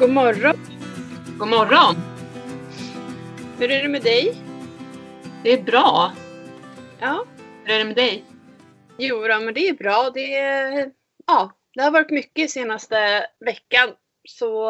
God 0.00 0.10
morgon! 0.10 0.56
God 1.38 1.48
morgon! 1.48 1.94
Hur 3.58 3.70
är 3.70 3.82
det 3.82 3.88
med 3.88 4.02
dig? 4.02 4.34
Det 5.42 5.50
är 5.52 5.62
bra. 5.62 6.12
Ja, 7.00 7.24
Hur 7.64 7.74
är 7.74 7.78
det 7.78 7.84
med 7.84 7.96
dig? 7.96 8.24
jo 8.98 9.28
då, 9.28 9.40
men 9.40 9.54
det 9.54 9.68
är 9.68 9.74
bra. 9.74 10.10
Det, 10.14 10.36
är, 10.36 10.90
ja, 11.26 11.52
det 11.74 11.82
har 11.82 11.90
varit 11.90 12.10
mycket 12.10 12.50
senaste 12.50 13.26
veckan. 13.44 13.88
Så 14.28 14.64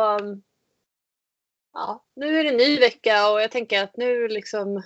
ja, 1.72 2.04
nu 2.16 2.40
är 2.40 2.44
det 2.44 2.52
ny 2.52 2.78
vecka 2.78 3.30
och 3.30 3.42
jag 3.42 3.50
tänker 3.50 3.82
att 3.82 3.96
nu 3.96 4.28
liksom 4.28 4.82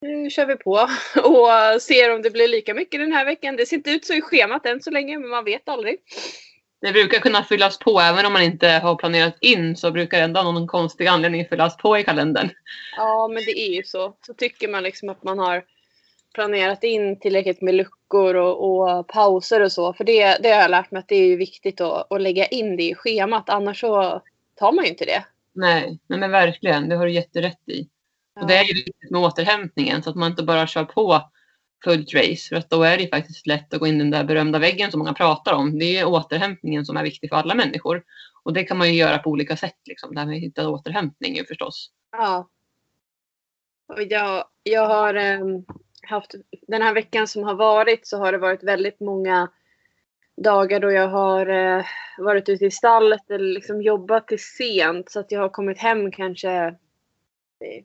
nu 0.00 0.30
kör 0.30 0.46
vi 0.46 0.56
på 0.56 0.70
och 1.24 1.82
ser 1.82 2.14
om 2.14 2.22
det 2.22 2.30
blir 2.30 2.48
lika 2.48 2.74
mycket 2.74 3.00
den 3.00 3.12
här 3.12 3.24
veckan. 3.24 3.56
Det 3.56 3.66
ser 3.66 3.76
inte 3.76 3.90
ut 3.90 4.04
så 4.04 4.14
i 4.14 4.22
schemat 4.22 4.66
än 4.66 4.82
så 4.82 4.90
länge, 4.90 5.18
men 5.18 5.30
man 5.30 5.44
vet 5.44 5.68
aldrig. 5.68 5.98
Det 6.80 6.92
brukar 6.92 7.18
kunna 7.18 7.44
fyllas 7.44 7.78
på 7.78 8.00
även 8.00 8.26
om 8.26 8.32
man 8.32 8.42
inte 8.42 8.68
har 8.68 8.96
planerat 8.96 9.36
in 9.40 9.76
så 9.76 9.90
brukar 9.90 10.18
det 10.18 10.24
ändå 10.24 10.40
av 10.40 10.54
någon 10.54 10.66
konstig 10.66 11.06
anledning 11.06 11.46
fyllas 11.48 11.76
på 11.76 11.98
i 11.98 12.04
kalendern. 12.04 12.50
Ja, 12.96 13.28
men 13.28 13.44
det 13.44 13.60
är 13.60 13.74
ju 13.74 13.82
så. 13.82 14.16
Så 14.26 14.34
tycker 14.34 14.68
man 14.68 14.82
liksom 14.82 15.08
att 15.08 15.22
man 15.22 15.38
har 15.38 15.64
planerat 16.34 16.84
in 16.84 17.20
tillräckligt 17.20 17.62
med 17.62 17.74
luckor 17.74 18.34
och, 18.34 18.88
och 18.98 19.08
pauser 19.08 19.60
och 19.60 19.72
så. 19.72 19.92
För 19.92 20.04
det, 20.04 20.38
det 20.42 20.48
har 20.48 20.62
jag 20.62 20.70
lärt 20.70 20.90
mig 20.90 20.98
att 20.98 21.08
det 21.08 21.16
är 21.16 21.26
ju 21.26 21.36
viktigt 21.36 21.80
att, 21.80 22.12
att 22.12 22.22
lägga 22.22 22.46
in 22.46 22.76
det 22.76 22.82
i 22.82 22.94
schemat. 22.94 23.50
Annars 23.50 23.80
så 23.80 24.22
tar 24.54 24.72
man 24.72 24.84
ju 24.84 24.90
inte 24.90 25.04
det. 25.04 25.24
Nej, 25.54 25.98
nej 26.06 26.18
men 26.18 26.30
verkligen. 26.30 26.88
Det 26.88 26.96
har 26.96 27.06
du 27.06 27.12
jätterätt 27.12 27.68
i. 27.68 27.88
Och 28.40 28.46
det 28.46 28.56
är 28.56 28.64
ju 28.64 28.74
viktigt 28.74 29.10
med 29.10 29.20
återhämtningen 29.20 30.02
så 30.02 30.10
att 30.10 30.16
man 30.16 30.30
inte 30.30 30.42
bara 30.42 30.66
kör 30.66 30.84
på 30.84 31.30
fullt 31.84 32.14
race. 32.14 32.48
För 32.48 32.56
att 32.56 32.70
då 32.70 32.82
är 32.82 32.98
det 32.98 33.08
faktiskt 33.08 33.46
lätt 33.46 33.74
att 33.74 33.80
gå 33.80 33.86
in 33.86 33.94
i 33.94 33.98
den 33.98 34.10
där 34.10 34.24
berömda 34.24 34.58
väggen 34.58 34.90
som 34.90 34.98
många 34.98 35.14
pratar 35.14 35.52
om. 35.52 35.78
Det 35.78 35.98
är 35.98 36.06
återhämtningen 36.06 36.84
som 36.84 36.96
är 36.96 37.02
viktig 37.02 37.30
för 37.30 37.36
alla 37.36 37.54
människor. 37.54 38.02
Och 38.42 38.52
det 38.52 38.64
kan 38.64 38.78
man 38.78 38.88
ju 38.88 38.94
göra 38.94 39.18
på 39.18 39.30
olika 39.30 39.56
sätt. 39.56 39.80
Liksom. 39.84 40.14
Det 40.14 40.20
här 40.20 40.26
med 40.26 40.36
att 40.36 40.42
hitta 40.42 40.68
återhämtning 40.68 41.36
ju 41.36 41.44
förstås. 41.44 41.90
Ja. 42.12 42.48
Och 43.88 44.02
jag, 44.02 44.44
jag 44.62 44.86
har 44.86 45.14
em, 45.14 45.64
haft, 46.02 46.34
den 46.68 46.82
här 46.82 46.94
veckan 46.94 47.26
som 47.26 47.42
har 47.42 47.54
varit 47.54 48.06
så 48.06 48.18
har 48.18 48.32
det 48.32 48.38
varit 48.38 48.62
väldigt 48.62 49.00
många 49.00 49.48
dagar 50.36 50.80
då 50.80 50.92
jag 50.92 51.08
har 51.08 51.46
eh, 51.46 51.84
varit 52.18 52.48
ute 52.48 52.66
i 52.66 52.70
stallet 52.70 53.30
eller 53.30 53.54
liksom 53.54 53.82
jobbat 53.82 54.28
till 54.28 54.42
sent 54.42 55.10
så 55.10 55.20
att 55.20 55.32
jag 55.32 55.40
har 55.40 55.48
kommit 55.48 55.78
hem 55.78 56.10
kanske 56.10 56.50
eh, 57.60 57.84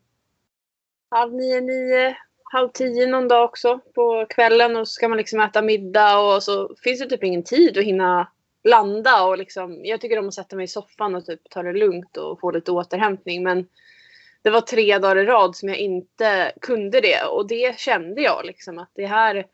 halv 1.09 1.33
nio, 1.33 1.61
nio, 1.61 2.17
halv 2.51 2.69
tio 2.69 3.07
någon 3.07 3.27
dag 3.27 3.43
också 3.45 3.79
på 3.95 4.25
kvällen 4.29 4.75
och 4.75 4.87
så 4.87 4.91
ska 4.91 5.07
man 5.07 5.17
liksom 5.17 5.39
äta 5.39 5.61
middag 5.61 6.19
och 6.19 6.43
så 6.43 6.75
finns 6.83 6.99
det 6.99 7.09
typ 7.09 7.23
ingen 7.23 7.43
tid 7.43 7.77
att 7.77 7.83
hinna 7.83 8.27
landa 8.63 9.23
och 9.23 9.37
liksom, 9.37 9.85
jag 9.85 10.01
tycker 10.01 10.19
om 10.19 10.27
att 10.27 10.33
sätta 10.33 10.55
mig 10.55 10.63
i 10.63 10.67
soffan 10.67 11.15
och 11.15 11.25
typ 11.25 11.49
ta 11.49 11.63
det 11.63 11.73
lugnt 11.73 12.17
och 12.17 12.39
få 12.39 12.51
lite 12.51 12.71
återhämtning 12.71 13.43
men 13.43 13.67
det 14.41 14.49
var 14.49 14.61
tre 14.61 14.97
dagar 14.97 15.17
i 15.17 15.25
rad 15.25 15.55
som 15.55 15.69
jag 15.69 15.77
inte 15.77 16.51
kunde 16.61 17.01
det 17.01 17.23
och 17.23 17.47
det 17.47 17.79
kände 17.79 18.21
jag 18.21 18.45
liksom 18.45 18.77
att 18.79 18.89
det 18.93 19.05
här 19.05 19.47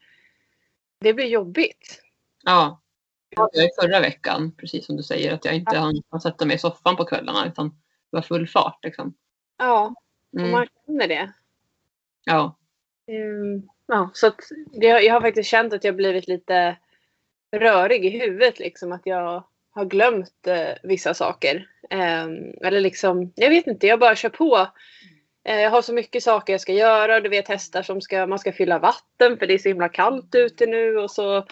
det 1.00 1.14
blir 1.14 1.26
jobbigt. 1.26 2.02
Ja. 2.44 2.82
Jag 3.30 3.66
i 3.66 3.70
förra 3.82 4.00
veckan, 4.00 4.52
precis 4.58 4.86
som 4.86 4.98
du 4.98 5.04
säger, 5.04 5.34
att 5.34 5.45
jag 5.45 5.56
inte 5.56 5.76
Ja. 5.76 5.80
hann 6.11 6.22
sätta 6.22 6.45
mig 6.45 6.56
i 6.56 6.59
soffan 6.59 6.95
på 6.95 7.06
kvällarna 7.06 7.48
utan 7.48 7.70
det 8.11 8.17
var 8.17 8.22
full 8.22 8.48
fart. 8.48 8.84
Liksom. 8.84 9.14
Ja, 9.58 9.94
och 10.34 10.39
Mm. 10.39 10.52
man 10.52 10.67
känner 10.86 11.08
det. 11.08 11.34
Ja. 12.26 12.56
Mm, 13.08 13.69
ja, 13.87 14.09
så 14.14 14.32
det, 14.73 14.87
jag 14.87 15.14
har 15.14 15.21
faktiskt 15.21 15.49
känt 15.49 15.73
att 15.73 15.83
jag 15.83 15.95
blivit 15.95 16.27
lite 16.27 16.77
rörig 17.52 18.05
i 18.05 18.09
huvudet. 18.09 18.59
Liksom, 18.59 18.92
att 18.92 19.02
jag 19.05 19.43
har 19.70 19.86
glömt 19.86 20.48
eh, 20.48 20.76
vissa 20.83 21.14
saker. 21.14 21.67
Ehm, 21.89 22.54
eller 22.61 22.82
liksom, 22.82 23.33
jag 23.36 23.49
vet 23.49 23.67
inte, 23.67 23.87
jag 23.87 23.99
bara 23.99 24.15
kör 24.15 24.30
på. 24.30 24.67
Eh, 25.48 25.59
jag 25.61 25.71
har 25.71 25.82
så 25.82 25.93
mycket 25.93 26.23
saker 26.23 26.54
jag 26.54 26.61
ska 26.61 26.73
göra. 26.73 27.20
Du 27.20 27.30
vet 27.30 27.48
hästar 27.48 27.83
som 27.83 28.02
ska, 28.02 28.27
man 28.27 28.39
ska 28.39 28.52
fylla 28.52 28.80
vatten 28.80 29.37
för 29.37 29.48
det 29.48 29.53
är 29.53 29.58
så 29.58 29.70
himla 29.70 29.89
kallt 29.89 30.36
ute 30.36 30.65
nu. 30.65 30.98
Och 30.98 31.11
så 31.11 31.45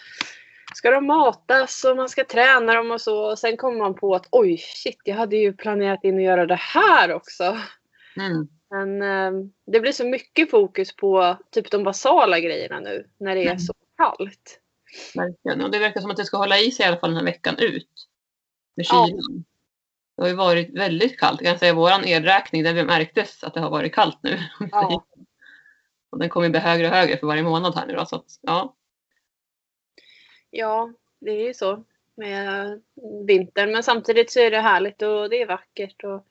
ska 0.76 0.92
de 0.92 1.06
matas 1.06 1.84
och 1.84 1.98
man 1.98 2.10
ska 2.10 2.24
träna 2.24 2.74
dem 2.74 2.92
och 2.92 3.02
så. 3.02 3.32
Och 3.32 3.40
sen 3.40 3.58
kommer 3.58 3.78
man 3.78 3.96
på 3.96 4.16
att 4.16 4.28
oj 4.32 4.58
shit, 4.58 5.02
jag 5.04 5.16
hade 5.16 5.36
ju 5.36 5.54
planerat 5.54 6.04
in 6.04 6.18
att 6.18 6.24
göra 6.24 6.46
det 6.46 6.60
här 6.60 7.14
också. 7.14 7.58
Mm. 8.18 8.48
Men 8.70 9.02
eh, 9.02 9.32
det 9.66 9.80
blir 9.80 9.92
så 9.92 10.06
mycket 10.06 10.52
fokus 10.52 10.96
på 10.96 11.38
typ 11.52 11.72
de 11.72 11.84
basala 11.84 12.40
grejerna 12.40 12.80
nu 12.80 13.10
när 13.18 13.36
det 13.36 13.42
är 13.42 13.46
Mm. 13.46 13.60
så 13.60 13.74
kallt. 13.98 14.60
Verkligen. 15.16 15.62
Och 15.62 15.72
det 15.72 15.80
verkar 15.80 16.02
som 16.02 16.12
att 16.12 16.18
det 16.18 16.26
ska 16.26 16.38
hålla 16.38 16.60
i 16.60 16.72
sig 16.72 16.86
i 16.86 16.88
alla 16.90 16.98
fall 17.00 17.10
den 17.10 17.18
här 17.18 17.26
veckan 17.26 17.56
ut. 17.60 17.90
Med 18.76 18.86
Ja. 18.90 19.08
kylan. 19.08 19.46
Det 20.16 20.22
har 20.22 20.30
ju 20.30 20.36
varit 20.36 20.70
väldigt 20.74 21.20
kallt. 21.20 21.42
Jag 21.42 21.52
kan 21.52 21.60
säga 21.60 21.74
våran 21.74 22.06
elräkning, 22.06 22.64
där 22.64 22.74
vi 22.74 22.84
märktes 22.84 23.44
att 23.44 23.54
det 23.54 23.60
har 23.60 23.70
varit 23.70 23.94
kallt 23.94 24.18
nu. 24.24 24.40
Ja. 24.72 25.06
Och 26.10 26.20
den 26.20 26.30
kommer 26.30 26.50
bli 26.50 26.60
högre 26.60 26.88
och 26.88 26.94
högre 26.94 27.18
för 27.18 27.28
varje 27.28 27.44
månad 27.44 27.76
här 27.76 27.86
nu 27.88 27.94
då. 27.94 28.06
Så 28.06 28.16
att, 28.16 28.26
ja. 28.42 28.76
Ja, 30.50 30.94
det 31.20 31.32
är 31.32 31.48
ju 31.48 31.54
så 31.54 31.84
med 32.16 32.82
vintern. 33.28 33.72
Men 33.72 33.84
samtidigt 33.84 34.32
så 34.32 34.40
är 34.40 34.52
det 34.52 34.62
härligt 34.62 35.02
och 35.02 35.30
det 35.30 35.42
är 35.42 35.46
vackert. 35.48 36.04
Och 36.04 36.26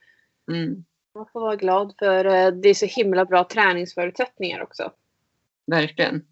Mm. 0.52 0.84
Man 1.14 1.26
får 1.32 1.40
vara 1.40 1.56
glad 1.56 1.94
för 1.98 2.24
eh, 2.24 2.46
det 2.46 2.68
är 2.68 2.74
så 2.74 2.86
himla 2.86 3.24
bra 3.24 3.44
träningsförutsättningar 3.44 4.62
också. 4.62 4.92
Verkligen. 5.66 6.24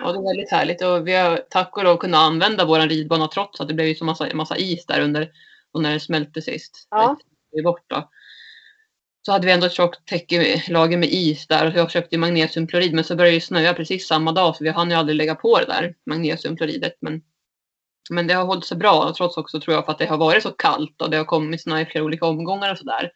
Ja, 0.00 0.12
det 0.12 0.18
är 0.18 0.22
väldigt 0.22 0.50
härligt. 0.50 0.82
Och 0.82 1.08
vi 1.08 1.14
har 1.14 1.36
tack 1.50 1.76
och 1.76 1.84
lov 1.84 1.96
kunnat 1.96 2.20
använda 2.20 2.64
våran 2.64 2.88
ridbana 2.88 3.28
trots 3.28 3.60
att 3.60 3.68
det 3.68 3.74
blev 3.74 3.86
ju 3.86 3.94
så 3.94 4.04
massa, 4.04 4.34
massa 4.34 4.56
is 4.56 4.86
där 4.86 5.00
under 5.00 5.32
och 5.72 5.82
när 5.82 5.92
det 5.92 6.00
smälte 6.00 6.42
sist. 6.42 6.88
Ja. 6.90 7.16
Det 7.52 7.58
är 7.58 7.62
bort 7.62 7.84
då. 7.86 8.10
Så 9.22 9.32
hade 9.32 9.46
vi 9.46 9.52
ändå 9.52 9.66
ett 9.66 9.72
tjockt 9.72 10.08
täcke, 10.08 10.62
lager 10.68 10.98
med 10.98 11.08
is 11.12 11.46
där 11.46 11.66
och 11.66 11.74
jag 11.74 11.90
köpte 11.90 12.18
magnesiumklorid 12.18 12.94
men 12.94 13.04
så 13.04 13.16
började 13.16 13.36
det 13.36 13.40
snöa 13.40 13.74
precis 13.74 14.06
samma 14.06 14.32
dag 14.32 14.56
så 14.56 14.64
vi 14.64 14.70
hann 14.70 14.90
ju 14.90 14.96
aldrig 14.96 15.16
lägga 15.16 15.34
på 15.34 15.58
det 15.58 15.66
där 15.66 15.94
magnesiumkloridet. 16.06 16.94
Men, 17.00 17.22
men 18.10 18.26
det 18.26 18.34
har 18.34 18.44
hållit 18.44 18.64
sig 18.64 18.76
bra 18.76 19.12
trots 19.16 19.36
också 19.36 19.60
tror 19.60 19.74
jag 19.74 19.84
för 19.84 19.92
att 19.92 19.98
det 19.98 20.06
har 20.06 20.18
varit 20.18 20.42
så 20.42 20.50
kallt 20.50 21.02
och 21.02 21.10
det 21.10 21.16
har 21.16 21.24
kommit 21.24 21.62
snö 21.62 21.80
i 21.80 21.86
flera 21.86 22.04
olika 22.04 22.26
omgångar 22.26 22.72
och 22.72 22.78
sådär. 22.78 23.12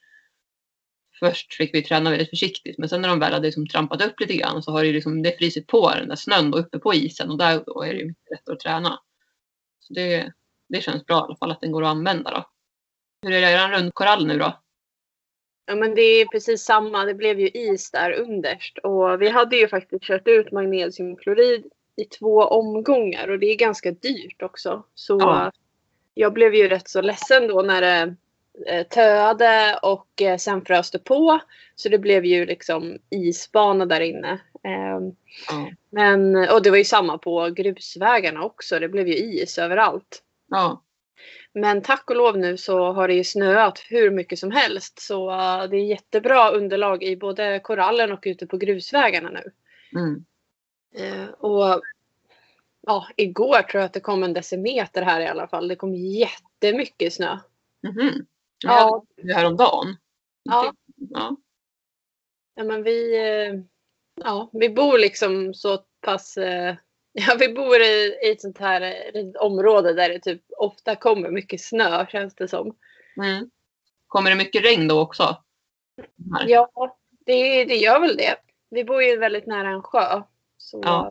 Först 1.25 1.55
fick 1.55 1.75
vi 1.75 1.83
träna 1.83 2.11
väldigt 2.11 2.31
försiktigt 2.31 2.79
men 2.79 2.89
sen 2.89 3.01
när 3.03 3.09
de 3.09 3.19
väl 3.19 3.33
hade 3.33 3.47
liksom 3.47 3.67
trampat 3.67 4.07
upp 4.07 4.21
lite 4.21 4.37
grann 4.37 4.63
så 4.63 4.71
har 4.71 4.85
det 4.85 4.93
liksom, 4.93 5.23
det 5.23 5.39
frisit 5.39 5.67
på 5.67 5.91
den 5.91 6.09
där 6.09 6.17
snön 6.17 6.51
då 6.51 6.59
uppe 6.59 6.79
på 6.79 6.95
isen 6.95 7.31
och 7.31 7.39
där 7.39 7.63
då 7.67 7.83
är 7.83 7.95
det 7.95 8.05
mycket 8.05 8.31
lättare 8.31 8.55
att 8.55 8.61
träna. 8.61 9.01
Så 9.81 9.95
det, 9.95 10.33
det 10.69 10.81
känns 10.81 11.07
bra 11.07 11.17
i 11.17 11.21
alla 11.21 11.37
fall 11.37 11.51
att 11.51 11.61
den 11.61 11.73
går 11.73 11.83
att 11.83 11.89
använda 11.89 12.31
då. 12.31 12.45
Hur 13.23 13.33
är 13.33 13.41
det, 13.41 13.47
är 13.47 13.79
rundkorall 13.79 14.27
nu 14.27 14.39
då? 14.39 14.59
Ja 15.67 15.75
men 15.75 15.95
det 15.95 16.03
är 16.03 16.27
precis 16.27 16.63
samma. 16.63 17.05
Det 17.05 17.15
blev 17.15 17.41
ju 17.41 17.49
is 17.49 17.91
där 17.91 18.13
underst. 18.13 18.79
Och 18.79 19.23
vi 19.23 19.29
hade 19.29 19.57
ju 19.57 19.69
faktiskt 19.69 20.05
kört 20.05 20.29
ut 20.29 20.53
magnesiumklorid 20.53 21.65
i 21.97 22.05
två 22.05 22.43
omgångar 22.43 23.29
och 23.29 23.39
det 23.39 23.47
är 23.47 23.57
ganska 23.57 23.91
dyrt 23.91 24.43
också. 24.43 24.85
Så 24.95 25.19
Ja. 25.21 25.53
jag 26.15 26.33
blev 26.33 26.55
ju 26.55 26.69
rätt 26.69 26.89
så 26.89 27.01
ledsen 27.01 27.49
då 27.49 27.63
när 27.63 27.81
det 27.81 28.17
töade 28.91 29.79
och 29.83 30.23
eh, 30.23 30.37
sen 30.37 30.65
frös 30.65 30.91
det 30.91 30.99
på. 30.99 31.41
Så 31.75 31.89
det 31.89 31.99
blev 31.99 32.25
ju 32.25 32.47
liksom 32.47 32.99
isbana 33.11 33.87
där 33.87 34.01
inne. 34.01 34.41
Ehm, 34.65 35.17
Ja. 35.49 35.71
Men, 35.91 36.37
och 36.51 36.63
det 36.63 36.71
var 36.71 36.77
ju 36.77 36.85
samma 36.85 37.19
på 37.19 37.51
grusvägarna 37.51 38.45
också. 38.45 38.79
Det 38.79 38.89
blev 38.89 39.09
ju 39.09 39.15
is 39.15 39.59
överallt. 39.59 40.23
ja. 40.51 40.83
Men 41.55 41.83
tack 41.83 42.11
och 42.11 42.17
lov 42.17 42.39
nu 42.39 42.57
så 42.57 42.93
har 42.93 43.09
det 43.09 43.15
ju 43.15 43.25
snöat 43.25 43.79
hur 43.89 44.11
mycket 44.11 44.39
som 44.39 44.51
helst. 44.51 45.01
Så 45.01 45.31
uh, 45.31 45.65
det 45.71 45.77
är 45.77 45.85
jättebra 45.85 46.51
underlag 46.51 47.03
i 47.03 47.17
både 47.17 47.61
korallen 47.61 48.13
och 48.13 48.23
ute 48.27 48.47
på 48.47 48.57
grusvägarna 48.57 49.31
nu. 49.31 49.53
Mm. 50.01 50.25
Eh, 50.95 51.29
och 51.29 51.83
ja, 52.87 53.07
igår 53.17 53.63
tror 53.63 53.81
jag 53.81 53.85
att 53.87 53.93
det 53.93 54.01
kom 54.01 54.23
en 54.23 54.33
decimeter 54.33 55.03
här 55.03 55.21
i 55.21 55.27
alla 55.27 55.49
fall. 55.49 55.69
Det 55.69 55.77
kom 55.77 55.95
jättemycket 55.95 57.13
snö. 57.13 57.39
Mhm. 57.83 58.27
Ja. 58.32 58.32
Ja. 58.63 59.05
Det 59.17 59.35
häromdagen. 59.35 59.97
Ja. 60.43 60.75
Ja. 60.97 61.37
Ja, 62.55 62.65
men 62.65 62.83
vi, 62.83 63.17
eh, 63.19 63.61
ja, 64.25 64.51
vi 64.53 64.69
bor 64.71 64.99
liksom 64.99 65.55
så 65.55 65.79
pass... 66.01 66.37
eh, 66.37 66.77
Ja, 67.15 67.37
vi 67.39 67.53
bor 67.55 67.77
i, 67.81 68.19
i 68.25 68.31
ett 68.33 68.41
sånt 68.41 68.59
här 68.59 68.81
eh, 69.15 69.25
område 69.43 69.93
där 69.95 70.09
det 70.09 70.19
typ 70.21 70.43
ofta 70.57 70.97
kommer 70.97 71.31
mycket 71.31 71.61
snö 71.61 72.07
känns 72.07 72.35
det 72.35 72.49
som. 72.49 72.77
Mm. 73.17 73.51
Kommer 74.07 74.31
det 74.31 74.37
mycket 74.37 74.65
regn 74.65 74.89
då 74.89 75.01
också? 75.01 75.23
Här. 76.33 76.49
Ja, 76.49 76.71
det, 77.27 77.65
det 77.65 77.77
gör 77.77 78.01
väl 78.01 78.17
det. 78.17 78.37
Vi 78.71 78.85
bor 78.85 79.03
ju 79.03 79.17
väldigt 79.17 79.47
nära 79.47 79.69
en 79.69 79.83
sjö. 79.83 80.23
Så 80.59 80.81
Ja. 80.85 81.11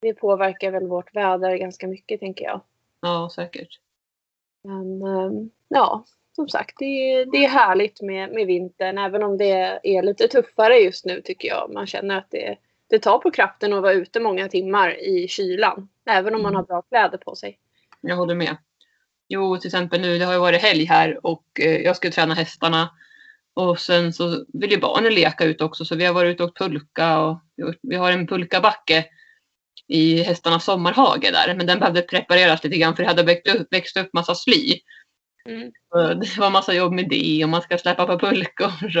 det 0.00 0.14
påverkar 0.14 0.70
väl 0.70 0.86
vårt 0.86 1.14
väder 1.14 1.56
ganska 1.56 1.86
mycket 1.88 2.20
tänker 2.20 2.44
jag. 2.44 2.60
ja, 3.00 3.30
säkert. 3.34 3.80
Men 4.64 5.00
ja, 5.68 6.04
som 6.36 6.48
sagt, 6.48 6.74
det, 6.78 6.84
är- 6.84 7.26
det 7.32 7.44
är 7.44 7.48
härligt 7.48 8.00
med, 8.02 8.30
med 8.32 8.46
vintern. 8.46 8.98
Även 8.98 9.22
om 9.22 9.38
det 9.38 9.50
är 9.82 10.02
lite 10.02 10.28
tuffare 10.28 10.74
just 10.78 11.04
nu 11.04 11.20
tycker 11.20 11.48
jag. 11.48 11.70
Man 11.74 11.86
känner 11.86 12.16
att 12.18 12.28
det, 12.30 12.56
det 12.90 12.98
tar 12.98 13.18
på 13.18 13.30
kraften 13.30 13.72
att 13.72 13.82
vara 13.82 13.92
ute 13.92 14.20
många 14.20 14.48
timmar 14.48 15.00
i 15.02 15.28
kylan. 15.28 15.88
Även 16.10 16.34
om 16.34 16.42
man 16.42 16.52
Mm. 16.52 16.56
har 16.56 16.64
bra 16.66 16.82
kläder 16.82 17.18
på 17.18 17.34
sig. 17.34 17.58
Jag 18.00 18.16
håller 18.16 18.34
med. 18.34 18.56
Jo, 19.28 19.56
till 19.56 19.68
exempel 19.68 20.00
nu, 20.00 20.18
det 20.18 20.24
har 20.24 20.32
ju 20.32 20.38
varit 20.38 20.62
helg 20.62 20.84
här 20.84 21.26
och 21.26 21.44
eh, 21.60 21.76
jag 21.76 21.96
ska 21.96 22.10
träna 22.10 22.34
hästarna. 22.34 22.90
Och 23.54 23.78
sen 23.80 24.12
så 24.12 24.44
vill 24.52 24.70
ju 24.70 24.80
barnen 24.80 25.14
leka 25.14 25.44
ut 25.44 25.60
också 25.60 25.84
så 25.84 25.94
vi 25.96 26.04
har 26.04 26.14
varit 26.14 26.34
ute 26.34 26.44
och 26.44 26.56
pulka 26.56 27.18
och 27.20 27.38
vi 27.82 27.96
har 27.96 28.12
en 28.12 28.26
pulkabacke 28.26 29.04
i 29.88 30.22
hästarnas 30.22 30.64
sommarhage 30.64 31.20
där. 31.32 31.54
Men 31.54 31.66
den 31.66 31.78
behövde 31.78 32.02
prepareras 32.02 32.64
lite 32.64 32.76
grann 32.78 32.96
för 32.96 33.02
det 33.02 33.08
hade 33.08 33.22
växt 33.22 33.54
upp, 33.54 33.66
växt 33.70 33.96
upp 33.96 34.12
massa 34.12 34.34
sly. 34.34 34.74
Mm. 35.48 35.72
Det 36.20 36.38
var 36.38 36.50
massa 36.50 36.74
jobb 36.74 36.92
med 36.92 37.08
det 37.08 37.44
och 37.44 37.50
man 37.50 37.62
ska 37.62 37.78
släppa 37.78 38.06
på 38.06 38.18
pulkor. 38.18 38.96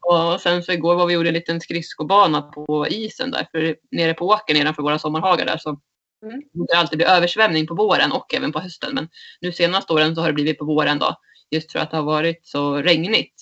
Och, 0.00 0.32
och 0.32 0.40
sen 0.40 0.62
så 0.62 0.72
igår 0.72 0.94
var 0.94 1.06
vi 1.06 1.14
gjorde 1.14 1.28
en 1.28 1.34
liten 1.34 1.60
skridskobana 1.60 2.42
på 2.42 2.88
isen 2.88 3.30
där 3.30 3.48
för 3.50 3.76
nere 3.90 4.14
på 4.14 4.26
åkern 4.26 4.56
nedanför 4.56 4.82
våra 4.82 4.98
sommarhagar 4.98 5.46
där 5.46 5.58
så 5.58 5.80
mm. 6.22 6.42
det 6.52 6.74
alltid 6.76 6.98
blir 6.98 7.08
översvämning 7.08 7.66
på 7.66 7.74
våren 7.74 8.12
och 8.12 8.34
även 8.34 8.52
på 8.52 8.58
hösten. 8.58 8.94
Men 8.94 9.08
nu 9.40 9.52
senaste 9.52 9.92
åren 9.92 10.14
så 10.14 10.20
har 10.20 10.28
det 10.28 10.34
blivit 10.34 10.58
på 10.58 10.64
våren 10.64 10.98
då 10.98 11.16
just 11.50 11.72
för 11.72 11.78
att 11.78 11.90
det 11.90 11.96
har 11.96 12.04
varit 12.04 12.46
så 12.46 12.76
regnigt. 12.76 13.34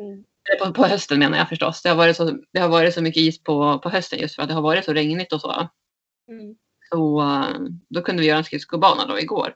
Mm. 0.00 0.24
På, 0.60 0.72
på, 0.72 0.86
hösten 0.86 1.18
menar 1.18 1.38
jag 1.38 1.48
förstås. 1.48 1.82
Det 1.82 1.88
har 1.88 1.96
varit 1.96 2.16
så, 2.16 2.38
det 2.52 2.60
har 2.60 2.68
varit 2.68 2.94
så 2.94 3.02
mycket 3.02 3.20
is 3.20 3.42
på, 3.42 3.78
på 3.78 3.88
hösten 3.88 4.18
just 4.18 4.34
för 4.34 4.42
att 4.42 4.48
det 4.48 4.54
har 4.54 4.62
varit 4.62 4.84
så 4.84 4.92
regnigt 4.92 5.32
och 5.32 5.40
så. 5.40 5.68
Mm. 6.28 6.54
Så 6.90 7.22
då 7.88 8.02
kunde 8.02 8.22
vi 8.22 8.28
göra 8.28 8.38
en 8.38 8.44
skridskobana 8.44 9.06
då 9.06 9.20
igår. 9.20 9.54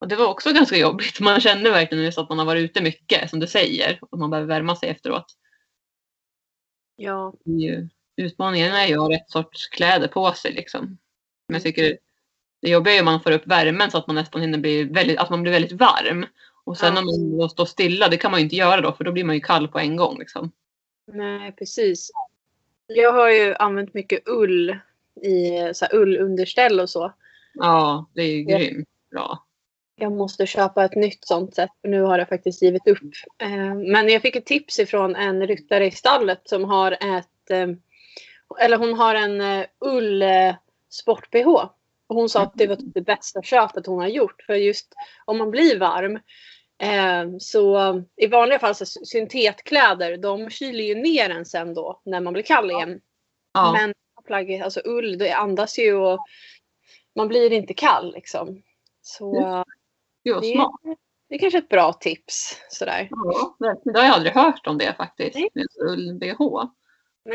Och 0.00 0.08
det 0.08 0.16
var 0.16 0.26
också 0.26 0.52
ganska 0.52 0.76
jobbigt. 0.76 1.20
Man 1.20 1.40
kände 1.40 1.70
verkligen 1.70 2.04
just 2.04 2.18
att 2.18 2.28
man 2.28 2.38
har 2.38 2.46
varit 2.46 2.62
ute 2.62 2.82
mycket 2.82 3.30
som 3.30 3.40
du 3.40 3.46
säger 3.46 3.98
och 4.02 4.18
man 4.18 4.30
behöver 4.30 4.48
värma 4.48 4.76
sig 4.76 4.88
efteråt. 4.88 5.36
Ja. 6.96 7.34
Utmaningen 8.16 8.72
är 8.72 8.86
ju 8.86 8.94
att 8.94 9.00
ha 9.00 9.10
rätt 9.10 9.30
sorts 9.30 9.68
kläder 9.68 10.08
på 10.08 10.32
sig 10.32 10.52
liksom. 10.52 10.98
Men 11.48 11.54
jag 11.54 11.62
tycker 11.62 11.98
det 12.62 12.70
jobbiga 12.70 12.94
är 12.94 13.00
om 13.00 13.04
man 13.04 13.20
får 13.20 13.30
upp 13.30 13.46
värmen 13.46 13.90
så 13.90 13.98
att 13.98 14.06
man 14.06 14.16
nästan 14.16 14.40
hinner 14.40 14.58
bli 14.58 14.84
väldigt, 14.84 15.18
att 15.18 15.30
man 15.30 15.42
blir 15.42 15.52
väldigt 15.52 15.72
varm. 15.72 16.26
Och 16.64 16.78
sen 16.78 16.94
ja. 16.94 17.00
om 17.00 17.36
man 17.36 17.50
står 17.50 17.64
stilla, 17.64 18.08
det 18.08 18.16
kan 18.16 18.30
man 18.30 18.40
ju 18.40 18.44
inte 18.44 18.56
göra 18.56 18.80
då 18.80 18.92
för 18.92 19.04
då 19.04 19.12
blir 19.12 19.24
man 19.24 19.34
ju 19.34 19.40
kall 19.40 19.68
på 19.68 19.78
en 19.78 19.96
gång. 19.96 20.18
Liksom. 20.18 20.52
Nej, 21.12 21.52
precis. 21.52 22.10
Jag 22.86 23.12
har 23.12 23.30
ju 23.30 23.54
använt 23.54 23.94
mycket 23.94 24.28
ull 24.28 24.78
i 25.22 25.74
så 25.74 25.86
ullunderställ 25.92 26.80
och 26.80 26.90
så. 26.90 27.12
Ja, 27.54 28.10
det 28.14 28.22
är 28.22 28.36
ju 28.36 28.42
grymt 28.42 28.88
bra. 29.10 29.46
Jag 30.00 30.12
måste 30.12 30.46
köpa 30.46 30.84
ett 30.84 30.94
nytt 30.94 31.24
sånt 31.24 31.54
sätt 31.54 31.70
för 31.80 31.88
nu 31.88 32.02
har 32.02 32.18
det 32.18 32.26
faktiskt 32.26 32.62
givit 32.62 32.88
upp. 32.88 33.12
Eh, 33.38 33.74
men 33.74 34.08
jag 34.08 34.22
fick 34.22 34.36
ett 34.36 34.46
tips 34.46 34.78
ifrån 34.78 35.16
en 35.16 35.46
ryttare 35.46 35.86
i 35.86 35.90
stallet 35.90 36.40
som 36.44 36.64
har 36.64 36.92
ett 36.92 37.50
eh, 37.50 37.68
eller 38.60 38.76
hon 38.76 38.94
har 38.94 39.14
en 39.14 39.40
eh, 39.40 39.66
ull 39.80 40.24
sport-bh. 40.90 41.68
Och 42.06 42.16
hon 42.16 42.28
sa 42.28 42.42
att 42.42 42.52
det 42.54 42.66
var 42.66 42.76
typ 42.76 42.94
det 42.94 43.00
bästa 43.00 43.42
köpet 43.42 43.86
hon 43.86 43.98
har 43.98 44.08
gjort. 44.08 44.42
För 44.42 44.54
just 44.54 44.94
om 45.24 45.38
man 45.38 45.50
blir 45.50 45.78
varm 45.78 46.18
så 47.40 48.02
i 48.16 48.26
vanliga 48.26 48.58
fall 48.58 48.74
så 48.74 48.86
syntetkläder 48.86 50.16
de 50.16 50.50
kyler 50.50 50.84
ju 50.84 50.94
ner 50.94 51.30
en 51.30 51.44
sen 51.44 51.74
då 51.74 52.00
när 52.04 52.20
man 52.20 52.32
blir 52.32 52.42
kall 52.42 52.70
igen. 52.70 53.00
Ja. 53.54 53.72
Men 53.72 53.94
plagget, 54.26 54.64
alltså 54.64 54.80
ull, 54.84 55.18
det 55.18 55.32
andas 55.32 55.78
ju 55.78 55.94
och 55.94 56.18
man 57.16 57.28
blir 57.28 57.52
inte 57.52 57.74
kall 57.74 58.12
liksom. 58.14 58.62
Så 59.02 59.64
jo, 60.24 60.40
det, 60.40 60.46
smart. 60.46 60.70
det 61.28 61.34
är 61.34 61.38
kanske 61.38 61.58
ett 61.58 61.68
bra 61.68 61.92
tips. 61.92 62.60
Sådär. 62.68 63.08
Ja, 63.10 63.56
det 63.84 63.98
har 63.98 64.06
jag 64.06 64.14
aldrig 64.14 64.32
hört 64.32 64.66
om 64.66 64.78
det 64.78 64.94
faktiskt. 64.96 65.38
Ull-bh. 65.88 66.68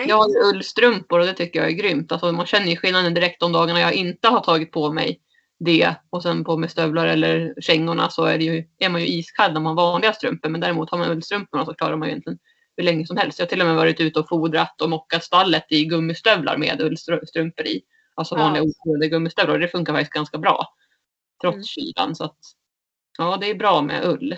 Jag 0.08 0.18
har 0.18 0.54
ullstrumpor 0.54 1.20
och 1.20 1.26
det 1.26 1.34
tycker 1.34 1.60
jag 1.60 1.70
är 1.70 1.76
grymt. 1.76 2.12
Alltså, 2.12 2.32
man 2.32 2.46
känner 2.46 2.68
ju 2.68 2.78
skillnaden 2.78 3.14
direkt 3.14 3.40
de 3.40 3.52
dagarna 3.52 3.80
jag 3.80 3.94
inte 3.94 4.28
har 4.28 4.40
tagit 4.40 4.72
på 4.72 4.92
mig 4.92 5.22
det 5.60 5.96
och 6.10 6.24
sen 6.24 6.44
på 6.44 6.58
med 6.58 6.72
stövlar 6.72 7.08
eller 7.08 7.54
kängorna 7.62 8.10
så 8.10 8.26
är, 8.26 8.38
det 8.38 8.44
ju, 8.44 8.68
är 8.80 8.90
man 8.90 9.02
ju 9.02 9.08
iskall 9.08 9.54
när 9.54 9.60
man 9.62 9.78
har 9.78 9.86
vanliga 9.86 10.14
strumpor. 10.14 10.50
Men 10.50 10.62
däremot 10.62 10.92
har 10.92 10.98
man 10.98 11.10
ullstrumporna 11.10 11.66
så 11.66 11.74
klarar 11.74 11.98
man 11.98 12.08
ju 12.08 12.12
egentligen 12.12 12.40
hur 12.78 12.84
länge 12.84 13.08
som 13.08 13.18
helst. 13.18 13.40
Jag 13.40 13.46
har 13.46 13.50
till 13.50 13.62
och 13.62 13.68
med 13.68 13.76
varit 13.76 14.00
ute 14.00 14.20
och 14.20 14.30
fodrat 14.30 14.82
och 14.82 14.90
mockat 14.90 15.24
stallet 15.24 15.66
i 15.70 15.86
gummistövlar 15.86 16.58
med 16.58 16.82
ullstrumpor 16.82 17.66
i. 17.66 17.82
Alltså 18.16 18.36
vanliga 18.36 18.64
ja. 18.84 19.08
gummistövlar 19.08 19.54
och 19.54 19.60
det 19.60 19.68
funkar 19.68 19.94
faktiskt 19.94 20.14
ganska 20.14 20.38
bra. 20.38 20.68
Trots 21.42 21.56
mm. 21.56 21.64
kylan. 21.64 22.16
Så 22.16 22.24
att, 22.24 22.38
ja, 23.18 23.38
det 23.38 23.50
är 23.50 23.56
bra 23.56 23.82
med 23.82 24.06
ull. 24.06 24.36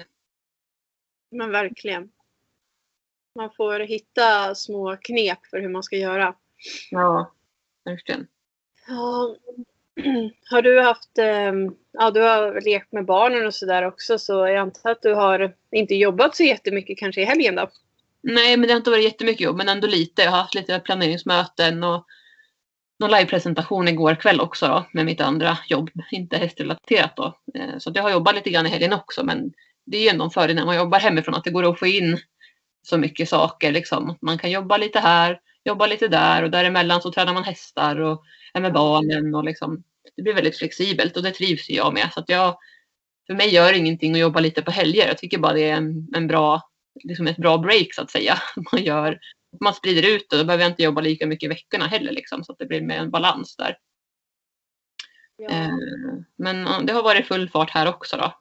Men 1.31 1.51
verkligen. 1.51 2.09
Man 3.35 3.49
får 3.57 3.79
hitta 3.79 4.55
små 4.55 4.97
knep 5.01 5.45
för 5.45 5.61
hur 5.61 5.69
man 5.69 5.83
ska 5.83 5.95
göra. 5.95 6.35
Ja, 6.91 7.31
verkligen. 7.85 8.27
Ja, 8.87 9.35
har 10.49 10.61
du 10.61 10.81
haft, 10.81 11.17
ehm, 11.17 11.75
ja 11.91 12.11
du 12.11 12.21
har 12.21 12.61
lekt 12.61 12.91
med 12.91 13.05
barnen 13.05 13.45
och 13.45 13.53
sådär 13.53 13.83
också 13.83 14.19
så 14.19 14.33
jag 14.33 14.57
antar 14.57 14.91
att 14.91 15.01
du 15.01 15.13
har 15.13 15.55
inte 15.71 15.95
jobbat 15.95 16.35
så 16.35 16.43
jättemycket 16.43 16.97
kanske 16.97 17.21
i 17.21 17.25
helgen 17.25 17.55
då? 17.55 17.69
Nej, 18.21 18.57
men 18.57 18.67
det 18.67 18.73
har 18.73 18.77
inte 18.77 18.89
varit 18.89 19.03
jättemycket 19.03 19.41
jobb, 19.41 19.57
men 19.57 19.69
ändå 19.69 19.87
lite. 19.87 20.21
Jag 20.21 20.31
har 20.31 20.37
haft 20.37 20.55
lite 20.55 20.79
planeringsmöten 20.79 21.83
och 21.83 22.05
någon 22.99 23.11
livepresentation 23.11 23.87
igår 23.87 24.15
kväll 24.15 24.41
också 24.41 24.67
då, 24.67 24.85
med 24.91 25.05
mitt 25.05 25.21
andra 25.21 25.57
jobb, 25.67 25.89
inte 26.11 26.37
hästrelaterat 26.37 27.15
då. 27.15 27.37
Eh, 27.55 27.77
så 27.77 27.91
jag 27.95 28.03
har 28.03 28.11
jobbat 28.11 28.35
lite 28.35 28.49
grann 28.49 28.65
i 28.65 28.69
helgen 28.69 28.93
också, 28.93 29.23
men 29.23 29.53
det 29.85 29.97
är 29.97 30.01
ju 30.01 30.07
ändå 30.07 30.23
en 30.25 30.31
fördel 30.31 30.55
när 30.55 30.65
man 30.65 30.75
jobbar 30.75 30.99
hemifrån 30.99 31.35
att 31.35 31.43
det 31.43 31.51
går 31.51 31.71
att 31.71 31.79
få 31.79 31.87
in 31.87 32.19
så 32.81 32.97
mycket 32.97 33.29
saker. 33.29 33.71
Liksom. 33.71 34.17
Man 34.21 34.37
kan 34.37 34.51
jobba 34.51 34.77
lite 34.77 34.99
här, 34.99 35.39
jobba 35.65 35.87
lite 35.87 36.07
där 36.07 36.43
och 36.43 36.51
däremellan 36.51 37.01
så 37.01 37.11
tränar 37.11 37.33
man 37.33 37.43
hästar 37.43 38.01
och 38.01 38.23
är 38.53 38.61
med 38.61 38.73
barnen 38.73 39.35
och 39.35 39.43
liksom, 39.43 39.83
det 40.15 40.21
blir 40.21 40.33
väldigt 40.33 40.57
flexibelt 40.57 41.17
och 41.17 41.23
det 41.23 41.31
trivs 41.31 41.69
jag 41.69 41.93
med. 41.93 42.09
Så 42.13 42.19
att 42.19 42.29
jag, 42.29 42.57
för 43.27 43.33
mig 43.33 43.53
gör 43.53 43.71
det 43.71 43.77
ingenting 43.77 44.13
att 44.13 44.19
jobba 44.19 44.39
lite 44.39 44.61
på 44.61 44.71
helger. 44.71 45.07
Jag 45.07 45.17
tycker 45.17 45.37
bara 45.37 45.53
det 45.53 45.69
är 45.69 45.73
en, 45.73 46.07
en 46.15 46.27
bra, 46.27 46.61
liksom 47.03 47.27
ett 47.27 47.37
bra 47.37 47.57
break 47.57 47.93
så 47.93 48.01
att 48.01 48.11
säga. 48.11 48.41
Man, 48.71 48.83
gör, 48.83 49.19
man 49.61 49.73
sprider 49.73 50.15
ut 50.15 50.29
det. 50.29 50.37
Då 50.37 50.43
behöver 50.43 50.63
jag 50.63 50.71
inte 50.71 50.83
jobba 50.83 51.01
lika 51.01 51.27
mycket 51.27 51.47
i 51.47 51.49
veckorna 51.49 51.87
heller 51.87 52.11
liksom, 52.11 52.43
så 52.43 52.51
att 52.51 52.59
det 52.59 52.65
blir 52.65 52.81
med 52.81 52.99
en 52.99 53.11
balans 53.11 53.55
där. 53.55 53.77
Ja. 55.37 55.49
Eh, 55.49 55.69
men 56.35 56.85
det 56.85 56.93
har 56.93 57.03
varit 57.03 57.27
full 57.27 57.49
fart 57.49 57.69
här 57.69 57.89
också 57.89 58.17
då. 58.17 58.33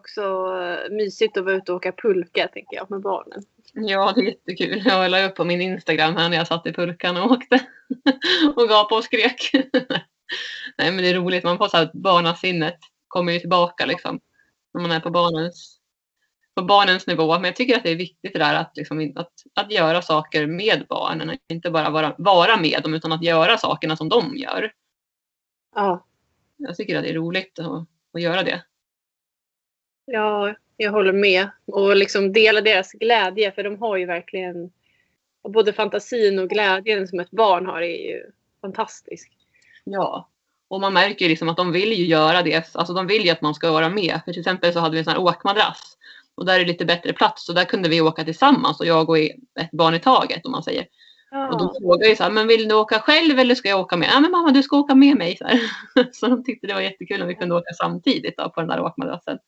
Också 0.00 0.22
eh, 0.60 0.90
mysigt 0.90 1.36
att 1.36 1.44
vara 1.44 1.54
ute 1.54 1.72
och 1.72 1.76
åka 1.76 1.92
pulka 1.92 2.48
tänker 2.48 2.76
jag 2.76 2.90
med 2.90 3.00
barnen. 3.00 3.42
Ja, 3.72 4.12
det 4.16 4.20
är 4.20 4.24
jättekul. 4.24 4.82
Jag 4.84 5.10
la 5.10 5.26
upp 5.26 5.34
på 5.34 5.44
min 5.44 5.60
Instagram 5.60 6.16
här 6.16 6.28
när 6.28 6.36
jag 6.36 6.46
satt 6.46 6.66
i 6.66 6.72
pulkan 6.72 7.16
och 7.16 7.30
åkte 7.30 7.66
och 8.56 8.68
gapade 8.68 8.98
och 8.98 9.04
skrek. 9.04 9.50
Nej, 10.78 10.92
men 10.92 10.96
det 10.96 11.08
är 11.08 11.14
roligt. 11.14 11.44
Man 11.44 11.58
får 11.58 11.68
så 11.68 11.76
här 11.76 11.90
barnasinnet 11.94 12.78
kommer 13.08 13.32
ju 13.32 13.38
tillbaka 13.38 13.86
liksom 13.86 14.20
när 14.74 14.82
man 14.82 14.92
är 14.92 15.00
på 15.00 15.10
barnens, 15.10 15.75
på 16.56 16.62
barnens 16.62 17.06
nivå. 17.06 17.32
Men 17.32 17.44
jag 17.44 17.56
tycker 17.56 17.76
att 17.76 17.82
det 17.82 17.90
är 17.90 17.96
viktigt 17.96 18.32
det 18.32 18.38
där 18.38 18.54
att, 18.54 18.76
liksom, 18.76 19.12
att, 19.16 19.32
att 19.54 19.72
göra 19.72 20.02
saker 20.02 20.46
med 20.46 20.86
barnen. 20.88 21.38
Inte 21.48 21.70
bara 21.70 21.90
vara, 21.90 22.14
vara 22.18 22.56
med 22.56 22.82
dem 22.82 22.94
utan 22.94 23.12
att 23.12 23.22
göra 23.22 23.58
sakerna 23.58 23.96
som 23.96 24.08
de 24.08 24.36
gör. 24.36 24.72
Ja. 25.74 26.06
Jag 26.56 26.76
tycker 26.76 26.96
att 26.96 27.02
det 27.02 27.10
är 27.10 27.14
roligt 27.14 27.58
att, 27.58 27.86
att 28.12 28.22
göra 28.22 28.42
det. 28.42 28.62
Ja, 30.04 30.54
jag 30.76 30.92
håller 30.92 31.12
med. 31.12 31.48
Och 31.66 31.96
liksom 31.96 32.32
dela 32.32 32.60
deras 32.60 32.92
glädje 32.92 33.52
för 33.52 33.62
de 33.62 33.78
har 33.78 33.96
ju 33.96 34.06
verkligen 34.06 34.70
både 35.48 35.72
fantasin 35.72 36.38
och 36.38 36.48
glädjen 36.48 37.08
som 37.08 37.20
ett 37.20 37.30
barn 37.30 37.66
har 37.66 37.82
är 37.82 38.10
ju 38.10 38.30
fantastisk. 38.60 39.32
Ja, 39.84 40.28
och 40.68 40.80
man 40.80 40.92
märker 40.92 41.24
ju 41.24 41.28
liksom 41.28 41.48
att 41.48 41.56
de 41.56 41.72
vill 41.72 41.92
ju 41.92 42.04
göra 42.04 42.42
det. 42.42 42.74
Alltså 42.74 42.94
de 42.94 43.06
vill 43.06 43.24
ju 43.24 43.30
att 43.30 43.40
man 43.40 43.54
ska 43.54 43.72
vara 43.72 43.88
med. 43.88 44.20
För 44.24 44.32
till 44.32 44.40
exempel 44.40 44.72
så 44.72 44.80
hade 44.80 44.92
vi 44.92 44.98
en 44.98 45.04
sån 45.04 45.12
här 45.12 45.22
åkmadrass. 45.22 45.95
Och 46.36 46.46
där 46.46 46.54
är 46.54 46.58
det 46.58 46.72
lite 46.72 46.84
bättre 46.84 47.12
plats. 47.12 47.44
Så 47.44 47.52
där 47.52 47.64
kunde 47.64 47.88
vi 47.88 48.00
åka 48.00 48.24
tillsammans 48.24 48.80
och 48.80 48.86
jag 48.86 49.10
och 49.10 49.18
ett 49.18 49.70
barn 49.72 49.94
i 49.94 50.00
taget 50.00 50.46
om 50.46 50.52
man 50.52 50.62
säger. 50.62 50.86
Ja. 51.30 51.48
Och 51.48 51.58
de 51.58 51.74
frågade 51.80 52.08
ju 52.08 52.16
så 52.16 52.22
här, 52.22 52.30
men 52.30 52.48
vill 52.48 52.68
du 52.68 52.74
åka 52.74 52.98
själv 52.98 53.38
eller 53.38 53.54
ska 53.54 53.68
jag 53.68 53.80
åka 53.80 53.96
med? 53.96 54.08
Ja 54.12 54.20
men 54.20 54.30
mamma 54.30 54.50
du 54.50 54.62
ska 54.62 54.76
åka 54.76 54.94
med 54.94 55.16
mig. 55.16 55.36
Så, 55.38 55.44
så 56.12 56.26
de 56.26 56.44
tyckte 56.44 56.66
det 56.66 56.74
var 56.74 56.80
jättekul 56.80 57.22
om 57.22 57.28
vi 57.28 57.34
kunde 57.34 57.54
åka 57.54 57.72
samtidigt 57.74 58.36
då, 58.36 58.50
på 58.50 58.60
den 58.60 58.68
där 58.68 58.80
åkmadrassen. 58.80 59.38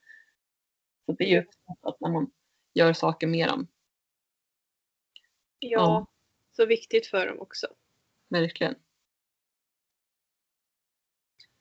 Så 1.07 1.13
det 1.13 1.25
är 1.25 1.29
ju 1.29 1.45
att 1.83 2.01
när 2.01 2.11
man 2.11 2.31
gör 2.75 2.93
saker 2.93 3.27
med 3.27 3.49
dem. 3.49 3.67
Ja, 5.59 5.81
ja, 5.81 6.07
så 6.57 6.67
viktigt 6.67 7.07
för 7.07 7.27
dem 7.27 7.41
också. 7.41 7.67
Verkligen. 8.29 8.75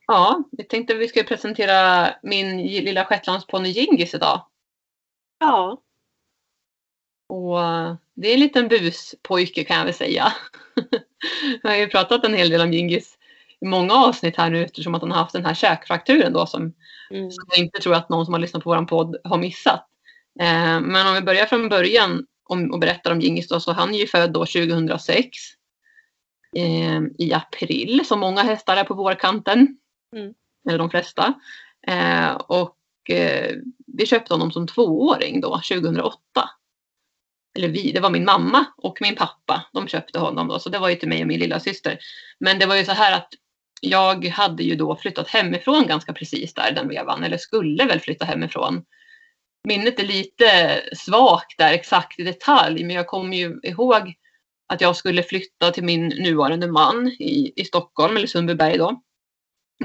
Ja, 0.08 0.44
jag 0.52 0.70
tänkte 0.70 0.94
att 0.94 1.00
vi 1.00 1.08
ska 1.08 1.24
presentera 1.24 2.10
min 2.24 2.58
lilla 2.58 3.06
shetlandsponny 3.06 3.70
Gingis 3.70 4.14
idag. 4.14 4.46
Ja. 5.40 5.82
Och 7.30 7.58
det 8.14 8.28
är 8.28 8.34
en 8.34 8.40
liten 8.40 8.68
buspojke 8.68 9.64
kan 9.64 9.78
jag 9.78 9.86
väl 9.86 9.94
säga. 9.94 10.34
jag 11.64 11.70
har 11.70 11.78
ju 11.78 11.88
pratat 11.88 12.26
en 12.26 12.34
hel 12.34 12.50
del 12.50 12.62
om 12.62 12.74
Gingis 12.74 13.18
i 13.60 13.66
många 13.66 13.94
avsnitt 13.94 14.38
här 14.38 14.50
nu 14.50 14.64
eftersom 14.64 14.96
att 14.96 15.02
han 15.02 15.12
har 15.12 15.18
haft 15.18 15.34
den 15.34 15.46
här 15.46 15.54
käkfrakturen 15.54 16.34
då 16.34 16.46
som, 16.46 16.74
mm. 17.12 17.32
som 17.32 17.46
jag 17.48 17.58
inte 17.60 17.80
tror 17.80 17.96
att 17.96 18.10
någon 18.10 18.26
som 18.26 18.34
har 18.34 18.42
lyssnat 18.42 18.64
på 18.64 18.70
vår 18.70 18.86
podd 18.86 19.18
har 19.24 19.38
missat. 19.38 19.88
Eh, 20.40 20.80
men 20.80 21.08
om 21.08 21.14
vi 21.14 21.22
börjar 21.22 21.46
från 21.46 21.70
början 21.70 22.26
om, 22.44 22.72
och 22.72 22.80
berättar 22.80 23.12
om 23.12 23.20
Gingis 23.20 23.48
då 23.48 23.60
så 23.60 23.72
han 23.72 23.94
är 23.94 24.00
ju 24.00 24.08
född 24.08 24.32
då 24.32 24.40
2006 24.40 25.38
eh, 26.56 27.02
i 27.18 27.34
april 27.34 28.06
som 28.06 28.20
många 28.20 28.42
hästar 28.42 28.78
är 28.78 28.84
på 28.84 28.94
vårkanten. 28.94 29.78
Mm. 30.16 30.34
eller 30.70 30.78
de 30.78 30.90
flesta. 30.90 31.34
Eh, 31.88 32.32
och 32.32 32.77
eh, 33.10 33.56
vi 33.88 34.06
köpte 34.06 34.34
honom 34.34 34.52
som 34.52 34.68
tvååring 34.68 35.42
då, 35.42 35.62
2008. 35.70 36.18
Eller 37.58 37.68
vi, 37.68 37.92
det 37.92 38.00
var 38.00 38.10
min 38.10 38.26
mamma 38.26 38.66
och 38.78 38.98
min 39.02 39.16
pappa. 39.16 39.70
De 39.74 39.88
köpte 39.88 40.20
honom 40.20 40.48
då, 40.48 40.60
så 40.60 40.70
det 40.70 40.80
var 40.80 40.90
ju 40.90 40.96
till 40.96 41.10
mig 41.10 41.22
och 41.22 41.28
min 41.28 41.40
lilla 41.40 41.60
syster. 41.60 42.00
Men 42.40 42.60
det 42.60 42.66
var 42.66 42.76
ju 42.76 42.86
så 42.86 42.92
här 42.92 43.12
att 43.12 43.30
jag 43.82 44.26
hade 44.26 44.64
ju 44.64 44.76
då 44.76 44.96
flyttat 44.96 45.28
hemifrån 45.28 45.88
ganska 45.88 46.14
precis 46.14 46.54
där 46.54 46.72
den 46.72 46.88
vevan, 46.88 47.24
eller 47.24 47.38
skulle 47.38 47.86
väl 47.86 48.00
flytta 48.00 48.26
hemifrån. 48.26 48.84
Minnet 49.68 50.00
är 50.00 50.04
lite 50.04 50.82
svagt 50.96 51.58
där 51.58 51.74
exakt 51.74 52.20
i 52.20 52.24
detalj, 52.24 52.84
men 52.84 52.96
jag 52.96 53.08
kommer 53.08 53.38
ju 53.38 53.60
ihåg 53.64 54.14
att 54.68 54.82
jag 54.82 54.96
skulle 54.96 55.24
flytta 55.24 55.72
till 55.72 55.84
min 55.84 56.08
nuvarande 56.08 56.68
man 56.68 57.08
i, 57.08 57.54
i 57.56 57.66
Stockholm, 57.66 58.18
eller 58.18 58.28
Sundbyberg 58.28 58.78
då. 58.78 59.02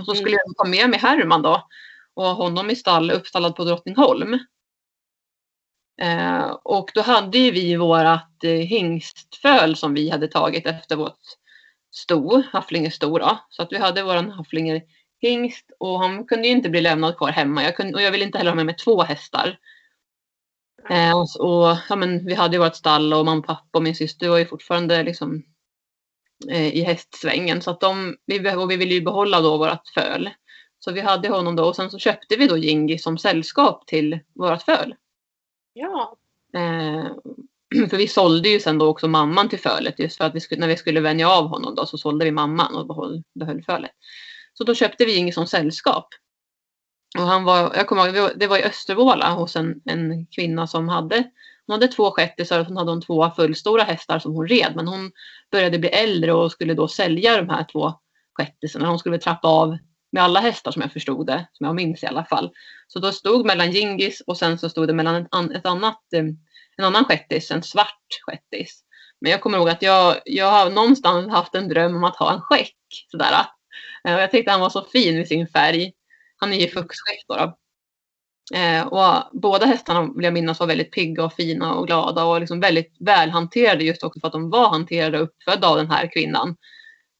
Och 0.01 0.07
så 0.07 0.15
skulle 0.15 0.37
mm. 0.37 0.41
jag 0.47 0.57
ta 0.57 0.71
med 0.71 0.91
mig 0.91 0.99
Herman 0.99 1.43
då 1.43 1.69
och 2.15 2.25
ha 2.25 2.33
honom 2.33 2.71
i 2.71 2.77
stall, 2.77 3.11
uppstallad 3.11 3.57
på 3.57 3.65
Drottningholm. 3.65 4.39
Eh, 6.03 6.51
och 6.63 6.91
då 6.95 7.03
hade 7.03 7.39
ju 7.39 7.51
vi 7.51 7.77
vårat 7.77 8.45
eh, 8.45 8.51
hingstföl 8.51 9.77
som 9.77 9.95
vi 9.95 10.11
hade 10.11 10.29
tagit 10.29 10.67
efter 10.67 10.97
vårt 10.97 11.19
sto, 11.91 12.43
Hafflingesto 12.53 13.19
då. 13.19 13.39
Så 13.49 13.63
att 13.63 13.73
vi 13.73 13.79
hade 13.79 14.03
våran 14.03 14.31
Hafflinger 14.31 14.83
hingst 15.21 15.71
och 15.79 16.01
han 16.01 16.27
kunde 16.27 16.49
ju 16.49 16.53
inte 16.53 16.69
bli 16.69 16.81
lämnad 16.81 17.17
kvar 17.17 17.31
hemma. 17.31 17.63
Jag 17.63 17.77
kunde, 17.77 17.95
och 17.95 18.03
jag 18.03 18.13
ville 18.13 18.25
inte 18.25 18.39
heller 18.39 18.51
ha 18.51 18.57
med 18.57 18.67
mig 18.67 18.77
två 18.77 19.03
hästar. 19.03 19.59
Eh, 20.91 21.17
och, 21.17 21.41
och, 21.41 21.77
ja, 21.89 21.97
men 21.97 22.27
vi 22.27 22.35
hade 22.35 22.57
ju 22.57 22.63
vårt 22.63 22.77
stall 22.77 23.13
och 23.13 23.25
mamma, 23.25 23.43
pappa 23.43 23.79
och 23.79 23.83
min 23.83 23.95
syster 23.95 24.29
var 24.29 24.39
ju 24.39 24.47
fortfarande 24.47 25.03
liksom, 25.03 25.43
eh, 26.51 26.69
i 26.75 26.83
hästsvängen. 26.83 27.63
Så 27.63 27.71
att 27.71 27.81
de, 27.81 28.17
vi, 28.27 28.57
och 28.57 28.71
vi 28.71 28.77
ville 28.77 28.95
ju 28.95 29.01
behålla 29.01 29.41
då 29.41 29.59
vårt 29.59 29.89
föl. 29.95 30.31
Så 30.85 30.93
vi 30.93 31.01
hade 31.01 31.29
honom 31.29 31.57
då 31.57 31.65
och 31.65 31.77
sen 31.77 31.91
så 31.91 31.99
köpte 31.99 32.37
vi 32.37 32.47
då 32.47 32.57
Jingi 32.57 32.99
som 32.99 33.19
sällskap 33.19 33.87
till 33.87 34.19
vårt 34.35 34.63
föl. 34.63 34.95
Ja. 35.73 36.17
Eh, 36.55 37.07
för 37.91 37.97
vi 37.97 38.09
sålde 38.09 38.49
ju 38.49 38.61
sen 38.61 38.79
då 38.79 38.87
också 38.87 39.09
mamman 39.09 39.49
till 39.49 39.59
fölet 39.59 39.99
just 39.99 40.17
för 40.17 40.25
att 40.25 40.35
vi 40.35 40.41
skulle, 40.41 40.61
när 40.61 40.69
vi 40.69 40.77
skulle 40.77 41.01
vänja 41.01 41.31
av 41.31 41.47
honom 41.47 41.75
då 41.75 41.87
så 41.87 41.99
sålde 41.99 42.25
vi 42.25 42.31
mamman 42.31 42.75
och 42.75 42.87
behöll, 42.87 43.23
behöll 43.35 43.63
fölet. 43.63 43.91
Så 44.55 44.65
då 44.65 44.75
köpte 44.75 45.05
vi 45.05 45.13
Jingi 45.13 45.33
som 45.33 45.47
sällskap. 45.47 46.09
Och 47.19 47.25
han 47.25 47.45
var, 47.45 47.73
jag 47.75 47.87
kommer 47.87 48.17
ihåg, 48.17 48.31
det 48.37 48.47
var 48.47 48.59
i 48.59 48.65
Östervåla 48.65 49.31
hos 49.31 49.57
en, 49.57 49.81
en 49.85 50.27
kvinna 50.27 50.67
som 50.67 50.89
hade, 50.89 51.17
hon 51.67 51.75
hade 51.75 51.89
två 51.89 52.11
shettisar 52.11 52.61
och 52.61 52.67
sen 52.67 52.77
hade 52.77 52.91
hon 52.91 53.03
två 53.03 53.31
fullstora 53.31 53.83
hästar 53.83 54.19
som 54.19 54.33
hon 54.33 54.49
red. 54.49 54.73
Men 54.77 54.89
hon 54.89 55.13
började 55.51 55.79
bli 55.79 55.89
äldre 55.89 56.33
och 56.33 56.53
skulle 56.53 56.75
då 56.75 56.89
sälja 56.89 57.37
de 57.37 57.49
här 57.49 57.65
två 57.73 57.93
shettisarna. 58.39 58.89
Hon 58.89 58.99
skulle 58.99 59.19
trappa 59.19 59.49
av 59.49 59.79
med 60.13 60.23
alla 60.23 60.41
hästar 60.41 60.71
som 60.71 60.83
jag 60.83 60.93
förstod 60.93 61.27
det, 61.27 61.49
som 61.53 61.67
jag 61.67 61.75
minns 61.75 62.03
i 62.03 62.07
alla 62.07 62.25
fall. 62.25 62.51
Så 62.87 62.99
då 62.99 63.13
stod 63.13 63.47
mellan 63.47 63.71
Gingis 63.71 64.21
och 64.27 64.39
sen 64.39 64.59
så 64.59 64.69
stod 64.69 64.87
det 64.87 64.95
mellan 64.95 65.15
ett, 65.15 65.57
ett 65.57 65.67
annat, 65.67 66.01
eh, 66.15 66.25
en 66.77 66.85
annan 66.85 67.05
shettis, 67.05 67.51
en 67.51 67.63
svart 67.63 68.07
shettis. 68.27 68.85
Men 69.21 69.31
jag 69.31 69.41
kommer 69.41 69.59
ihåg 69.59 69.69
att 69.69 69.83
jag, 69.83 70.17
jag 70.25 70.51
har 70.51 70.71
någonstans 70.71 71.33
haft 71.33 71.55
en 71.55 71.69
dröm 71.69 71.97
om 71.97 72.05
att 72.05 72.17
ha 72.17 72.35
en 72.35 72.41
skäck. 72.41 72.77
Sådär. 73.11 73.47
Eh, 74.05 74.15
och 74.15 74.21
jag 74.21 74.31
tyckte 74.31 74.51
han 74.51 74.61
var 74.61 74.71
så 74.71 74.85
fin 74.85 75.19
i 75.19 75.27
sin 75.27 75.47
färg. 75.47 75.93
Han 76.37 76.53
är 76.53 76.57
ju 76.57 76.69
fuxskäck 76.69 77.25
då. 77.29 77.37
då. 77.37 77.57
Eh, 78.55 78.87
och 78.87 79.41
båda 79.41 79.67
hästarna 79.67 80.13
vill 80.17 80.25
jag 80.25 80.35
minnas 80.35 80.61
var 80.61 80.67
väldigt 80.67 80.93
pigga 80.93 81.25
och 81.25 81.33
fina 81.33 81.75
och 81.75 81.87
glada 81.87 82.25
och 82.25 82.41
liksom 82.41 82.61
väldigt 82.61 82.97
välhanterade 83.01 83.85
just 83.85 84.03
också 84.03 84.21
för 84.21 84.27
att 84.27 84.33
de 84.33 84.51
var 84.51 84.69
hanterade 84.69 85.19
och 85.19 85.25
uppfödda 85.25 85.69
av 85.69 85.77
den 85.77 85.91
här 85.91 86.13
kvinnan. 86.13 86.57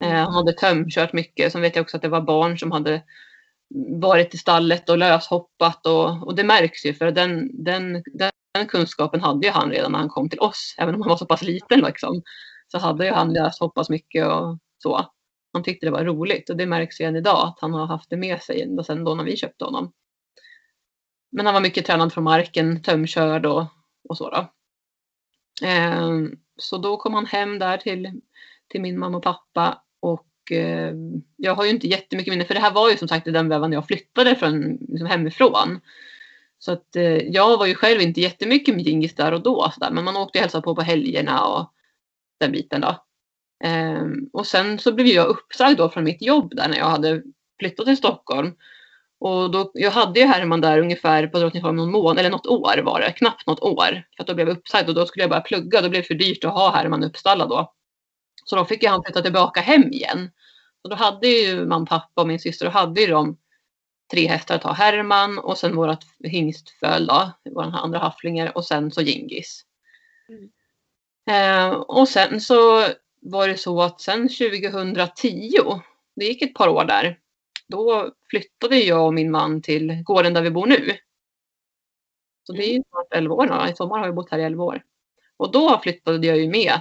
Eh, 0.03 0.11
han 0.11 0.35
hade 0.35 0.53
tömkört 0.53 1.13
mycket. 1.13 1.53
Sen 1.53 1.61
vet 1.61 1.77
jag 1.77 1.83
också 1.83 1.97
att 1.97 2.03
det 2.03 2.09
var 2.09 2.21
barn 2.21 2.59
som 2.59 2.71
hade 2.71 3.03
varit 4.01 4.35
i 4.35 4.39
stallet 4.39 4.89
och 4.89 4.99
löshoppat 4.99 5.87
och, 5.87 6.27
och 6.27 6.35
det 6.35 6.45
märks 6.45 6.87
ju 6.87 6.95
för 6.95 7.11
den, 7.11 7.65
den, 7.65 8.03
den 8.55 8.67
kunskapen 8.69 9.21
hade 9.21 9.47
ju 9.47 9.53
han 9.53 9.71
redan 9.71 9.93
när 9.93 9.99
han 9.99 10.09
kom 10.09 10.29
till 10.29 10.41
oss. 10.41 10.75
Även 10.79 10.95
om 10.95 11.03
han 11.03 11.09
var 11.09 11.17
så 11.17 11.27
pass 11.27 11.43
liten 11.43 11.81
liksom, 11.81 12.23
så 12.69 12.79
hade 12.79 13.07
ju 13.07 13.13
han 13.13 13.33
löshoppat 13.33 13.89
mycket 13.89 14.27
och 14.27 14.59
så. 14.83 15.07
Han 15.53 15.63
tyckte 15.63 15.87
det 15.87 15.91
var 15.91 16.05
roligt 16.05 16.51
och 16.51 16.57
det 16.57 16.67
märks 16.67 17.01
ju 17.01 17.05
än 17.05 17.17
idag 17.17 17.49
att 17.49 17.61
han 17.61 17.75
har 17.75 17.87
haft 17.87 18.11
det 18.11 18.17
med 18.17 18.43
sig 18.43 18.63
ända 18.63 18.85
sedan 18.85 19.05
då 19.05 19.15
när 19.15 19.25
vi 19.25 19.37
köpte 19.37 19.65
honom. 19.65 19.93
Men 21.33 21.47
han 21.47 21.55
var 21.55 21.61
mycket 21.61 21.87
tränad 21.87 22.13
från 22.13 22.25
marken, 22.25 22.83
tömkörd 22.83 23.47
och, 23.47 23.65
och 24.09 24.17
så. 24.17 24.31
Då. 24.31 24.49
Eh, 25.67 26.11
så 26.57 26.79
då 26.79 26.97
kom 26.97 27.15
han 27.15 27.27
hem 27.27 27.59
där 27.59 27.79
till, 27.79 28.21
till 28.69 28.81
min 28.81 28.99
mamma 28.99 29.17
och 29.17 29.23
pappa 29.23 29.82
och 30.03 30.53
eh, 30.53 30.95
jag 31.37 31.55
har 31.55 31.65
ju 31.65 31.71
inte 31.71 31.87
jättemycket 31.89 32.33
minne 32.33 32.45
för 32.45 32.55
det 32.55 32.61
här 32.61 32.73
var 32.73 32.91
ju 32.91 32.97
som 32.97 33.09
sagt 33.09 33.25
den 33.25 33.49
vevan 33.49 33.73
jag 33.73 33.87
flyttade 33.87 34.37
från 34.37 34.79
liksom 34.89 35.07
hemifrån. 35.07 35.81
Så 36.59 36.73
att 36.73 36.97
eh, 36.97 37.17
jag 37.17 37.59
var 37.59 37.67
ju 37.67 37.75
själv 37.75 38.01
inte 38.01 38.21
jättemycket 38.21 38.75
med 38.75 38.85
Djingis 38.85 39.15
där 39.15 39.33
och 39.33 39.43
då 39.43 39.71
så 39.75 39.81
där, 39.81 39.91
men 39.91 40.05
man 40.05 40.17
åkte 40.17 40.39
och 40.39 40.41
hälsade 40.41 40.63
på 40.63 40.75
på 40.75 40.83
helgerna 40.83 41.47
och 41.47 41.73
den 42.41 42.53
biten 42.53 42.81
då. 42.81 43.05
Eh, 43.65 44.07
och 44.33 44.47
sen 44.47 44.79
så 44.79 44.93
blev 44.93 45.07
jag 45.07 45.27
uppsagd 45.27 45.79
då 45.79 45.89
från 45.89 46.05
mitt 46.05 46.23
jobb 46.23 46.57
där 46.57 46.69
när 46.69 46.79
jag 46.79 46.91
hade 46.91 47.23
flyttat 47.59 47.87
till 47.87 47.97
Stockholm. 47.97 48.53
Och 49.21 49.51
då, 49.51 49.71
jag 49.75 49.91
hade 49.91 50.21
ju 50.21 50.27
Herman 50.27 50.61
där 50.61 50.79
ungefär 50.79 51.27
på 51.27 51.39
Drottningholm 51.39 51.77
någon 51.77 51.91
månad, 51.91 52.19
eller 52.19 52.31
något 52.31 52.47
år 52.47 52.83
var 52.83 53.01
det, 53.01 53.13
knappt 53.13 53.47
något 53.47 53.61
år. 53.61 54.07
För 54.17 54.23
att 54.23 54.27
då 54.27 54.35
blev 54.35 54.49
jag 54.49 54.57
uppsagd 54.57 54.89
och 54.89 54.95
då 54.95 55.07
skulle 55.07 55.23
jag 55.23 55.31
bara 55.31 55.41
plugga. 55.41 55.81
Då 55.81 55.89
blev 55.89 56.03
det 56.03 56.07
för 56.07 56.15
dyrt 56.15 56.45
att 56.45 56.53
ha 56.53 56.73
Herman 56.73 57.05
uppstallad 57.05 57.49
då. 57.49 57.73
Så 58.45 58.57
då 58.57 58.65
fick 58.65 58.83
jag 58.83 58.91
han 58.91 59.03
flytta 59.05 59.23
tillbaka 59.23 59.61
hem 59.61 59.93
igen. 59.93 60.31
Och 60.83 60.91
då 60.91 60.97
hade 60.97 61.29
ju 61.29 61.67
mamma, 61.67 61.87
pappa 61.87 62.21
och 62.21 62.29
min 62.29 62.41
syster, 62.41 62.65
då 62.65 62.71
hade 62.71 63.01
ju 63.01 63.07
de 63.07 63.39
tre 64.11 64.27
hästar 64.27 64.55
att 64.55 64.63
ha 64.63 64.73
Herman 64.73 65.39
och 65.39 65.59
sen 65.59 65.77
vårat 65.77 66.05
hingstföl 66.25 67.07
då, 67.07 67.33
vår 67.51 67.63
andra 67.63 67.99
hafflingar 67.99 68.57
och 68.57 68.65
sen 68.65 68.91
så 68.91 69.03
Gingis. 69.03 69.65
Mm. 70.29 70.51
Eh, 71.27 71.71
och 71.73 72.09
sen 72.09 72.41
så 72.41 72.87
var 73.21 73.49
det 73.49 73.57
så 73.57 73.83
att 73.83 74.01
sen 74.01 74.29
2010, 74.29 75.51
det 76.17 76.25
gick 76.25 76.43
ett 76.43 76.55
par 76.55 76.69
år 76.69 76.85
där, 76.85 77.19
då 77.69 78.13
flyttade 78.31 78.77
jag 78.77 79.07
och 79.07 79.15
min 79.15 79.31
man 79.31 79.63
till 79.63 80.03
gården 80.03 80.35
där 80.35 80.43
vi 80.43 80.51
bor 80.51 80.67
nu. 80.67 80.97
Så 82.47 82.53
det 82.53 82.65
är 82.65 82.73
ju 82.73 82.83
snart 82.89 83.07
11 83.11 83.35
år 83.35 83.47
nu. 83.47 83.71
I 83.71 83.77
sommar 83.77 83.99
har 83.99 84.07
jag 84.07 84.15
bott 84.15 84.31
här 84.31 84.39
i 84.39 84.43
11 84.43 84.65
år. 84.65 84.83
Och 85.37 85.53
då 85.53 85.81
flyttade 85.83 86.27
jag 86.27 86.39
ju 86.39 86.49
med 86.49 86.81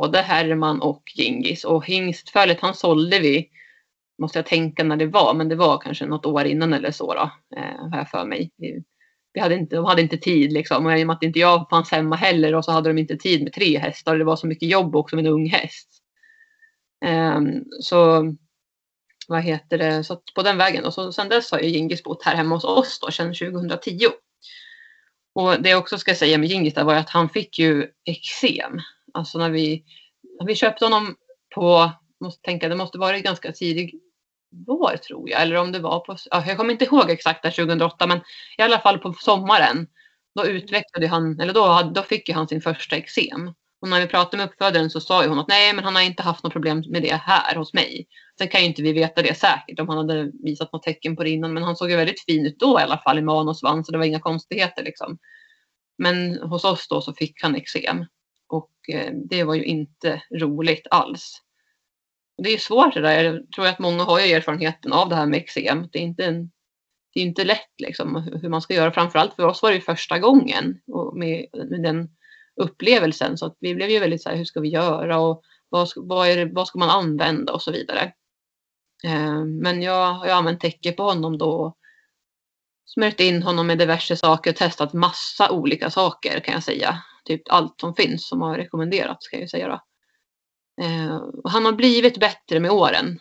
både 0.00 0.18
Herman 0.18 0.82
och 0.82 1.02
Gingis 1.14 1.64
och 1.64 1.86
hingstfölet 1.86 2.60
han 2.60 2.74
sålde 2.74 3.18
vi, 3.18 3.48
måste 4.18 4.38
jag 4.38 4.46
tänka 4.46 4.84
när 4.84 4.96
det 4.96 5.06
var, 5.06 5.34
men 5.34 5.48
det 5.48 5.56
var 5.56 5.78
kanske 5.78 6.06
något 6.06 6.26
år 6.26 6.44
innan 6.44 6.72
eller 6.72 6.90
så 6.90 7.14
då, 7.14 7.30
eh, 7.56 7.90
har 7.90 7.98
jag 7.98 8.10
för 8.10 8.26
mig 8.26 8.50
vi 9.36 9.40
hade 9.40 9.54
inte, 9.54 9.76
de 9.76 9.84
hade 9.84 10.02
inte 10.02 10.16
tid 10.16 10.52
liksom. 10.52 10.86
Och 10.86 10.98
i 10.98 11.02
och 11.02 11.06
med 11.06 11.14
att 11.14 11.22
inte 11.22 11.38
jag 11.38 11.68
fanns 11.70 11.90
hemma 11.90 12.16
heller 12.16 12.54
och 12.54 12.64
så 12.64 12.72
hade 12.72 12.90
de 12.90 12.98
inte 12.98 13.16
tid 13.16 13.42
med 13.42 13.52
tre 13.52 13.78
hästar. 13.78 14.18
Det 14.18 14.24
var 14.24 14.36
så 14.36 14.46
mycket 14.46 14.68
jobb 14.68 14.96
också 14.96 15.16
med 15.16 15.26
en 15.26 15.32
ung 15.32 15.48
häst. 15.48 15.88
Um, 17.06 17.64
så 17.80 18.24
vad 19.28 19.42
heter 19.42 19.78
det, 19.78 20.04
så 20.04 20.22
på 20.34 20.42
den 20.42 20.58
vägen. 20.58 20.84
Och 20.84 20.94
så, 20.94 21.12
sen 21.12 21.28
dess 21.28 21.52
har 21.52 21.58
ju 21.58 21.68
Gingis 21.68 22.02
bott 22.02 22.22
här 22.22 22.36
hemma 22.36 22.54
hos 22.54 22.64
oss 22.64 23.00
då, 23.00 23.10
sedan 23.10 23.34
2010. 23.34 24.00
Och 25.34 25.62
det 25.62 25.70
jag 25.70 25.78
också 25.78 25.98
ska 25.98 26.14
säga 26.14 26.38
med 26.38 26.48
Gingis 26.48 26.76
var 26.76 26.94
att 26.94 27.10
han 27.10 27.28
fick 27.28 27.58
ju 27.58 27.86
eksem. 28.04 28.80
Alltså 29.16 29.38
när 29.38 29.50
vi, 29.50 29.84
när 30.40 30.46
vi 30.46 30.54
köpte 30.54 30.84
honom 30.84 31.16
på, 31.54 31.90
måste 32.20 32.42
tänka, 32.42 32.68
det 32.68 32.76
måste 32.76 32.98
varit 32.98 33.24
ganska 33.24 33.52
tidig 33.52 34.00
vår 34.66 34.96
tror 34.96 35.30
jag. 35.30 35.42
Eller 35.42 35.56
om 35.56 35.72
det 35.72 35.78
var 35.78 36.00
på, 36.00 36.16
jag 36.30 36.56
kommer 36.56 36.72
inte 36.72 36.84
ihåg 36.84 37.10
exakt 37.10 37.42
2008 37.42 38.06
men 38.06 38.20
i 38.58 38.62
alla 38.62 38.78
fall 38.78 38.98
på 38.98 39.12
sommaren. 39.12 39.86
Då 40.34 40.46
utvecklade 40.46 41.06
han, 41.06 41.40
eller 41.40 41.52
då, 41.52 41.90
då 41.94 42.02
fick 42.02 42.28
ju 42.28 42.34
han 42.34 42.48
sin 42.48 42.60
första 42.60 42.96
eksem. 42.96 43.52
Och 43.80 43.88
när 43.88 44.00
vi 44.00 44.06
pratade 44.06 44.36
med 44.36 44.46
uppfödaren 44.46 44.90
så 44.90 45.00
sa 45.00 45.22
ju 45.22 45.28
hon 45.28 45.38
att 45.38 45.48
nej 45.48 45.74
men 45.74 45.84
han 45.84 45.94
har 45.94 46.02
inte 46.02 46.22
haft 46.22 46.44
något 46.44 46.52
problem 46.52 46.84
med 46.88 47.02
det 47.02 47.14
här 47.14 47.54
hos 47.54 47.74
mig. 47.74 48.06
Sen 48.38 48.48
kan 48.48 48.60
ju 48.60 48.66
inte 48.66 48.82
vi 48.82 48.92
veta 48.92 49.22
det 49.22 49.38
säkert 49.38 49.80
om 49.80 49.88
han 49.88 49.98
hade 49.98 50.30
visat 50.44 50.72
något 50.72 50.82
tecken 50.82 51.16
på 51.16 51.24
det 51.24 51.30
innan. 51.30 51.54
Men 51.54 51.62
han 51.62 51.76
såg 51.76 51.90
ju 51.90 51.96
väldigt 51.96 52.24
fin 52.24 52.46
ut 52.46 52.58
då 52.58 52.80
i 52.80 52.82
alla 52.82 52.98
fall 52.98 53.18
i 53.18 53.22
man 53.22 53.48
och 53.48 53.58
svans. 53.58 53.86
Så 53.86 53.92
det 53.92 53.98
var 53.98 54.04
inga 54.04 54.20
konstigheter 54.20 54.82
liksom. 54.82 55.18
Men 55.98 56.38
hos 56.42 56.64
oss 56.64 56.88
då 56.88 57.00
så 57.00 57.12
fick 57.12 57.42
han 57.42 57.56
eksem. 57.56 58.04
Och 58.48 58.70
eh, 58.92 59.12
det 59.30 59.44
var 59.44 59.54
ju 59.54 59.64
inte 59.64 60.22
roligt 60.30 60.86
alls 60.90 61.42
det 62.42 62.50
är 62.50 62.58
svårt 62.58 62.94
det 62.94 63.00
där. 63.00 63.24
Jag 63.24 63.52
tror 63.54 63.66
att 63.66 63.78
många 63.78 64.02
har 64.02 64.20
ju 64.20 64.32
erfarenheten 64.32 64.92
av 64.92 65.08
det 65.08 65.14
här 65.14 65.26
med 65.26 65.38
eksem. 65.38 65.88
Det 65.92 65.98
är 65.98 66.02
inte, 66.02 66.24
en, 66.24 66.50
det 67.14 67.20
är 67.20 67.24
inte 67.24 67.44
lätt 67.44 67.80
liksom, 67.82 68.16
hur 68.42 68.48
man 68.48 68.62
ska 68.62 68.74
göra. 68.74 68.92
Framförallt 68.92 69.34
för 69.34 69.46
oss 69.46 69.62
var 69.62 69.72
det 69.72 69.80
första 69.80 70.18
gången 70.18 70.80
och 70.86 71.16
med, 71.16 71.46
med 71.70 71.82
den 71.82 72.08
upplevelsen. 72.60 73.38
Så 73.38 73.46
att 73.46 73.56
vi 73.60 73.74
blev 73.74 73.90
ju 73.90 73.98
väldigt 73.98 74.22
så 74.22 74.28
här, 74.28 74.36
hur 74.36 74.44
ska 74.44 74.60
vi 74.60 74.68
göra 74.68 75.18
och 75.18 75.42
vad, 75.68 75.88
vad, 75.96 76.28
är 76.28 76.36
det, 76.36 76.52
vad 76.54 76.68
ska 76.68 76.78
man 76.78 76.90
använda 76.90 77.52
och 77.52 77.62
så 77.62 77.72
vidare. 77.72 78.12
Eh, 79.04 79.44
men 79.44 79.82
jag 79.82 80.12
har 80.12 80.28
använt 80.28 80.60
täcke 80.60 80.92
på 80.92 81.02
honom 81.02 81.38
då. 81.38 81.76
Smörjt 82.84 83.20
in 83.20 83.42
honom 83.42 83.66
med 83.66 83.78
diverse 83.78 84.16
saker 84.16 84.50
och 84.50 84.56
testat 84.56 84.92
massa 84.92 85.50
olika 85.50 85.90
saker 85.90 86.40
kan 86.40 86.54
jag 86.54 86.62
säga. 86.62 87.02
Typ 87.26 87.42
allt 87.48 87.80
som 87.80 87.94
finns 87.94 88.28
som 88.28 88.40
har 88.42 88.56
rekommenderats 88.56 89.26
ska 89.26 89.40
jag 89.40 89.50
säga. 89.50 89.68
Då. 89.68 89.80
Eh, 90.84 91.22
han 91.44 91.64
har 91.64 91.72
blivit 91.72 92.20
bättre 92.20 92.60
med 92.60 92.70
åren. 92.70 93.18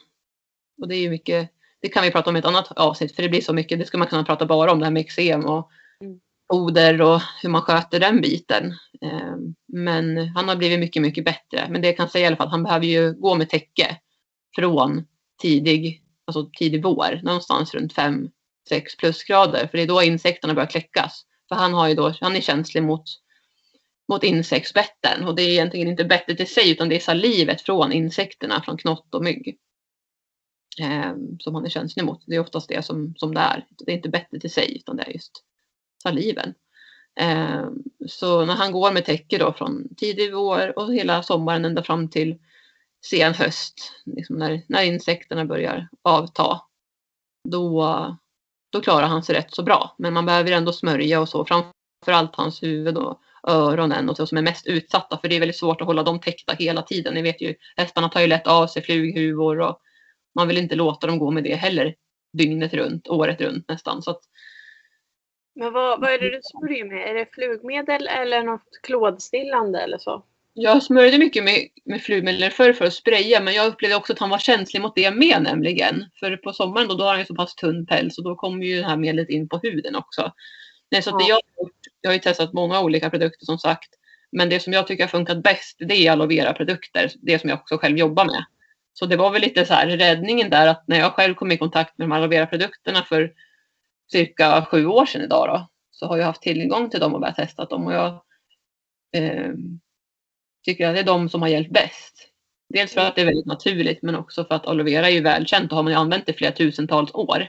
Och 0.82 0.88
det 0.88 0.96
är 0.96 1.00
ju 1.00 1.10
mycket, 1.10 1.50
det 1.82 1.90
kan 1.90 2.04
vi 2.04 2.12
prata 2.12 2.30
om 2.30 2.36
i 2.36 2.40
ett 2.40 2.46
annat 2.46 2.72
avsnitt 2.72 3.16
för 3.16 3.24
det 3.24 3.30
blir 3.30 3.42
så 3.42 3.54
mycket. 3.54 3.80
Det 3.80 3.86
ska 3.86 3.98
man 3.98 4.08
kunna 4.08 4.24
prata 4.24 4.46
bara 4.46 4.72
om 4.72 4.80
det 4.80 4.86
här 4.86 4.92
med 4.92 5.02
eksem 5.02 5.46
och 5.46 5.70
Mm. 6.02 6.20
foder 6.54 7.02
och 7.02 7.22
hur 7.42 7.50
man 7.50 7.62
sköter 7.62 8.00
den 8.00 8.22
biten. 8.22 8.66
Eh, 9.02 9.36
Men 9.68 10.18
han 10.28 10.50
har 10.50 10.56
blivit 10.56 10.80
mycket, 10.80 11.02
mycket 11.02 11.26
bättre. 11.26 11.68
Men 11.70 11.82
det 11.82 11.88
jag 11.88 11.98
kan 11.98 12.10
säga 12.10 12.24
i 12.24 12.28
alla 12.28 12.36
fall, 12.36 12.48
han 12.48 12.64
behöver 12.64 12.86
ju 12.86 13.14
gå 13.14 13.36
med 13.36 13.50
täcke 13.50 13.98
från 14.56 15.06
tidig, 15.42 16.04
alltså 16.28 16.50
tidig 16.58 16.84
vår, 16.84 17.20
någonstans 17.24 17.74
runt 17.74 17.94
5-6 17.94 18.30
plusgrader. 19.00 19.68
För 19.68 19.78
det 19.78 19.84
är 19.84 19.88
då 19.88 20.04
insekterna 20.04 20.54
börjar 20.54 20.68
kläckas. 20.70 21.26
För 21.50 21.56
han, 21.56 21.74
har 21.74 21.88
ju 21.88 21.96
då, 21.96 22.14
han 22.22 22.36
är 22.36 22.42
känslig 22.42 22.84
mot, 22.84 23.04
mot 24.08 24.24
insektsbetten. 24.24 25.26
Och 25.28 25.36
det 25.36 25.44
är 25.44 25.50
egentligen 25.50 25.88
inte 25.88 26.06
bettet 26.06 26.40
i 26.40 26.46
sig 26.46 26.72
utan 26.72 26.90
det 26.90 26.96
är 26.96 27.00
salivet 27.00 27.62
från 27.62 27.92
insekterna, 27.92 28.62
från 28.62 28.78
knott 28.78 29.16
och 29.16 29.24
mygg. 29.24 29.58
Eh, 30.82 31.14
som 31.40 31.56
han 31.56 31.66
är 31.66 31.70
känslig 31.70 32.06
mot. 32.06 32.24
Det 32.28 32.36
är 32.36 32.40
oftast 32.40 32.70
det 32.70 32.86
som, 32.86 33.16
som 33.18 33.34
det 33.34 33.40
är. 33.40 33.66
Det 33.70 33.92
är 33.92 33.96
inte 33.96 34.10
bettet 34.10 34.46
i 34.46 34.50
sig 34.50 34.78
utan 34.78 34.96
det 34.96 35.04
är 35.04 35.12
just 35.12 35.44
saliven. 36.04 36.54
Eh, 37.20 37.66
så 38.08 38.46
när 38.46 38.56
han 38.56 38.72
går 38.72 38.92
med 38.92 39.06
täcke 39.06 39.38
då 39.38 39.54
från 39.54 39.96
tidig 39.98 40.34
vår 40.34 40.80
och 40.80 40.94
hela 40.94 41.24
sommaren 41.24 41.66
ända 41.66 41.84
fram 41.84 42.10
till 42.10 42.38
sen 43.06 43.34
höst, 43.34 43.92
liksom 44.06 44.36
när, 44.36 44.62
när 44.68 44.84
insekterna 44.84 45.46
börjar 45.46 45.88
avta, 46.02 46.62
då, 47.50 48.18
då 48.70 48.82
klarar 48.82 49.08
han 49.08 49.24
sig 49.24 49.36
rätt 49.36 49.56
så 49.56 49.64
bra. 49.64 49.96
Men 49.98 50.14
man 50.14 50.26
behöver 50.26 50.52
ändå 50.52 50.74
smörja 50.74 51.22
och 51.22 51.30
så, 51.30 51.46
framförallt 51.46 52.36
hans 52.36 52.64
huvud 52.64 52.98
och 52.98 53.20
öronen 53.48 54.10
och 54.10 54.18
så 54.18 54.28
som 54.28 54.38
är 54.38 54.42
mest 54.42 54.68
utsatta, 54.68 55.18
för 55.18 55.28
det 55.28 55.36
är 55.36 55.40
väldigt 55.40 55.58
svårt 55.58 55.82
att 55.82 55.88
hålla 55.88 56.04
dem 56.04 56.20
täckta 56.20 56.54
hela 56.54 56.82
tiden. 56.82 57.14
Ni 57.14 57.22
vet 57.22 57.42
ju, 57.42 57.56
hästarna 57.78 58.10
tar 58.10 58.22
ju 58.22 58.28
lätt 58.28 58.48
av 58.48 58.68
sig 58.68 58.82
flughuvor 58.82 59.60
och 59.60 59.82
man 60.36 60.48
vill 60.48 60.58
inte 60.58 60.76
låta 60.76 61.08
dem 61.08 61.20
gå 61.20 61.32
med 61.32 61.44
det 61.44 61.56
heller 61.56 61.96
dygnet 62.34 62.74
runt, 62.74 63.08
året 63.08 63.42
runt 63.42 63.70
nästan. 63.70 64.02
Så 64.02 64.12
att, 64.12 64.22
Men 65.56 65.74
vad, 65.74 66.02
vad 66.02 66.14
är 66.14 66.20
det 66.20 66.30
du 66.30 66.40
smörjer 66.44 66.86
med? 66.86 67.10
Är 67.10 67.14
det 67.14 67.28
flugmedel 67.34 68.08
eller 68.08 68.44
något 68.44 68.80
klådstillande 68.84 69.80
eller 69.80 69.98
så? 69.98 70.24
Jag 70.58 70.84
smörjde 70.84 71.18
mycket 71.18 71.44
med, 71.44 71.68
med 71.86 72.02
flugmedel 72.02 72.52
förr 72.52 72.74
för 72.74 72.86
att 72.86 72.94
spraya 72.94 73.42
men 73.42 73.54
jag 73.54 73.68
upplevde 73.68 73.96
också 73.96 74.14
att 74.14 74.20
han 74.20 74.30
var 74.30 74.38
känslig 74.38 74.82
mot 74.82 74.96
det 74.96 75.12
med 75.12 75.42
nämligen. 75.42 76.06
För 76.20 76.38
på 76.38 76.54
sommaren 76.54 76.88
då, 76.88 76.96
då 76.96 77.04
har 77.04 77.12
han 77.12 77.20
ju 77.20 77.26
så 77.26 77.36
pass 77.36 77.56
tunn 77.56 77.86
päls 77.86 78.18
och 78.18 78.24
då 78.24 78.36
kommer 78.36 78.66
ju 78.66 78.78
det 78.82 78.88
här 78.88 78.98
medlet 78.98 79.30
in 79.30 79.50
på 79.50 79.60
huden 79.64 79.96
också. 79.96 80.32
Nej, 80.92 81.02
så 81.02 81.10
att 81.10 81.20
det 81.20 81.26
Ja. 81.26 81.40
jag, 81.58 81.70
jag 82.02 82.10
har 82.10 82.14
ju 82.14 82.20
testat 82.20 82.54
många 82.54 82.82
olika 82.82 83.10
produkter 83.10 83.46
som 83.46 83.58
sagt. 83.58 83.90
Men 84.32 84.50
det 84.50 84.60
som 84.60 84.74
jag 84.74 84.88
tycker 84.88 85.04
har 85.04 85.10
funkat 85.10 85.44
bäst 85.44 85.76
det 85.80 86.08
är 86.08 86.12
aloe 86.12 86.28
vera 86.28 86.54
produkter. 86.54 87.12
Det 87.22 87.40
som 87.40 87.50
jag 87.50 87.60
också 87.60 87.78
själv 87.78 87.98
jobbar 87.98 88.26
med. 88.26 88.46
Så 88.94 89.06
det 89.06 89.16
var 89.18 89.32
väl 89.32 89.42
lite 89.42 89.66
så 89.66 89.74
här 89.74 89.88
räddningen 89.88 90.50
där 90.50 90.68
att 90.68 90.88
när 90.88 91.00
jag 91.00 91.14
själv 91.14 91.36
kom 91.36 91.52
i 91.52 91.58
kontakt 91.58 91.98
med 91.98 92.08
de 92.08 92.12
aloe 92.12 92.28
vera 92.28 92.46
produkterna 92.46 93.04
för 93.04 93.34
cirka 94.12 94.66
sju 94.66 94.86
år 94.86 95.06
sedan 95.06 95.22
idag 95.22 95.48
då. 95.48 95.70
Så 95.92 96.06
har 96.08 96.18
jag 96.18 96.26
haft 96.26 96.42
tillgång 96.42 96.90
till 96.90 97.00
dem 97.00 97.14
och 97.14 97.20
börjat 97.20 97.36
testa 97.36 97.66
dem. 97.66 97.86
Och 97.86 97.94
jag 97.94 98.22
eh, 99.16 99.52
tycker 100.66 100.88
att 100.88 100.96
det 100.96 101.00
är 101.00 101.04
de 101.04 101.30
som 101.30 101.42
har 101.42 101.50
hjälpt 101.50 101.72
bäst. 101.72 102.30
Dels 102.70 102.94
för 102.94 103.02
att 103.02 103.16
det 103.16 103.22
är 103.22 103.26
väldigt 103.26 103.46
naturligt 103.46 104.02
men 104.02 104.16
också 104.16 104.46
för 104.46 104.56
att 104.56 104.68
aloe 104.68 104.84
vera 104.84 105.08
är 105.08 105.12
ju 105.12 105.22
välkänt 105.22 105.72
och 105.72 105.76
har 105.76 105.84
man 105.84 105.94
ju 105.94 106.00
använt 106.00 106.30
i 106.30 106.34
flera 106.34 106.52
tusentals 106.52 107.14
år. 107.14 107.48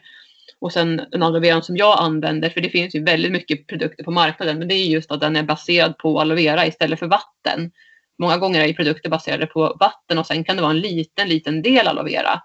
Och 0.60 0.72
sen 0.72 1.02
den 1.10 1.22
aloe 1.22 1.40
veran 1.40 1.62
som 1.62 1.76
jag 1.76 1.98
använder, 2.00 2.50
för 2.50 2.60
det 2.60 2.70
finns 2.70 2.94
ju 2.94 3.04
väldigt 3.04 3.32
mycket 3.32 3.66
produkter 3.66 4.04
på 4.04 4.10
marknaden, 4.10 4.58
men 4.58 4.68
det 4.68 4.75
är 4.75 4.86
just 4.86 5.10
att 5.12 5.20
den 5.20 5.36
är 5.36 5.42
baserad 5.42 5.98
på 5.98 6.20
aloe 6.20 6.37
vera 6.37 6.66
istället 6.66 6.98
för 6.98 7.07
vatten. 7.07 7.70
Många 8.18 8.37
gånger 8.38 8.61
är 8.61 8.66
ju 8.66 8.74
produkter 8.74 9.11
baserade 9.11 9.46
på 9.46 9.76
vatten 9.81 10.18
och 10.18 10.26
sen 10.26 10.44
kan 10.44 10.57
det 10.57 10.62
vara 10.62 10.70
en 10.72 10.81
liten, 10.81 11.28
liten 11.28 11.62
del 11.62 11.88
aloe 11.88 12.04
vera. 12.04 12.42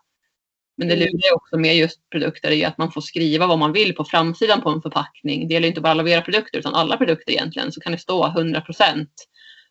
Men 0.78 0.88
det 0.88 0.94
Mm. 0.94 1.08
ju 1.08 1.34
också 1.36 1.58
med 1.58 1.76
just 1.76 2.10
produkter 2.10 2.52
i 2.52 2.66
att 2.66 2.78
man 2.78 2.92
får 2.92 3.02
skriva 3.02 3.48
vad 3.48 3.60
man 3.60 3.74
vill 3.74 3.96
på 3.96 4.06
framsidan 4.06 4.62
på 4.62 4.70
en 4.70 4.82
förpackning. 4.82 5.48
Det 5.48 5.54
gäller 5.54 5.68
inte 5.68 5.82
bara 5.82 5.92
aloe 5.92 6.04
vera-produkter 6.06 6.60
utan 6.60 6.76
alla 6.76 6.98
produkter 6.98 7.32
egentligen. 7.32 7.72
Så 7.72 7.82
kan 7.82 7.92
det 7.92 7.98
stå 7.98 8.28
100% 8.28 9.08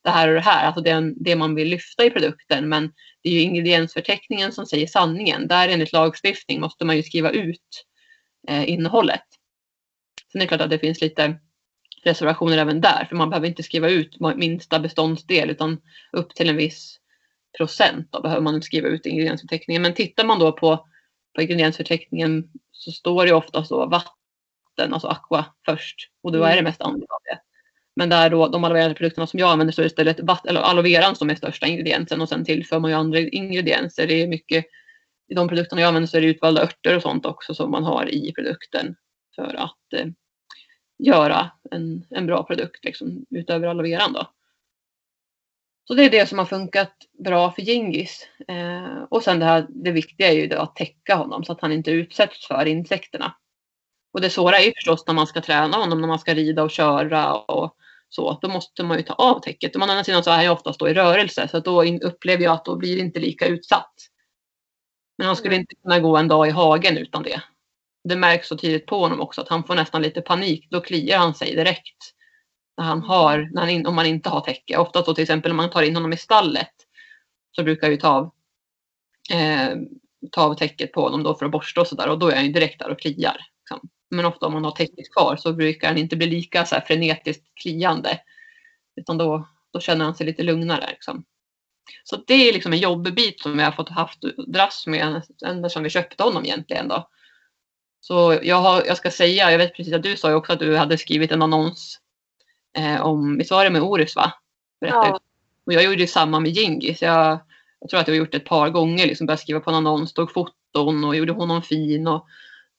det 0.05 0.11
här 0.11 0.29
och 0.29 0.35
det 0.35 0.41
här, 0.41 0.67
alltså 0.67 0.83
det, 0.83 1.15
det 1.17 1.37
man 1.37 1.55
vill 1.55 1.69
lyfta 1.69 2.05
i 2.05 2.11
produkten. 2.11 2.69
Men 2.69 2.93
det 3.23 3.29
är 3.29 3.33
ju 3.33 3.41
ingrediensförteckningen 3.41 4.53
som 4.53 4.67
säger 4.67 4.87
sanningen. 4.87 5.49
Där 5.49 5.69
enligt 5.69 5.93
lagstiftning 5.93 6.61
måste 6.61 6.85
man 6.85 6.97
ju 6.97 7.03
skriva 7.03 7.31
ut 7.31 7.87
innehållet. 8.51 9.25
Sen 10.33 10.41
är 10.41 10.45
det 10.45 10.49
klart 10.49 10.61
att 10.61 10.71
det 10.71 10.79
finns 10.79 11.01
lite 11.01 11.39
reservationer 12.05 12.59
även 12.59 12.81
där, 12.81 13.07
för 13.09 13.17
man 13.17 13.31
behöver 13.31 13.49
inte 13.49 13.63
skriva 13.63 13.89
ut 13.89 14.17
minsta 14.37 14.79
beståndsdel 14.79 15.51
utan 15.51 15.81
upp 16.13 16.35
till 16.35 16.49
en 16.49 16.57
viss 16.57 17.01
procent 17.59 18.09
då 18.11 18.21
behöver 18.21 18.43
man 18.43 18.63
skriva 18.63 18.89
ut 18.89 19.07
ingrediensförteckningen. 19.07 19.83
Men 19.83 19.95
tittar 19.95 20.25
man 20.25 20.39
då 20.39 20.53
på, 20.53 20.87
på 21.35 21.43
ingrediensförteckningen 21.43 22.51
så 22.73 22.93
står 22.93 23.27
det 23.27 23.33
ofta 23.33 23.65
så 23.65 23.87
vatten, 23.87 24.95
alltså 24.95 25.09
aqua 25.09 25.45
först 25.65 26.11
och 26.23 26.33
då 26.33 26.43
är 26.43 26.57
det 26.57 26.63
mest 26.63 26.81
andel 26.81 27.07
av 27.09 27.21
det. 27.25 27.41
Men 27.97 28.09
där 28.09 28.31
då 28.31 28.49
de 28.49 28.65
aloe 28.65 28.95
produkterna 28.95 29.27
som 29.27 29.39
jag 29.39 29.51
använder 29.51 29.73
så 29.73 29.81
är 29.81 29.83
det 29.83 29.87
istället 29.87 30.21
vatt, 30.21 30.47
eller 30.47 30.61
aloe 30.61 30.83
veran 30.83 31.17
som 31.17 31.31
är 31.31 31.35
största 31.35 31.67
ingrediensen 31.67 32.21
och 32.21 32.29
sen 32.29 32.45
tillför 32.45 32.79
man 32.79 32.91
ju 32.91 32.97
andra 32.97 33.19
ingredienser. 33.19 34.07
Det 34.07 34.23
är 34.23 34.29
mycket 34.29 34.65
i 35.31 35.35
de 35.35 35.49
produkterna 35.49 35.81
jag 35.81 35.89
använder 35.89 36.07
så 36.07 36.17
är 36.17 36.21
det 36.21 36.27
utvalda 36.27 36.63
örter 36.63 36.97
och 36.97 37.03
sånt 37.03 37.27
också 37.27 37.55
som 37.55 37.71
man 37.71 37.85
har 37.85 38.15
i 38.15 38.33
produkten 38.33 38.97
för 39.37 39.55
att 39.55 39.93
eh, 39.93 40.07
göra 40.99 41.51
en, 41.71 42.07
en 42.11 42.27
bra 42.27 42.43
produkt 42.43 42.85
liksom, 42.85 43.27
utöver 43.31 43.67
aloe 43.67 43.83
veran 43.83 44.13
då. 44.13 44.31
Så 45.89 45.95
det 45.95 46.05
är 46.05 46.11
det 46.11 46.27
som 46.27 46.39
har 46.39 46.47
funkat 46.47 46.93
bra 47.25 47.53
för 47.53 47.63
Gingis. 47.63 48.29
Eh, 48.49 49.03
och 49.11 49.23
sen 49.23 49.39
det 49.39 49.45
här, 49.45 49.67
det 49.69 49.91
viktiga 49.91 50.29
är 50.29 50.33
ju 50.33 50.47
då 50.47 50.57
att 50.57 50.77
täcka 50.77 51.15
honom 51.15 51.45
så 51.45 51.53
att 51.53 51.61
han 51.61 51.73
inte 51.73 51.91
utsätts 51.91 52.47
för 52.47 52.67
insekterna. 52.67 53.35
Och 54.13 54.21
det 54.21 54.31
svåra 54.31 54.59
är 54.59 54.65
ju 54.65 54.73
förstås 54.77 55.07
när 55.07 55.15
man 55.15 55.27
ska 55.27 55.41
träna 55.41 55.77
honom, 55.77 56.01
när 56.01 56.09
man 56.09 56.19
ska 56.19 56.35
rida 56.35 56.63
och 56.63 56.71
köra 56.71 57.35
och 57.35 57.77
så. 58.09 58.39
Då 58.43 58.49
måste 58.49 58.83
man 58.83 58.97
ju 58.97 59.03
ta 59.03 59.15
av 59.15 59.41
täcket. 59.41 59.75
Men 59.75 59.89
å 59.89 59.93
andra 59.93 60.05
sidan 60.05 60.25
så 60.25 60.31
är 60.31 60.43
jag 60.43 60.53
oftast 60.53 60.79
då 60.79 60.89
i 60.89 60.95
rörelse 60.95 61.49
så 61.49 61.57
att 61.57 61.65
då 61.65 61.85
upplever 61.85 62.45
jag 62.45 62.53
att 62.53 62.65
då 62.65 62.77
blir 62.77 62.97
det 62.97 63.03
inte 63.03 63.21
lika 63.21 63.47
utsatt. 63.47 63.95
Men 65.21 65.27
han 65.27 65.37
skulle 65.37 65.57
inte 65.57 65.75
kunna 65.75 66.01
gå 66.01 66.17
en 66.17 66.29
dag 66.29 66.49
i 66.49 66.51
hagen 66.51 66.97
utan 66.99 67.23
det. 67.23 67.43
Det 68.05 68.17
märks 68.17 68.49
så 68.49 68.57
tydligt 68.57 68.87
på 68.87 68.99
honom 68.99 69.21
också 69.21 69.41
att 69.41 69.49
han 69.49 69.65
får 69.65 69.75
nästan 69.75 70.03
lite 70.03 70.21
panik. 70.21 70.67
Då 70.71 70.81
kliar 70.81 71.19
han 71.19 71.35
sig 71.35 71.55
direkt. 71.55 71.97
När 72.77 72.85
han 72.85 73.03
har, 73.03 73.51
när 73.53 73.67
han 73.67 73.87
om 73.87 73.95
man 73.95 74.07
inte 74.07 74.29
har 74.29 74.41
täcke. 74.41 74.77
Ofta 74.77 75.03
så 75.03 75.15
till 75.15 75.23
exempel 75.23 75.51
om 75.51 75.57
man 75.57 75.71
tar 75.71 75.83
in 75.83 75.97
honom 75.97 76.13
i 76.13 76.17
stallet. 76.17 76.73
Så 77.57 77.63
brukar 77.63 77.87
jag 77.87 77.93
ju 77.93 78.01
ta 78.01 78.09
av, 78.09 78.31
eh, 79.33 79.77
ta 80.31 80.43
av 80.43 80.55
täcket 80.55 80.93
på 80.93 81.03
honom 81.03 81.23
då 81.23 81.35
för 81.35 81.47
att 81.47 81.53
borsta 81.53 81.81
och 81.81 81.87
sådär. 81.87 82.09
Och 82.09 82.19
då 82.19 82.29
är 82.29 82.37
han 82.37 82.47
ju 82.47 82.53
direkt 82.53 82.79
där 82.79 82.91
och 82.91 83.01
kliar. 83.01 83.47
Liksom. 83.61 83.89
Men 84.11 84.25
ofta 84.25 84.47
om 84.47 84.53
man 84.53 84.65
har 84.65 84.73
täcket 84.73 85.15
kvar 85.15 85.37
så 85.37 85.53
brukar 85.53 85.89
han 85.89 85.99
inte 85.99 86.17
bli 86.17 86.27
lika 86.27 86.65
så 86.65 86.75
här 86.75 86.83
frenetiskt 86.83 87.55
kliande. 87.55 88.21
Utan 88.97 89.19
då, 89.19 89.49
då 89.73 89.81
känner 89.81 90.05
han 90.05 90.15
sig 90.15 90.27
lite 90.27 90.43
lugnare. 90.43 90.87
Liksom. 90.91 91.25
Så 92.05 92.17
det 92.27 92.49
är 92.49 92.53
liksom 92.53 92.73
en 92.73 92.79
jobbbit 92.79 93.41
som 93.41 93.59
jag 93.59 93.67
har 93.67 93.73
fått 93.73 93.89
haft 93.89 94.19
dras 94.47 94.87
med 94.87 95.23
ända 95.47 95.69
sedan 95.69 95.83
vi 95.83 95.91
köpte 95.91 96.23
honom 96.23 96.45
egentligen. 96.45 96.89
Då. 96.89 97.09
Så 98.01 98.39
jag, 98.43 98.57
har, 98.57 98.83
jag 98.87 98.97
ska 98.97 99.11
säga, 99.11 99.51
jag 99.51 99.59
vet 99.59 99.77
precis 99.77 99.95
att 99.95 100.03
du 100.03 100.17
sa 100.17 100.29
ju 100.29 100.35
också 100.35 100.53
att 100.53 100.59
du 100.59 100.77
hade 100.77 100.99
skrivit 100.99 101.33
en 101.33 101.43
annons 101.43 101.99
eh, 102.79 103.01
om, 103.01 103.39
visst 103.39 103.51
var 103.51 103.65
det 103.65 103.71
med 103.71 103.83
Orus 103.83 104.17
va? 104.17 104.33
Berätta. 104.81 105.07
Ja. 105.07 105.21
Och 105.67 105.73
jag 105.73 105.85
gjorde 105.85 106.01
ju 106.01 106.07
samma 106.07 106.41
med 106.41 106.51
Gingis. 106.51 107.03
Jag, 107.03 107.41
jag 107.81 107.91
tror 107.91 108.01
att 108.01 108.09
jag 108.09 108.15
har 108.15 108.19
gjort 108.19 108.33
det 108.33 108.37
ett 108.37 108.45
par 108.45 108.71
gånger, 108.71 109.07
liksom 109.07 109.27
började 109.27 109.43
skriva 109.43 109.61
på 109.61 109.71
en 109.71 109.77
annons, 109.77 110.13
tog 110.13 110.33
foton 110.33 111.05
och 111.05 111.17
gjorde 111.17 111.33
honom 111.33 111.63
fin. 111.63 112.07
Och 112.07 112.27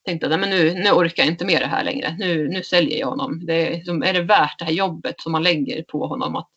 tänkte 0.05 0.27
att 0.27 0.39
men 0.39 0.49
nu, 0.49 0.73
nu 0.73 0.91
orkar 0.91 1.23
jag 1.23 1.31
inte 1.31 1.45
med 1.45 1.61
det 1.61 1.67
här 1.67 1.83
längre. 1.83 2.15
Nu, 2.19 2.47
nu 2.47 2.63
säljer 2.63 2.99
jag 2.99 3.07
honom. 3.07 3.45
Det, 3.45 3.67
är 3.67 3.71
liksom, 3.71 4.03
är 4.03 4.13
det 4.13 4.21
värt 4.21 4.59
det 4.59 4.65
här 4.65 4.71
jobbet 4.71 5.21
som 5.21 5.31
man 5.31 5.43
lägger 5.43 5.83
på 5.83 6.07
honom 6.07 6.35
att 6.35 6.49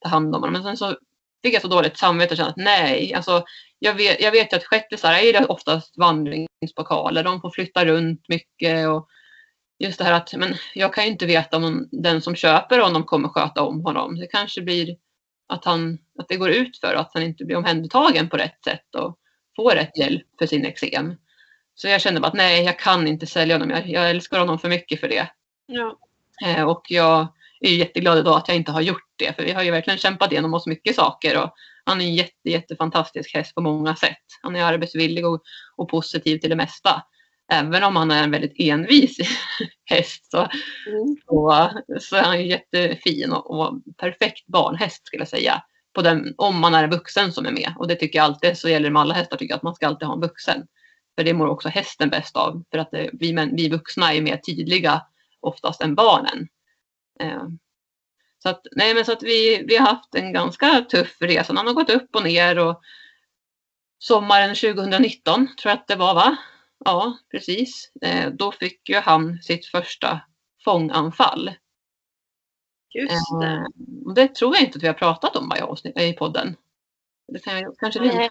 ta 0.00 0.08
hand 0.08 0.34
om 0.34 0.42
honom? 0.42 0.52
Men 0.52 0.62
sen 0.62 0.76
så 0.76 0.96
fick 1.42 1.54
jag 1.54 1.62
så 1.62 1.68
dåligt 1.68 1.98
samvete 1.98 2.34
och 2.34 2.36
kände 2.36 2.50
att 2.50 2.56
nej, 2.56 3.14
alltså, 3.14 3.44
jag 3.78 3.94
vet, 3.94 4.20
jag 4.20 4.32
vet 4.32 4.52
ju 4.52 4.56
att 4.56 4.64
shettisar 4.64 5.12
är 5.12 5.32
det 5.32 5.46
oftast 5.46 5.98
vandringspokale. 5.98 7.22
De 7.22 7.40
får 7.40 7.50
flytta 7.50 7.84
runt 7.84 8.28
mycket. 8.28 8.88
Och 8.88 9.08
just 9.78 9.98
det 9.98 10.04
här 10.04 10.12
att 10.12 10.34
men 10.34 10.54
jag 10.74 10.94
kan 10.94 11.04
ju 11.04 11.10
inte 11.10 11.26
veta 11.26 11.56
om 11.56 11.88
den 11.92 12.22
som 12.22 12.34
köper 12.34 12.78
honom 12.78 13.04
kommer 13.04 13.28
sköta 13.28 13.62
om 13.62 13.84
honom. 13.84 14.16
Det 14.16 14.26
kanske 14.26 14.62
blir 14.62 14.96
att, 15.48 15.64
han, 15.64 15.98
att 16.18 16.28
det 16.28 16.36
går 16.36 16.50
ut 16.50 16.78
för 16.80 16.94
att 16.94 17.10
han 17.14 17.22
inte 17.22 17.44
blir 17.44 17.56
omhändertagen 17.56 18.28
på 18.28 18.36
rätt 18.36 18.64
sätt 18.64 18.94
och 18.94 19.18
får 19.56 19.70
rätt 19.70 19.98
hjälp 19.98 20.26
för 20.38 20.46
sin 20.46 20.64
eksem. 20.64 21.14
Så 21.74 21.88
jag 21.88 22.00
kände 22.00 22.20
bara 22.20 22.28
att 22.28 22.34
nej, 22.34 22.64
jag 22.64 22.78
kan 22.78 23.08
inte 23.08 23.26
sälja 23.26 23.54
honom. 23.54 23.70
Jag, 23.70 23.88
jag 23.88 24.10
älskar 24.10 24.38
honom 24.38 24.58
för 24.58 24.68
mycket 24.68 25.00
för 25.00 25.08
det. 25.08 25.28
Ja. 25.66 25.98
Eh, 26.46 26.62
och 26.62 26.82
jag 26.88 27.26
är 27.60 27.70
ju 27.70 27.76
jätteglad 27.76 28.18
idag 28.18 28.36
att 28.36 28.48
jag 28.48 28.56
inte 28.56 28.72
har 28.72 28.80
gjort 28.80 29.11
det. 29.22 29.36
För 29.36 29.44
vi 29.44 29.52
har 29.52 29.62
ju 29.62 29.70
verkligen 29.70 29.98
kämpat 29.98 30.32
igenom 30.32 30.54
oss 30.54 30.66
mycket 30.66 30.96
saker. 30.96 31.42
Och 31.42 31.54
han 31.84 32.00
är 32.00 32.04
en 32.04 32.14
jätte, 32.14 32.50
jättefantastisk 32.50 33.34
häst 33.34 33.54
på 33.54 33.60
många 33.60 33.96
sätt. 33.96 34.24
Han 34.42 34.56
är 34.56 34.64
arbetsvillig 34.64 35.26
och, 35.26 35.42
och 35.76 35.88
positiv 35.88 36.38
till 36.38 36.50
det 36.50 36.56
mesta. 36.56 37.02
Även 37.52 37.84
om 37.84 37.96
han 37.96 38.10
är 38.10 38.24
en 38.24 38.30
väldigt 38.30 38.54
envis 38.58 39.16
häst 39.84 40.30
så, 40.30 40.38
Mm. 40.86 41.16
så, 41.26 41.70
så 42.00 42.16
är 42.16 42.22
han 42.22 42.46
jättefin 42.46 43.32
och, 43.32 43.50
och 43.50 43.74
perfekt 43.96 44.46
barnhäst 44.46 45.06
skulle 45.06 45.20
jag 45.20 45.28
säga. 45.28 45.62
På 45.94 46.02
den, 46.02 46.34
om 46.38 46.60
man 46.60 46.74
är 46.74 46.84
en 46.84 46.90
vuxen 46.90 47.32
som 47.32 47.46
är 47.46 47.52
med. 47.52 47.74
Och 47.78 47.88
det 47.88 47.94
tycker 47.94 48.18
jag 48.18 48.24
alltid 48.24 48.58
så 48.58 48.68
gäller 48.68 48.88
det 48.88 48.92
med 48.92 49.02
alla 49.02 49.14
hästar 49.14 49.36
tycker 49.36 49.52
jag 49.52 49.56
att 49.56 49.62
man 49.62 49.74
ska 49.74 49.86
alltid 49.86 50.08
ha 50.08 50.14
en 50.14 50.20
vuxen. 50.20 50.66
För 51.16 51.24
det 51.24 51.34
mår 51.34 51.46
också 51.46 51.68
hästen 51.68 52.10
bäst 52.10 52.36
av. 52.36 52.64
För 52.70 52.78
att 52.78 52.90
det, 52.90 53.10
vi, 53.12 53.32
men, 53.32 53.56
vi 53.56 53.68
vuxna 53.68 54.14
är 54.14 54.22
mer 54.22 54.36
tydliga 54.36 55.02
oftast 55.40 55.82
än 55.82 55.94
barnen. 55.94 56.48
Så 58.42 58.48
att, 58.48 58.66
nej, 58.72 58.94
men 58.94 59.04
så 59.04 59.12
att 59.12 59.22
vi, 59.22 59.64
vi 59.66 59.76
har 59.76 59.86
haft 59.86 60.14
en 60.14 60.32
ganska 60.32 60.80
tuff 60.80 61.16
resa. 61.20 61.54
Han 61.56 61.66
har 61.66 61.74
gått 61.74 61.90
upp 61.90 62.16
och 62.16 62.22
ner. 62.22 62.58
Och 62.58 62.82
sommaren 63.98 64.54
2019 64.54 65.48
tror 65.56 65.70
jag 65.70 65.78
att 65.78 65.86
det 65.86 65.96
var 65.96 66.14
va? 66.14 66.36
Ja, 66.84 67.18
precis. 67.30 67.90
Eh, 68.02 68.30
då 68.30 68.52
fick 68.52 68.88
ju 68.88 68.96
han 68.96 69.42
sitt 69.42 69.66
första 69.66 70.20
fånganfall. 70.64 71.50
Just 72.94 73.40
det. 73.40 73.46
Eh, 73.46 73.64
och 74.06 74.14
det 74.14 74.34
tror 74.34 74.54
jag 74.54 74.64
inte 74.64 74.76
att 74.76 74.82
vi 74.82 74.86
har 74.86 74.94
pratat 74.94 75.36
om 75.36 75.52
i, 75.84 76.04
i 76.04 76.12
podden. 76.12 76.56
Det 77.28 77.38
kan 77.38 77.60
jag 77.60 77.78
kanske 77.78 78.04
jag 78.04 78.30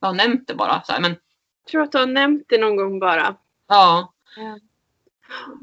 har 0.00 0.14
nämnt 0.14 0.48
det 0.48 0.54
bara. 0.54 0.82
Så 0.82 0.92
här, 0.92 1.00
men, 1.00 1.10
Jag 1.10 1.70
tror 1.70 1.82
att 1.82 1.92
du 1.92 1.98
har 1.98 2.06
nämnt 2.06 2.44
det 2.48 2.58
någon 2.58 2.76
gång 2.76 3.00
bara. 3.00 3.36
ja, 3.68 4.12
Ja 4.36 4.58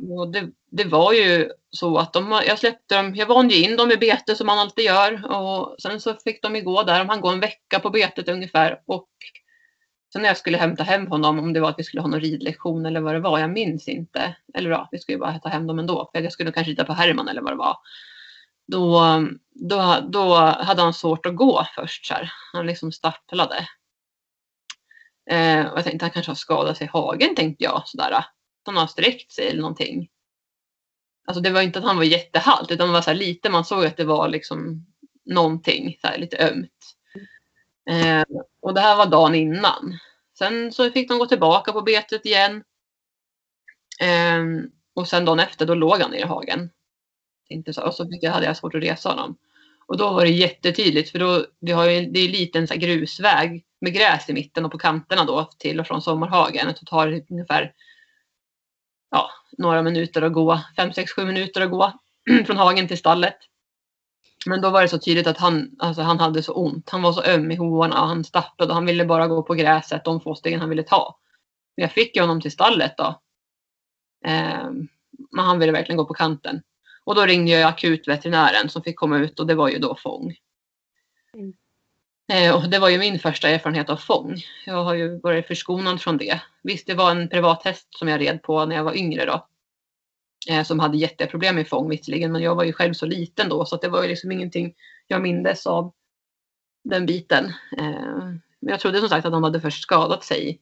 och 0.10 0.32
det, 0.32 0.50
det 0.72 0.84
var 0.84 1.14
ju 1.14 1.50
så 1.70 1.98
att 1.98 2.14
de, 2.14 2.42
jag 2.48 2.60
släppte 2.60 2.96
dem, 2.96 3.16
jag 3.16 3.26
vande 3.26 3.56
in 3.56 3.78
dem 3.78 3.92
i 3.92 3.98
bete 3.98 4.36
som 4.36 4.48
man 4.48 4.60
alltid 4.60 4.86
gör 4.86 5.32
och 5.32 5.76
sen 5.82 6.02
så 6.02 6.14
fick 6.14 6.42
de 6.42 6.64
gå 6.64 6.84
där, 6.84 7.00
de 7.00 7.10
hann 7.10 7.22
gå 7.22 7.30
en 7.30 7.40
vecka 7.40 7.80
på 7.80 7.90
betet 7.90 8.30
ungefär 8.30 8.82
och 8.86 9.10
sen 10.14 10.22
när 10.22 10.30
jag 10.30 10.38
skulle 10.38 10.58
hämta 10.58 10.84
hem 10.84 11.08
honom, 11.08 11.40
om 11.40 11.54
det 11.54 11.60
var 11.60 11.70
att 11.70 11.80
vi 11.80 11.84
skulle 11.84 12.02
ha 12.02 12.08
någon 12.08 12.20
ridlektion 12.20 12.86
eller 12.86 13.02
vad 13.02 13.14
det 13.14 13.20
var, 13.20 13.40
jag 13.40 13.50
minns 13.50 13.88
inte. 13.88 14.36
Eller 14.54 14.70
ja, 14.70 14.90
vi 14.92 15.00
skulle 15.00 15.16
ju 15.16 15.20
bara 15.20 15.40
ta 15.40 15.50
hem 15.50 15.68
dem 15.68 15.80
ändå, 15.80 16.10
för 16.14 16.22
jag 16.22 16.32
skulle 16.32 16.52
kanske 16.52 16.72
rida 16.72 16.86
på 16.86 16.94
Herman 16.94 17.28
eller 17.28 17.42
vad 17.42 17.52
det 17.52 17.58
var. 17.58 17.78
Då, 18.68 19.02
då, 19.50 19.98
då 20.10 20.36
hade 20.36 20.82
han 20.82 20.94
svårt 20.94 21.26
att 21.26 21.36
gå 21.36 21.68
först 21.76 22.06
så 22.06 22.14
här. 22.14 22.32
Han 22.54 22.66
liksom 22.66 22.92
stapplade. 22.92 23.68
Eh, 25.30 25.66
och 25.66 25.78
jag 25.78 25.84
tänkte 25.84 26.06
han 26.06 26.12
kanske 26.12 26.30
har 26.30 26.36
skadat 26.36 26.78
sig 26.78 26.88
i 26.88 26.90
hagen 26.90 27.36
tänkte 27.36 27.64
jag 27.64 27.82
sådär. 27.86 28.26
Han 28.66 28.78
har 28.78 28.88
sträckt 28.88 29.32
sig 29.32 29.48
eller 29.48 29.62
någonting. 29.62 30.10
Alltså 31.28 31.42
det 31.42 31.50
var 31.50 31.62
inte 31.62 31.80
att 31.80 31.86
han 31.86 31.98
var 31.98 32.04
jättehalt 32.04 32.72
utan 32.72 32.88
det 32.88 32.94
var 32.94 33.02
så 33.02 33.10
här 33.10 33.18
lite, 33.18 33.50
man 33.50 33.66
såg 33.66 33.86
att 33.86 33.98
det 33.98 34.06
var 34.06 34.30
liksom 34.30 34.86
någonting 35.26 35.98
så 36.02 36.08
här, 36.08 36.18
lite 36.18 36.38
ömt. 36.38 36.96
Eh, 37.90 38.24
och 38.60 38.74
det 38.74 38.82
här 38.82 38.96
var 38.96 39.06
dagen 39.06 39.36
innan. 39.36 39.98
Sen 40.38 40.72
så 40.72 40.92
fick 40.92 41.10
de 41.10 41.20
gå 41.20 41.26
tillbaka 41.26 41.72
på 41.72 41.82
betet 41.82 42.26
igen. 42.26 42.64
Eh, 44.02 44.44
och 44.94 45.08
sen 45.08 45.26
dagen 45.26 45.40
efter 45.40 45.66
då 45.66 45.76
låg 45.76 46.02
han 46.02 46.14
i 46.14 46.22
hagen. 46.22 46.70
Inte 47.50 47.74
så, 47.74 47.82
och 47.82 47.94
så 47.94 48.10
fick 48.10 48.24
jag, 48.24 48.32
hade 48.32 48.46
jag 48.46 48.58
svårt 48.58 48.76
att 48.76 48.84
resa 48.84 49.10
honom. 49.10 49.38
Och 49.86 49.98
då 49.98 50.14
var 50.14 50.22
det 50.22 50.32
jättetydligt 50.32 51.10
för 51.10 51.20
då, 51.20 51.46
vi 51.60 51.72
har 51.72 51.90
ju, 51.90 52.06
det 52.06 52.20
är 52.20 52.26
en 52.26 52.32
liten 52.32 52.68
så 52.68 52.74
här 52.74 52.82
grusväg 52.82 53.66
med 53.82 53.94
gräs 53.94 54.30
i 54.30 54.34
mitten 54.34 54.66
och 54.66 54.72
på 54.72 54.78
kanterna 54.78 55.26
då 55.26 55.50
till 55.58 55.80
och 55.80 55.88
från 55.88 56.02
sommarhagen. 56.02 56.68
Det 56.68 56.86
tar 56.86 57.24
ungefär 57.30 57.74
ja, 59.12 59.32
några 59.58 59.82
minuter 59.82 60.22
att 60.22 60.34
gå, 60.34 60.60
fem, 60.76 60.94
sex, 60.94 61.12
sju 61.12 61.26
minuter 61.26 61.62
att 61.62 61.72
gå 61.72 61.94
från 62.46 62.58
hagen 62.58 62.88
till 62.88 62.98
stallet. 62.98 63.38
Men 64.46 64.62
då 64.62 64.70
var 64.70 64.82
det 64.82 64.88
så 64.88 65.00
tydligt 65.00 65.28
att 65.28 65.38
han, 65.38 65.76
alltså 65.80 66.02
han 66.02 66.20
hade 66.20 66.44
så 66.44 66.54
ont. 66.54 66.90
Han 66.90 67.02
var 67.02 67.14
så 67.14 67.24
öm 67.24 67.52
i 67.52 67.56
hovarna 67.56 68.02
och 68.02 68.08
han 68.08 68.24
stapplade 68.24 68.70
och 68.70 68.76
han 68.76 68.86
ville 68.86 69.06
bara 69.06 69.28
gå 69.28 69.44
på 69.44 69.54
gräset 69.54 70.06
de 70.06 70.22
få 70.22 70.36
stegen 70.36 70.60
han 70.60 70.70
ville 70.70 70.84
ta. 70.84 71.20
Men 71.76 71.82
jag 71.82 71.92
fick 71.92 72.16
ju 72.16 72.22
honom 72.22 72.42
till 72.42 72.52
stallet 72.52 72.98
då. 72.98 73.22
Eh, 74.26 74.72
men 75.32 75.46
han 75.46 75.60
ville 75.60 75.72
verkligen 75.72 75.98
gå 75.98 76.06
på 76.06 76.14
kanten. 76.14 76.62
Och 77.04 77.16
då 77.16 77.26
ringde 77.26 77.52
jag 77.52 77.70
akutveterinären 77.70 78.70
som 78.70 78.84
fick 78.84 78.96
komma 78.96 79.18
ut 79.18 79.40
och 79.40 79.48
det 79.48 79.56
var 79.56 79.70
ju 79.70 79.80
då 79.80 79.96
fång. 79.96 80.36
Mm. 81.34 81.54
Eh, 82.32 82.56
och 82.56 82.70
det 82.70 82.80
var 82.80 82.90
ju 82.90 82.98
min 82.98 83.20
första 83.20 83.50
erfarenhet 83.50 83.90
av 83.90 83.98
fång. 83.98 84.36
Jag 84.66 84.84
har 84.84 84.94
ju 84.94 85.20
varit 85.20 85.48
förskonad 85.48 86.02
från 86.02 86.18
det. 86.18 86.42
Visst, 86.64 86.88
det 86.88 86.94
var 86.94 87.12
en 87.12 87.30
privathäst 87.30 87.88
som 87.90 88.08
jag 88.08 88.22
red 88.22 88.44
på 88.44 88.66
när 88.66 88.76
jag 88.76 88.84
var 88.84 88.98
yngre 88.98 89.26
då. 89.26 89.48
Eh, 90.50 90.64
som 90.64 90.80
hade 90.80 90.98
jätteproblem 90.98 91.56
med 91.56 91.68
fång 91.68 91.90
visserligen, 91.90 92.32
men 92.32 92.42
jag 92.42 92.56
var 92.56 92.64
ju 92.64 92.74
själv 92.74 92.94
så 92.94 93.06
liten 93.06 93.50
då 93.50 93.66
så 93.66 93.76
att 93.76 93.82
det 93.82 93.90
var 93.90 94.02
ju 94.02 94.08
liksom 94.08 94.32
ingenting 94.32 94.74
jag 95.08 95.22
mindes 95.22 95.68
av 95.68 95.94
den 96.84 97.06
biten. 97.06 97.46
Eh, 97.78 98.26
men 98.60 98.70
jag 98.70 98.80
trodde 98.80 99.00
som 99.00 99.10
sagt 99.10 99.26
att 99.26 99.34
han 99.34 99.44
hade 99.44 99.62
först 99.62 99.84
skadat 99.84 100.24
sig 100.24 100.62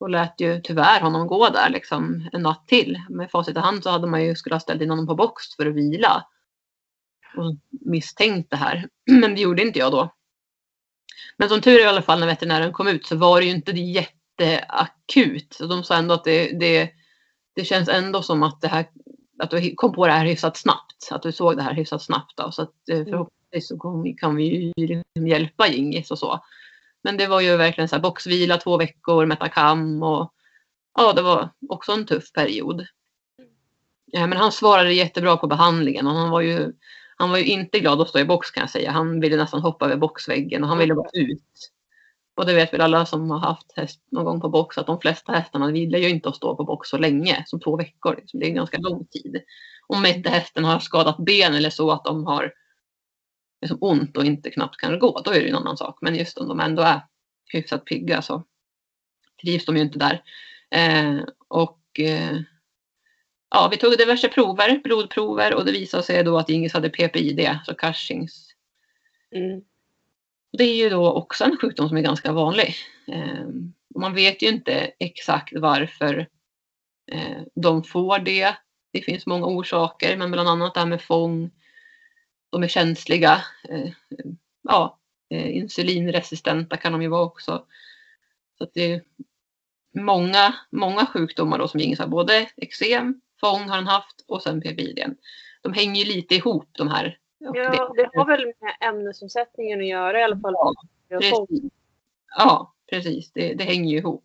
och 0.00 0.10
lät 0.10 0.40
ju 0.40 0.60
tyvärr 0.60 1.00
honom 1.00 1.26
gå 1.26 1.48
där 1.48 1.70
liksom 1.70 2.28
en 2.32 2.42
natt 2.42 2.68
till. 2.68 3.00
Med 3.08 3.30
facit 3.30 3.56
i 3.56 3.60
hand 3.60 3.82
så 3.82 3.90
hade 3.90 4.06
man 4.06 4.24
ju 4.24 4.34
skulle 4.34 4.54
ha 4.54 4.60
ställt 4.60 4.82
in 4.82 4.90
honom 4.90 5.06
på 5.06 5.14
box 5.14 5.56
för 5.56 5.66
att 5.66 5.74
vila. 5.74 6.26
Och 7.36 7.56
misstänkt 7.70 8.50
det 8.50 8.56
här. 8.56 8.88
Men 9.10 9.34
det 9.34 9.40
gjorde 9.40 9.62
inte 9.62 9.78
jag 9.78 9.92
då. 9.92 10.15
Men 11.38 11.48
som 11.48 11.60
tur 11.60 11.80
är 11.80 11.84
i 11.84 11.88
alla 11.88 12.02
fall 12.02 12.20
när 12.20 12.26
veterinären 12.26 12.72
kom 12.72 12.88
ut 12.88 13.06
så 13.06 13.16
var 13.16 13.40
det 13.40 13.46
ju 13.46 13.52
inte 13.52 13.72
jätteakut. 13.72 15.54
Så 15.54 15.66
de 15.66 15.84
sa 15.84 15.96
ändå 15.96 16.14
att 16.14 16.24
det, 16.24 16.58
det, 16.60 16.90
det 17.54 17.64
känns 17.64 17.88
ändå 17.88 18.22
som 18.22 18.42
att 18.42 18.60
det 18.60 18.68
här 18.68 18.86
att 19.38 19.50
du 19.50 19.74
kom 19.74 19.92
på 19.92 20.06
det 20.06 20.12
här 20.12 20.26
hyfsat 20.26 20.56
snabbt. 20.56 21.08
Att 21.10 21.22
du 21.22 21.32
såg 21.32 21.56
det 21.56 21.62
här 21.62 21.74
hyfsat 21.74 22.02
snabbt. 22.02 22.36
Då. 22.36 22.52
Så 22.52 22.62
att 22.62 22.88
eh, 22.90 23.04
förhoppningsvis 23.04 23.68
så 23.68 24.04
kan 24.18 24.36
vi 24.36 24.72
ju 24.74 25.02
hjälpa 25.28 25.68
Gingis 25.68 26.10
och 26.10 26.18
så. 26.18 26.40
Men 27.02 27.16
det 27.16 27.26
var 27.26 27.40
ju 27.40 27.56
verkligen 27.56 27.88
så 27.88 27.96
här 27.96 28.02
boxvila 28.02 28.56
två 28.56 28.76
veckor, 28.76 29.26
Metacam 29.26 30.02
och 30.02 30.32
ja, 30.98 31.12
det 31.12 31.22
var 31.22 31.50
också 31.68 31.92
en 31.92 32.06
tuff 32.06 32.32
period. 32.32 32.86
Ja, 34.06 34.26
men 34.26 34.38
han 34.38 34.52
svarade 34.52 34.92
jättebra 34.92 35.36
på 35.36 35.46
behandlingen 35.46 36.06
och 36.06 36.14
han 36.14 36.30
var 36.30 36.40
ju 36.40 36.72
han 37.16 37.30
var 37.30 37.38
ju 37.38 37.44
inte 37.44 37.80
glad 37.80 38.00
att 38.00 38.08
stå 38.08 38.18
i 38.18 38.24
box 38.24 38.50
kan 38.50 38.60
jag 38.60 38.70
säga. 38.70 38.90
Han 38.90 39.20
ville 39.20 39.36
nästan 39.36 39.60
hoppa 39.60 39.84
över 39.84 39.96
boxväggen 39.96 40.62
och 40.62 40.68
han 40.68 40.78
ville 40.78 40.94
bara 40.94 41.10
ut. 41.12 41.72
Och 42.36 42.46
det 42.46 42.54
vet 42.54 42.72
väl 42.72 42.80
alla 42.80 43.06
som 43.06 43.30
har 43.30 43.38
haft 43.38 43.72
häst 43.76 44.00
någon 44.10 44.24
gång 44.24 44.40
på 44.40 44.48
box 44.48 44.78
att 44.78 44.86
de 44.86 45.00
flesta 45.00 45.32
hästarna 45.32 45.70
gillar 45.70 45.98
ju 45.98 46.08
inte 46.08 46.28
att 46.28 46.36
stå 46.36 46.56
på 46.56 46.64
box 46.64 46.88
så 46.88 46.98
länge 46.98 47.44
som 47.46 47.60
två 47.60 47.76
veckor. 47.76 48.16
Liksom. 48.16 48.40
Det 48.40 48.46
är 48.46 48.48
en 48.48 48.54
ganska 48.54 48.78
lång 48.78 49.06
tid. 49.06 49.42
Om 49.86 50.06
inte 50.06 50.30
hästen 50.30 50.64
har 50.64 50.78
skadat 50.78 51.16
ben 51.16 51.54
eller 51.54 51.70
så 51.70 51.90
att 51.90 52.04
de 52.04 52.26
har 52.26 52.52
liksom 53.60 53.78
ont 53.80 54.16
och 54.16 54.24
inte 54.24 54.50
knappt 54.50 54.76
kan 54.76 54.98
gå, 54.98 55.20
då 55.24 55.30
är 55.30 55.34
det 55.34 55.44
ju 55.44 55.48
en 55.48 55.56
annan 55.56 55.76
sak. 55.76 55.98
Men 56.00 56.14
just 56.14 56.38
om 56.38 56.48
de 56.48 56.60
ändå 56.60 56.82
är 56.82 57.00
hyfsat 57.52 57.84
pigga 57.84 58.22
så 58.22 58.44
trivs 59.42 59.66
de 59.66 59.76
ju 59.76 59.82
inte 59.82 59.98
där. 59.98 60.22
Eh, 60.70 61.20
och 61.48 62.00
eh, 62.00 62.36
ja, 63.56 63.68
vi 63.70 63.76
tog 63.76 63.98
diverse 63.98 64.28
prover, 64.28 64.80
blodprover 64.84 65.54
och 65.54 65.64
det 65.64 65.72
visade 65.72 66.02
sig 66.02 66.24
då 66.24 66.38
att 66.38 66.50
Ingis 66.50 66.72
hade 66.72 66.90
PPID, 66.90 67.58
så 67.64 67.74
Cushings. 67.74 68.54
Mm. 69.30 69.62
Det 70.52 70.64
är 70.64 70.74
ju 70.74 70.90
då 70.90 71.12
också 71.12 71.44
en 71.44 71.56
sjukdom 71.56 71.88
som 71.88 71.96
är 71.96 72.02
ganska 72.02 72.32
vanlig. 72.32 72.74
Eh, 73.08 73.46
man 73.94 74.14
vet 74.14 74.42
ju 74.42 74.48
inte 74.48 74.90
exakt 74.98 75.52
varför 75.56 76.28
eh, 77.12 77.42
de 77.54 77.84
får 77.84 78.18
det. 78.18 78.56
Det 78.92 79.00
finns 79.00 79.26
många 79.26 79.46
orsaker, 79.46 80.16
men 80.16 80.30
bland 80.30 80.48
annat 80.48 80.74
det 80.74 80.80
här 80.80 80.86
med 80.86 81.02
fång. 81.02 81.50
De 82.50 82.62
är 82.62 82.68
känsliga. 82.68 83.42
Eh, 83.68 83.90
ja, 84.62 84.98
eh, 85.30 85.56
insulinresistenta 85.56 86.76
kan 86.76 86.92
de 86.92 87.02
ju 87.02 87.08
vara 87.08 87.24
också. 87.24 87.64
Så 88.58 88.66
det 88.74 88.92
är 88.92 89.02
många, 89.94 90.54
många 90.70 91.06
sjukdomar 91.06 91.58
då 91.58 91.68
som 91.68 91.80
Ingis 91.80 91.98
har. 91.98 92.06
Både 92.06 92.48
eksem, 92.56 93.20
fång 93.40 93.60
har 93.68 93.76
han 93.76 93.86
haft 93.86 94.24
och 94.28 94.42
sen 94.42 94.60
PPID. 94.60 95.04
De 95.62 95.72
hänger 95.72 96.04
ju 96.04 96.12
lite 96.14 96.34
ihop 96.34 96.68
de 96.72 96.88
här. 96.88 97.18
Ja, 97.38 97.52
det- 97.52 98.02
det 98.02 98.10
har 98.18 98.26
väl 98.26 98.46
med 98.46 98.88
ämnesomsättningen 98.88 99.80
att 99.80 99.86
göra 99.86 100.20
i 100.20 100.22
alla 100.22 100.38
fall. 100.40 100.54
Ja, 100.54 100.74
Precis. 101.20 101.70
Ja, 102.38 102.74
precis. 102.90 103.32
Det, 103.32 103.54
det 103.54 103.64
hänger 103.64 103.90
ju 103.90 103.98
ihop. 103.98 104.24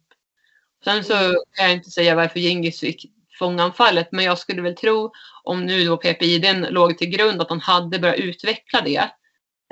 Sen 0.84 1.04
så 1.04 1.13
kan 1.52 1.65
jag 1.65 1.71
inte 1.74 1.89
säga 1.91 2.15
varför 2.15 2.39
Gingis 2.39 2.80
fick 2.80 3.06
fånganfallet, 3.39 4.08
men 4.12 4.26
jag 4.26 4.38
skulle 4.38 4.62
väl 4.62 4.76
tro 4.76 5.12
om 5.43 5.65
nu 5.65 5.84
då 5.86 5.97
PPID 5.97 6.65
låg 6.69 6.97
till 6.97 7.10
grund 7.10 7.41
att 7.41 7.50
han 7.50 7.60
hade 7.60 8.00
börjat 8.00 8.17
utveckla 8.19 8.82
det. 8.82 8.97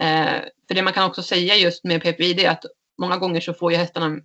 Eh, 0.02 0.42
för 0.68 0.76
det 0.76 0.82
man 0.82 0.94
kan 0.94 1.06
också 1.10 1.24
säga 1.24 1.56
just 1.56 1.84
med 1.84 2.02
PPID 2.04 2.40
är 2.40 2.50
att 2.50 2.66
många 2.98 3.18
gånger 3.18 3.42
så 3.42 3.54
får 3.54 3.72
ju 3.72 3.78
hästarna 3.78 4.18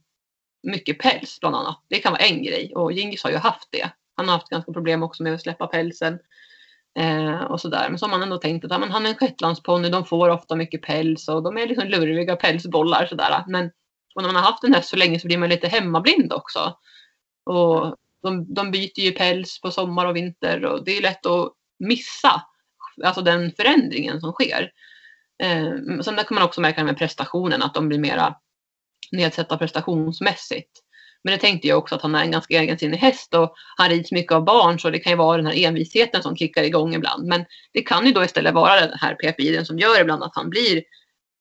mycket 0.63 0.99
päls 0.99 1.41
bland 1.41 1.57
annat. 1.57 1.83
Det 1.89 1.99
kan 1.99 2.13
vara 2.13 2.23
en 2.23 2.43
grej 2.43 2.73
och 2.75 2.93
Gingis 2.93 3.23
har 3.25 3.31
ju 3.31 3.37
haft 3.37 3.69
det. 3.71 3.91
Han 4.17 4.29
har 4.29 4.37
haft 4.37 4.49
ganska 4.49 4.73
problem 4.73 5.03
också 5.03 5.23
med 5.23 5.35
att 5.35 5.43
släppa 5.43 5.67
pälsen. 5.67 6.19
Eh, 6.99 7.41
och 7.41 7.61
sådär. 7.61 7.87
Men 7.89 7.99
så 7.99 8.07
har 8.07 8.11
man 8.11 8.23
ändå 8.23 8.39
tänkt 8.39 8.65
att 8.65 8.71
ja, 8.71 8.79
men 8.79 8.91
han 8.91 9.07
är 9.07 9.11
en 9.11 9.17
shetlandsponny, 9.17 9.89
de 9.89 10.05
får 10.05 10.29
ofta 10.29 10.57
mycket 10.57 10.83
päls 10.83 11.29
och 11.29 11.43
de 11.43 11.59
är 11.59 11.67
liksom 11.67 11.89
lurviga 11.89 12.37
pälsbollar. 12.37 13.07
Sådär. 13.07 13.45
Men 13.47 13.71
och 14.15 14.23
när 14.23 14.33
man 14.33 14.43
har 14.43 14.51
haft 14.51 14.65
en 14.65 14.75
häst 14.75 14.89
så 14.89 14.97
länge 14.97 15.21
så 15.21 15.27
blir 15.27 15.39
man 15.39 15.49
lite 15.49 15.69
hemmablind 15.69 16.33
också. 16.33 16.79
Och 17.45 17.97
de, 18.23 18.55
de 18.55 18.71
byter 18.71 19.01
ju 19.01 19.13
päls 19.13 19.61
på 19.61 19.71
sommar 19.71 20.07
och 20.07 20.17
vinter 20.17 20.65
och 20.65 20.85
det 20.85 20.99
är 20.99 21.03
lätt 21.03 21.27
att 21.27 21.53
missa 21.79 22.43
alltså 23.03 23.23
den 23.23 23.53
förändringen 23.53 24.21
som 24.21 24.33
sker. 24.33 24.73
Eh, 25.43 26.01
sen 26.03 26.17
där 26.17 26.25
kan 26.25 26.35
man 26.35 26.45
också 26.45 26.61
märka 26.61 26.85
med 26.85 26.99
prestationen 26.99 27.63
att 27.63 27.75
de 27.75 27.89
blir 27.89 27.99
mera 27.99 28.35
nedsatta 29.13 29.59
prestationsmässigt. 29.59 30.84
Men 31.25 31.33
det 31.33 31.39
tänkte 31.39 31.69
jag 31.69 31.79
också 31.79 31.95
att 31.95 32.03
han 32.03 32.15
är 32.15 32.23
en 32.23 32.31
ganska 32.31 32.61
egensinnig 32.61 32.99
häst 32.99 33.35
och 33.35 33.55
han 33.77 33.89
rids 33.89 34.13
mycket 34.13 34.33
av 34.33 34.45
barn 34.45 34.81
så 34.81 34.91
det 34.91 34.99
kan 34.99 35.13
ju 35.13 35.17
vara 35.17 35.37
den 35.37 35.47
här 35.47 35.67
envisheten 35.67 36.23
som 36.23 36.37
kickar 36.37 36.63
igång 36.63 36.95
ibland. 36.95 37.27
Men 37.27 37.45
det 37.73 37.83
kan 37.83 38.07
ju 38.07 38.13
då 38.13 38.25
istället 38.25 38.55
vara 38.55 38.81
den 38.81 38.99
här 38.99 39.15
PPI 39.15 39.65
som 39.65 39.79
gör 39.79 40.01
ibland 40.01 40.23
att 40.23 40.35
han 40.35 40.51
blir 40.51 40.83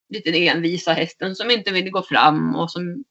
lite 0.10 0.48
envisa 0.48 0.94
hästen 0.94 1.36
som 1.36 1.52
inte 1.52 1.72
vill 1.72 1.92
gå 1.92 2.02
fram 2.04 2.56
och 2.56 2.72
som 2.72 3.04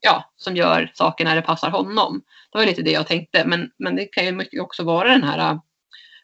ja, 0.00 0.32
som 0.36 0.56
gör 0.56 0.92
saker 0.94 1.24
när 1.24 1.36
det 1.36 1.42
passar 1.42 1.70
honom. 1.70 2.22
Det 2.52 2.58
var 2.58 2.66
lite 2.66 2.82
det 2.82 2.90
jag 2.90 3.06
tänkte. 3.06 3.44
Men, 3.44 3.70
men 3.78 3.96
det 3.96 4.04
kan 4.04 4.24
ju 4.24 4.32
mycket 4.32 4.60
också 4.60 4.82
vara 4.82 5.08
den 5.08 5.24
här 5.24 5.50
äh, 5.50 5.58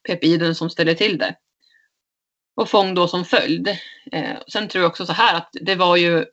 PPI 0.09 0.55
som 0.55 0.71
ställer 0.71 0.95
till 0.95 1.19
det. 1.19 1.35
Och 2.57 2.71
fång 2.71 2.95
då 2.95 3.09
som 3.09 3.25
följd. 3.25 3.69
Eh, 4.13 4.37
sen 4.49 4.69
tror 4.69 4.83
jag 4.83 4.91
också 4.91 5.07
så 5.07 5.13
här 5.13 5.37
att 5.37 5.49
det 5.53 5.75
var 5.75 5.97
ju 5.97 6.25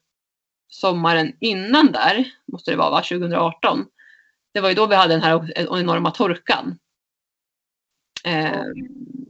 sommaren 0.71 1.33
innan 1.39 1.91
där, 1.91 2.31
måste 2.51 2.71
det 2.71 2.77
vara, 2.77 2.89
va? 2.89 2.97
2018. 2.97 3.85
Det 4.53 4.59
var 4.61 4.69
ju 4.69 4.75
då 4.75 4.87
vi 4.87 4.95
hade 4.95 5.13
den 5.13 5.23
här 5.23 5.51
enorma 5.55 6.11
torkan. 6.11 6.77
Eh, 8.23 8.61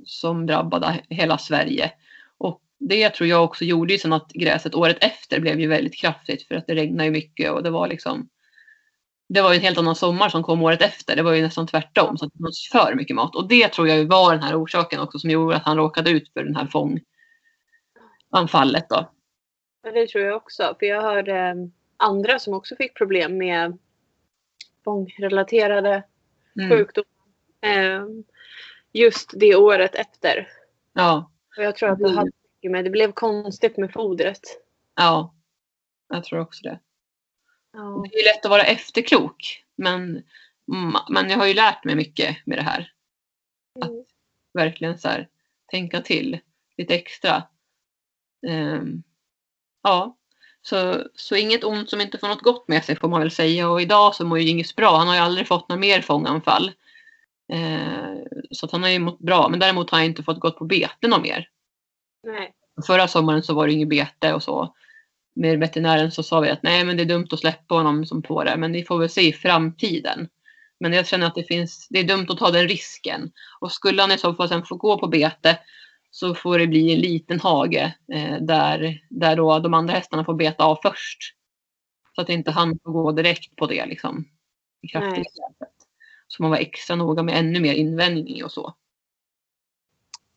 som 0.05 0.45
drabbade 0.45 1.01
hela 1.09 1.37
Sverige. 1.37 1.91
Och 2.37 2.61
det 2.79 3.09
tror 3.09 3.29
jag 3.29 3.43
också 3.43 3.65
gjorde 3.65 3.93
ju 3.93 3.99
sen 3.99 4.13
att 4.13 4.31
gräset 4.33 4.75
året 4.75 4.97
efter 5.01 5.39
blev 5.39 5.59
ju 5.59 5.67
väldigt 5.67 5.95
kraftigt 5.95 6.47
för 6.47 6.55
att 6.55 6.67
det 6.67 6.75
regnade 6.75 7.05
ju 7.05 7.11
mycket 7.11 7.51
och 7.51 7.63
det 7.63 7.69
var 7.69 7.87
liksom 7.87 8.29
det 9.33 9.41
var 9.41 9.51
ju 9.51 9.57
en 9.57 9.63
helt 9.63 9.77
annan 9.77 9.95
sommar 9.95 10.29
som 10.29 10.43
kom 10.43 10.61
året 10.61 10.81
efter. 10.81 11.15
Det 11.15 11.23
var 11.23 11.33
ju 11.33 11.41
nästan 11.41 11.67
tvärtom. 11.67 12.17
Så 12.17 12.25
att 12.25 12.31
det 12.33 12.43
var 12.43 12.51
för 12.71 12.95
mycket 12.95 13.15
mat. 13.15 13.35
Och 13.35 13.47
det 13.47 13.67
tror 13.67 13.87
jag 13.87 14.05
var 14.05 14.33
den 14.33 14.43
här 14.43 14.63
orsaken 14.63 14.99
också 14.99 15.19
som 15.19 15.29
gjorde 15.29 15.55
att 15.55 15.65
han 15.65 15.77
råkade 15.77 16.09
ut 16.09 16.33
för 16.33 16.43
den 16.43 16.55
här 16.55 16.67
fånganfallet. 18.31 18.89
Då. 18.89 19.11
Det 19.83 20.07
tror 20.07 20.23
jag 20.23 20.35
också. 20.35 20.75
För 20.79 20.85
jag 20.85 21.01
hörde 21.01 21.37
eh, 21.37 21.55
andra 21.97 22.39
som 22.39 22.53
också 22.53 22.75
fick 22.75 22.97
problem 22.97 23.37
med 23.37 23.77
fångrelaterade 24.83 26.03
mm. 26.55 26.69
sjukdomar. 26.69 27.07
Eh, 27.61 28.05
just 28.91 29.31
det 29.35 29.55
året 29.55 29.95
efter. 29.95 30.47
Ja. 30.93 31.31
Och 31.57 31.63
jag 31.63 31.75
tror 31.75 31.89
att 31.89 31.99
det 31.99 32.09
hade 32.09 32.31
mycket 32.55 32.71
med, 32.71 32.83
det 32.83 32.89
blev 32.89 33.11
konstigt 33.11 33.77
med 33.77 33.93
fodret. 33.93 34.41
Ja, 34.95 35.35
jag 36.09 36.23
tror 36.23 36.39
också 36.39 36.63
det. 36.63 36.79
Ja. 37.73 38.05
Det 38.11 38.19
är 38.19 38.35
lätt 38.35 38.45
att 38.45 38.51
vara 38.51 38.63
efterklok. 38.63 39.65
Men, 39.75 40.23
men 41.09 41.29
jag 41.29 41.37
har 41.37 41.47
ju 41.47 41.53
lärt 41.53 41.83
mig 41.83 41.95
mycket 41.95 42.37
med 42.45 42.57
det 42.57 42.61
här. 42.61 42.93
Att 43.81 43.89
mm. 43.89 44.05
verkligen 44.53 44.97
så 44.97 45.07
här, 45.07 45.29
tänka 45.65 46.01
till 46.01 46.39
lite 46.77 46.95
extra. 46.95 47.43
Um, 48.47 49.03
ja, 49.83 50.17
så, 50.61 51.03
så 51.15 51.35
inget 51.35 51.63
ont 51.63 51.89
som 51.89 52.01
inte 52.01 52.17
får 52.17 52.27
något 52.27 52.41
gott 52.41 52.67
med 52.67 52.83
sig 52.85 52.95
får 52.95 53.07
man 53.09 53.21
väl 53.21 53.31
säga. 53.31 53.69
Och 53.69 53.81
idag 53.81 54.15
så 54.15 54.25
mår 54.25 54.39
ju 54.39 54.49
Ingis 54.49 54.75
bra. 54.75 54.97
Han 54.97 55.07
har 55.07 55.15
ju 55.15 55.21
aldrig 55.21 55.47
fått 55.47 55.69
några 55.69 55.79
mer 55.79 56.01
fånganfall. 56.01 56.71
Eh, 57.53 58.15
så 58.51 58.67
han 58.71 58.83
har 58.83 58.89
ju 58.89 58.99
mått 58.99 59.19
bra. 59.19 59.49
Men 59.49 59.59
däremot 59.59 59.89
har 59.89 59.97
han 59.97 60.05
inte 60.05 60.23
fått 60.23 60.39
gått 60.39 60.57
på 60.57 60.65
bete 60.65 61.07
något 61.07 61.21
mer. 61.21 61.47
Nej. 62.27 62.53
Förra 62.87 63.07
sommaren 63.07 63.43
så 63.43 63.53
var 63.53 63.67
det 63.67 63.73
inget 63.73 63.89
bete 63.89 64.33
och 64.33 64.43
så. 64.43 64.75
Med 65.35 65.59
veterinären 65.59 66.11
så 66.11 66.23
sa 66.23 66.39
vi 66.39 66.49
att 66.49 66.63
nej 66.63 66.85
men 66.85 66.97
det 66.97 67.03
är 67.03 67.05
dumt 67.07 67.27
att 67.31 67.39
släppa 67.39 67.75
honom 67.75 68.05
som 68.05 68.21
på 68.21 68.43
det. 68.43 68.57
Men 68.57 68.71
ni 68.71 68.83
får 68.83 68.99
väl 68.99 69.09
se 69.09 69.21
i 69.21 69.33
framtiden. 69.33 70.29
Men 70.79 70.93
jag 70.93 71.07
känner 71.07 71.27
att 71.27 71.35
det 71.35 71.43
finns, 71.43 71.87
det 71.89 71.99
är 71.99 72.03
dumt 72.03 72.27
att 72.29 72.37
ta 72.37 72.51
den 72.51 72.67
risken. 72.67 73.31
Och 73.59 73.71
skulle 73.71 74.01
han 74.01 74.11
i 74.11 74.17
så 74.17 74.33
fall 74.33 74.49
sen 74.49 74.65
få 74.65 74.75
gå 74.75 74.99
på 74.99 75.07
bete 75.07 75.57
så 76.11 76.35
får 76.35 76.59
det 76.59 76.67
bli 76.67 76.93
en 76.93 76.99
liten 76.99 77.39
hage 77.39 77.95
eh, 78.13 78.37
där, 78.41 79.01
där 79.09 79.35
då 79.35 79.59
de 79.59 79.73
andra 79.73 79.93
hästarna 79.93 80.25
får 80.25 80.33
beta 80.33 80.63
av 80.63 80.79
först. 80.83 81.35
Så 82.15 82.21
att 82.21 82.29
inte 82.29 82.51
han 82.51 82.79
får 82.83 82.91
gå 82.91 83.11
direkt 83.11 83.55
på 83.55 83.67
det 83.67 83.85
liksom. 83.85 84.25
Kraftigt. 84.91 85.27
Så 86.27 86.43
man 86.43 86.51
var 86.51 86.57
extra 86.57 86.95
noga 86.95 87.23
med 87.23 87.37
ännu 87.37 87.59
mer 87.59 87.73
invändning 87.73 88.43
och 88.43 88.51
så. 88.51 88.75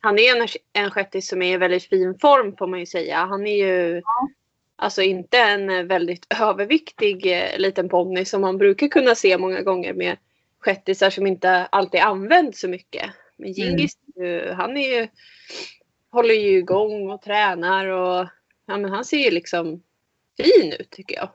Han 0.01 0.19
är 0.19 0.37
en, 0.37 0.49
en 0.73 0.91
shettis 0.91 1.29
som 1.29 1.43
är 1.43 1.55
i 1.55 1.57
väldigt 1.57 1.89
fin 1.89 2.19
form 2.19 2.57
får 2.57 2.67
man 2.67 2.81
ju 2.81 2.87
säga. 2.87 3.17
Han 3.17 3.47
är 3.47 3.57
ju 3.57 4.03
ja. 4.05 4.29
alltså 4.77 5.03
inte 5.03 5.39
en 5.39 5.89
väldigt 5.89 6.27
överviktig 6.41 7.27
eh, 7.27 7.59
liten 7.59 7.89
ponny 7.89 8.25
som 8.25 8.41
man 8.41 8.59
brukar 8.59 8.89
kunna 8.89 9.15
se 9.15 9.39
många 9.39 9.63
gånger 9.63 9.95
med 9.95 10.17
shettisar 10.59 11.11
som 11.11 11.27
inte 11.27 11.67
alltid 11.67 12.01
används 12.01 12.61
så 12.61 12.69
mycket. 12.69 13.11
Men 13.37 13.47
mm. 13.47 13.55
Gingis, 13.55 13.99
mm. 14.17 14.57
han 14.57 14.77
är 14.77 15.01
ju, 15.01 15.09
håller 16.11 16.35
ju 16.35 16.59
igång 16.59 17.11
och 17.11 17.23
tränar 17.23 17.87
och 17.87 18.29
ja, 18.67 18.77
men 18.77 18.91
han 18.91 19.05
ser 19.05 19.19
ju 19.19 19.31
liksom 19.31 19.83
fin 20.37 20.73
ut 20.73 20.91
tycker 20.91 21.17
jag. 21.17 21.29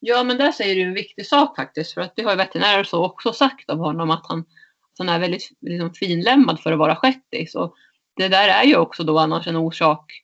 Ja, 0.00 0.24
men 0.24 0.38
där 0.38 0.52
säger 0.52 0.74
du 0.74 0.82
en 0.82 0.94
viktig 0.94 1.26
sak 1.26 1.56
faktiskt. 1.56 1.94
För 1.94 2.00
att 2.00 2.16
det 2.16 2.22
har 2.22 2.30
ju 2.30 2.36
veterinärer 2.36 2.84
så 2.84 3.04
också 3.04 3.32
sagt 3.32 3.70
om 3.70 3.78
honom 3.78 4.10
att 4.10 4.26
han, 4.28 4.40
att 4.40 4.98
han 4.98 5.08
är 5.08 5.18
väldigt 5.18 5.50
liksom, 5.60 5.94
finlämmad 5.94 6.60
för 6.60 6.72
att 6.72 6.78
vara 6.78 6.96
shettis. 6.96 7.54
Och 7.54 7.74
det 8.16 8.28
där 8.28 8.48
är 8.48 8.64
ju 8.64 8.76
också 8.76 9.04
då 9.04 9.18
annars 9.18 9.46
en 9.46 9.56
orsak, 9.56 10.22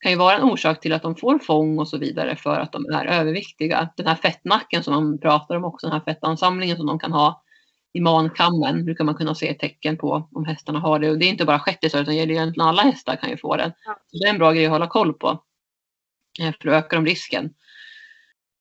kan 0.00 0.12
ju 0.12 0.18
vara 0.18 0.36
en 0.36 0.42
orsak 0.42 0.80
till 0.80 0.92
att 0.92 1.02
de 1.02 1.16
får 1.16 1.38
fång 1.38 1.78
och 1.78 1.88
så 1.88 1.98
vidare 1.98 2.36
för 2.36 2.60
att 2.60 2.72
de 2.72 2.84
är 2.86 3.06
överviktiga. 3.06 3.88
Den 3.96 4.06
här 4.06 4.14
fettnacken 4.14 4.82
som 4.84 4.94
man 4.94 5.18
pratar 5.18 5.56
om 5.56 5.64
också, 5.64 5.86
den 5.86 5.94
här 5.94 6.04
fettansamlingen 6.04 6.76
som 6.76 6.86
de 6.86 6.98
kan 6.98 7.12
ha 7.12 7.42
i 7.92 8.00
mankammen 8.00 8.84
brukar 8.84 9.04
man 9.04 9.14
kunna 9.14 9.34
se 9.34 9.54
tecken 9.54 9.96
på 9.96 10.28
om 10.32 10.44
hästarna 10.44 10.78
har 10.78 10.98
det. 10.98 11.10
Och 11.10 11.18
det 11.18 11.24
är 11.24 11.30
inte 11.30 11.44
bara 11.44 11.58
shettisar 11.58 12.02
utan 12.02 12.14
egentligen 12.14 12.60
alla 12.60 12.82
hästar 12.82 13.16
kan 13.16 13.30
ju 13.30 13.36
få 13.36 13.56
den. 13.56 13.72
Så 13.84 14.18
det 14.18 14.24
är 14.24 14.30
en 14.30 14.38
bra 14.38 14.52
grej 14.52 14.64
att 14.66 14.72
hålla 14.72 14.86
koll 14.86 15.14
på. 15.14 15.42
Eh, 16.40 16.54
för 16.60 16.68
att 16.68 16.84
öka 16.84 16.96
de 16.96 17.06
risken. 17.06 17.54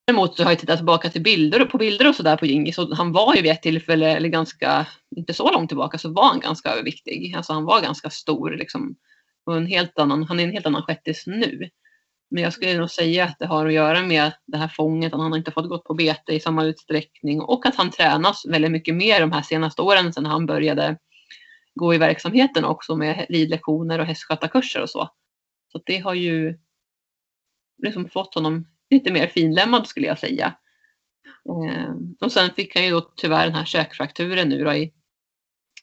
Däremot 0.07 0.37
så 0.37 0.43
har 0.43 0.51
jag 0.51 0.59
tittat 0.59 0.77
tillbaka 0.77 1.09
till 1.09 1.23
bilder 1.23 1.65
på 1.65 1.77
bilder 1.77 2.09
och 2.09 2.15
sådär 2.15 2.37
på 2.37 2.45
Djingis 2.45 2.77
och 2.77 2.97
han 2.97 3.11
var 3.11 3.35
ju 3.35 3.41
vid 3.41 3.51
ett 3.51 3.61
tillfälle, 3.61 4.15
eller 4.15 4.29
ganska, 4.29 4.87
inte 5.15 5.33
så 5.33 5.51
långt 5.51 5.69
tillbaka, 5.69 5.97
så 5.97 6.09
var 6.09 6.27
han 6.27 6.39
ganska 6.39 6.69
överviktig. 6.69 7.33
Alltså 7.35 7.53
han 7.53 7.65
var 7.65 7.81
ganska 7.81 8.09
stor 8.09 8.51
liksom. 8.51 8.95
Och 9.45 9.57
en 9.57 9.65
helt 9.65 9.99
annan, 9.99 10.23
han 10.23 10.39
är 10.39 10.43
en 10.43 10.51
helt 10.51 10.65
annan 10.65 10.83
shettis 10.83 11.27
nu. 11.27 11.69
Men 12.29 12.43
jag 12.43 12.53
skulle 12.53 12.77
nog 12.77 12.89
säga 12.89 13.25
att 13.25 13.39
det 13.39 13.45
har 13.45 13.65
att 13.65 13.73
göra 13.73 14.01
med 14.01 14.31
det 14.45 14.57
här 14.57 14.67
fånget, 14.67 15.13
att 15.13 15.19
han 15.19 15.31
har 15.31 15.37
inte 15.37 15.51
fått 15.51 15.69
gått 15.69 15.83
på 15.83 15.93
bete 15.93 16.33
i 16.33 16.39
samma 16.39 16.65
utsträckning 16.65 17.41
och 17.41 17.65
att 17.65 17.75
han 17.75 17.91
tränas 17.91 18.45
väldigt 18.47 18.71
mycket 18.71 18.95
mer 18.95 19.19
de 19.19 19.31
här 19.31 19.41
senaste 19.41 19.81
åren 19.81 20.13
sedan 20.13 20.25
han 20.25 20.45
började 20.45 20.97
gå 21.75 21.93
i 21.93 21.97
verksamheten 21.97 22.65
också 22.65 22.95
med 22.95 23.25
ridlektioner 23.29 23.99
och 23.99 24.05
hästskötarkurser 24.05 24.81
och 24.81 24.89
så. 24.89 25.09
Så 25.71 25.81
det 25.85 25.97
har 25.97 26.13
ju 26.13 26.57
liksom 27.83 28.09
fått 28.09 28.35
honom 28.35 28.67
lite 28.89 29.11
mer 29.11 29.27
finlämmad 29.27 29.87
skulle 29.87 30.07
jag 30.07 30.19
säga. 30.19 30.55
Eh, 31.49 31.93
och 32.21 32.31
sen 32.31 32.49
fick 32.53 32.75
han 32.75 32.85
ju 32.85 32.91
då 32.91 33.01
tyvärr 33.15 33.45
den 33.45 33.55
här 33.55 33.65
käkfrakturen 33.65 34.49
nu 34.49 34.63
då 34.63 34.73
i, 34.73 34.93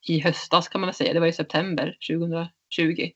i 0.09 0.20
höstas 0.20 0.68
kan 0.68 0.80
man 0.80 0.88
väl 0.88 0.94
säga. 0.94 1.12
Det 1.12 1.20
var 1.20 1.26
i 1.26 1.33
september 1.33 1.96
2020. 2.11 3.11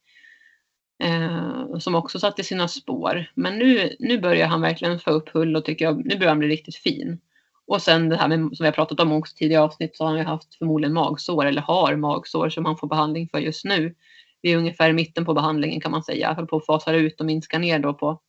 Eh, 1.02 1.78
som 1.78 1.94
också 1.94 2.20
satte 2.20 2.44
sina 2.44 2.68
spår. 2.68 3.30
Men 3.34 3.58
nu, 3.58 3.96
nu 3.98 4.20
börjar 4.20 4.46
han 4.46 4.60
verkligen 4.60 4.98
få 4.98 5.10
upp 5.10 5.28
hull 5.28 5.56
och 5.56 5.64
tycker 5.64 5.84
jag, 5.84 6.06
nu 6.06 6.16
börjar 6.16 6.28
han 6.28 6.38
bli 6.38 6.48
riktigt 6.48 6.76
fin. 6.76 7.20
Och 7.66 7.82
sen 7.82 8.08
det 8.08 8.16
här 8.16 8.28
med, 8.28 8.38
som 8.38 8.64
vi 8.64 8.64
har 8.64 8.72
pratat 8.72 9.00
om 9.00 9.12
också 9.12 9.36
tidigare 9.36 9.62
avsnitt 9.62 9.96
så 9.96 10.04
har 10.04 10.08
han 10.08 10.18
ju 10.18 10.24
haft 10.24 10.54
förmodligen 10.54 10.94
magsår 10.94 11.46
eller 11.46 11.62
har 11.62 11.96
magsår 11.96 12.48
som 12.48 12.64
han 12.64 12.76
får 12.76 12.88
behandling 12.88 13.28
för 13.28 13.38
just 13.38 13.64
nu. 13.64 13.94
Vi 14.42 14.52
är 14.52 14.56
ungefär 14.56 14.90
i 14.90 14.92
mitten 14.92 15.24
på 15.24 15.34
behandlingen 15.34 15.80
kan 15.80 15.90
man 15.90 16.02
säga. 16.02 16.32
Håller 16.32 16.48
på 16.48 16.56
att 16.56 16.66
fasa 16.66 16.92
ut 16.92 17.20
och 17.20 17.26
minska 17.26 17.58
ner 17.58 17.78
då 17.78 17.94
på 17.94 18.20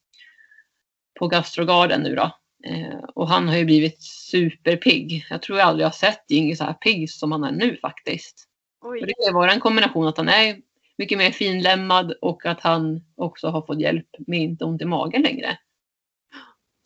på 1.20 1.28
Gastrogarden 1.28 2.02
nu 2.02 2.16
då. 2.16 2.32
Eh, 2.66 3.00
och 3.16 3.28
han 3.28 3.48
har 3.48 3.58
ju 3.58 3.66
blivit 3.66 4.04
superpigg. 4.04 5.26
Jag 5.30 5.42
tror 5.42 5.60
jag 5.60 5.68
aldrig 5.68 5.86
har 5.86 5.92
sett 5.92 6.26
Jingi 6.28 6.56
så 6.56 6.64
här 6.64 6.74
pigg 6.74 7.10
som 7.10 7.32
han 7.32 7.44
är 7.44 7.52
nu 7.52 7.78
faktiskt. 7.78 8.46
Oj. 8.82 9.02
det 9.02 9.14
kan 9.26 9.34
vara 9.34 9.54
en 9.54 9.60
kombination 9.60 10.08
att 10.08 10.18
han 10.18 10.30
är 10.30 10.58
mycket 11.00 11.18
mer 11.18 11.32
finlämmad 11.32 12.12
och 12.22 12.46
att 12.46 12.62
han 12.62 13.02
också 13.16 13.48
har 13.48 13.62
fått 13.62 13.80
hjälp 13.80 14.08
med 14.18 14.40
inte 14.40 14.66
ont 14.66 14.82
i 14.82 14.86
magen 14.86 15.22
längre. 15.22 15.60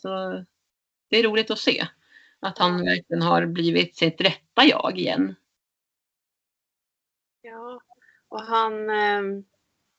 Så 0.01 0.09
det 1.09 1.17
är 1.17 1.23
roligt 1.23 1.51
att 1.51 1.59
se 1.59 1.87
att 2.39 2.57
han 2.57 2.85
verkligen 2.85 3.21
har 3.21 3.45
blivit 3.45 3.95
sitt 3.95 4.21
rätta 4.21 4.65
jag 4.65 4.97
igen. 4.97 5.35
Ja, 7.41 7.81
och 8.29 8.41
han, 8.41 8.89
eh, 8.89 9.21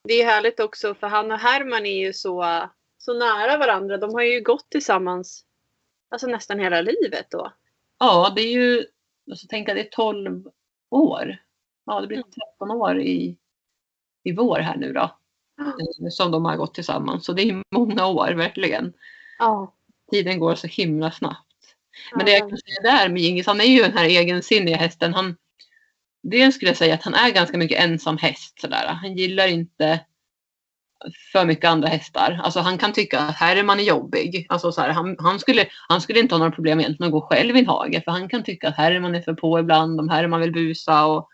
det 0.04 0.14
är 0.14 0.26
härligt 0.26 0.60
också 0.60 0.94
för 0.94 1.06
han 1.06 1.32
och 1.32 1.38
Herman 1.38 1.86
är 1.86 2.06
ju 2.06 2.12
så 2.12 2.68
så 2.98 3.14
nära 3.14 3.58
varandra. 3.58 3.96
De 3.96 4.14
har 4.14 4.22
ju 4.22 4.40
gått 4.40 4.70
tillsammans 4.70 5.46
alltså 6.08 6.26
nästan 6.26 6.58
hela 6.58 6.80
livet 6.80 7.26
då. 7.30 7.52
Ja, 7.98 8.32
det 8.36 8.42
är 8.42 8.52
ju, 8.52 8.86
alltså 9.30 9.46
tänka 9.46 9.74
det 9.74 9.80
är 9.80 9.90
12 9.90 10.50
år. 10.90 11.36
Ja, 11.84 12.00
det 12.00 12.06
blir 12.06 12.22
13 12.22 12.70
mm. 12.70 12.76
år 12.76 13.00
i, 13.00 13.36
i 14.24 14.32
vår 14.32 14.58
här 14.58 14.76
nu 14.76 14.92
då. 14.92 15.16
Mm. 15.60 16.10
Som 16.10 16.30
de 16.30 16.44
har 16.44 16.56
gått 16.56 16.74
tillsammans. 16.74 17.24
Så 17.24 17.32
det 17.32 17.42
är 17.42 17.62
många 17.70 18.06
år 18.06 18.32
verkligen. 18.32 18.92
Ja. 19.38 19.74
Tiden 20.10 20.38
går 20.38 20.54
så 20.54 20.66
himla 20.66 21.10
snabbt. 21.10 21.46
Men 22.14 22.26
det 22.26 22.32
jag 22.32 22.48
kan 22.48 22.58
säga 22.58 22.96
där 22.96 23.08
med 23.08 23.22
Gingis, 23.22 23.46
han 23.46 23.60
är 23.60 23.64
ju 23.64 23.82
den 23.82 23.98
här 23.98 24.04
egensinniga 24.04 24.76
hästen. 24.76 25.14
Han, 25.14 25.36
dels 26.22 26.54
skulle 26.54 26.70
jag 26.70 26.76
säga 26.76 26.94
att 26.94 27.02
han 27.02 27.14
är 27.14 27.30
ganska 27.30 27.58
mycket 27.58 27.80
ensam 27.80 28.18
häst. 28.18 28.60
Sådär. 28.60 28.86
Han 28.86 29.16
gillar 29.16 29.48
inte 29.48 30.00
för 31.32 31.44
mycket 31.44 31.70
andra 31.70 31.88
hästar. 31.88 32.40
Alltså 32.44 32.60
han 32.60 32.78
kan 32.78 32.92
tycka 32.92 33.20
att 33.20 33.36
Herman 33.36 33.80
är 33.80 33.84
jobbig. 33.84 34.46
Alltså 34.48 34.72
så 34.72 34.80
här, 34.80 34.90
han, 34.90 35.16
han, 35.18 35.38
skulle, 35.38 35.66
han 35.88 36.00
skulle 36.00 36.20
inte 36.20 36.34
ha 36.34 36.38
några 36.38 36.52
problem 36.52 36.80
egentligen 36.80 37.08
att 37.08 37.20
gå 37.20 37.20
själv 37.20 37.56
i 37.56 37.58
en 37.58 37.66
hage. 37.66 38.02
För 38.04 38.10
han 38.10 38.28
kan 38.28 38.44
tycka 38.44 38.68
att 38.68 38.76
Herman 38.76 39.14
är 39.14 39.20
för 39.20 39.34
på 39.34 39.58
ibland. 39.58 40.00
Om 40.00 40.08
Herman 40.08 40.40
vill 40.40 40.52
busa. 40.52 41.06
Och, 41.06 41.28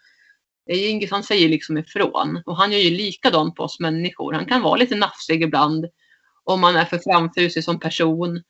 Ingis 0.66 1.10
han 1.10 1.22
säger 1.22 1.48
liksom 1.48 1.78
ifrån. 1.78 2.42
Och 2.46 2.56
han 2.56 2.72
gör 2.72 2.78
ju 2.78 2.90
likadant 2.90 3.54
på 3.54 3.62
oss 3.62 3.80
människor. 3.80 4.32
Han 4.32 4.46
kan 4.46 4.62
vara 4.62 4.76
lite 4.76 4.96
nafsig 4.96 5.42
ibland. 5.42 5.86
Om 6.44 6.60
man 6.60 6.76
är 6.76 6.84
för 6.84 6.98
framfusig 6.98 7.64
som 7.64 7.80
person. 7.80 8.42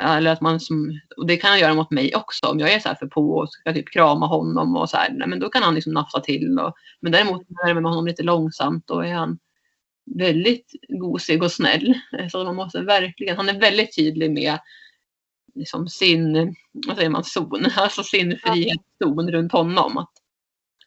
Eller 0.00 0.32
att 0.32 0.40
man 0.40 0.60
som, 0.60 1.00
och 1.16 1.26
det 1.26 1.36
kan 1.36 1.50
han 1.50 1.60
göra 1.60 1.74
mot 1.74 1.90
mig 1.90 2.14
också. 2.14 2.46
Om 2.46 2.58
jag 2.58 2.72
är 2.72 2.80
så 2.80 2.88
här 2.88 2.96
för 2.96 3.06
på 3.06 3.30
och 3.30 3.52
ska 3.52 3.72
typ 3.72 3.92
krama 3.92 4.26
honom 4.26 4.76
och 4.76 4.90
så 4.90 4.96
här, 4.96 5.12
nej, 5.12 5.28
men 5.28 5.40
då 5.40 5.48
kan 5.48 5.62
han 5.62 5.74
liksom 5.74 5.92
nafsa 5.92 6.20
till. 6.20 6.58
Och, 6.58 6.74
men 7.00 7.12
däremot 7.12 7.42
när 7.48 7.74
det 7.74 7.80
med 7.80 7.90
honom 7.90 8.06
lite 8.06 8.22
långsamt 8.22 8.86
då 8.86 9.00
är 9.00 9.14
han 9.14 9.38
väldigt 10.14 10.72
gosig 10.88 11.42
och 11.42 11.52
snäll. 11.52 11.94
Så 12.30 12.44
man 12.44 12.56
måste 12.56 12.82
verkligen, 12.82 13.36
han 13.36 13.48
är 13.48 13.60
väldigt 13.60 13.96
tydlig 13.96 14.30
med 14.30 14.58
liksom 15.54 15.88
sin, 15.88 16.54
vad 16.72 16.96
säger 16.96 17.10
man, 17.10 17.24
zon, 17.24 17.66
alltså 17.76 18.02
sin 18.02 18.38
frihetszon 18.38 19.30
runt 19.30 19.52
honom. 19.52 19.98
Att 19.98 20.12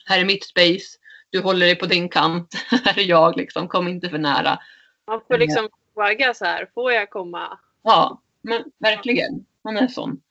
här 0.10 0.20
är 0.20 0.26
mitt 0.26 0.44
space, 0.44 0.98
du 1.30 1.42
håller 1.42 1.66
dig 1.66 1.76
på 1.76 1.86
din 1.86 2.10
kant, 2.10 2.54
här 2.86 3.00
är 3.00 3.04
jag 3.04 3.38
liksom, 3.38 3.68
kom 3.68 3.88
inte 3.88 4.10
för 4.10 4.18
nära. 4.18 4.60
Man 5.08 5.22
får 5.28 5.38
liksom 5.38 5.70
fråga 5.94 6.34
så 6.34 6.46
här, 6.46 6.70
får 6.74 6.92
jag 6.92 7.10
komma? 7.10 7.60
Ja, 7.84 8.22
men 8.42 8.64
verkligen. 8.80 9.46
Han 9.64 9.78
är 9.78 9.88
sån. 9.88 10.22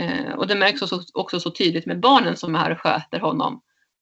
Eh, 0.00 0.32
och 0.34 0.46
det 0.46 0.54
märks 0.54 0.82
också, 0.82 1.00
också 1.14 1.40
så 1.40 1.50
tydligt 1.50 1.86
med 1.86 2.00
barnen 2.00 2.36
som 2.36 2.54
är 2.54 2.58
här 2.58 2.70
och 2.70 2.80
sköter 2.80 3.18
honom. 3.18 3.60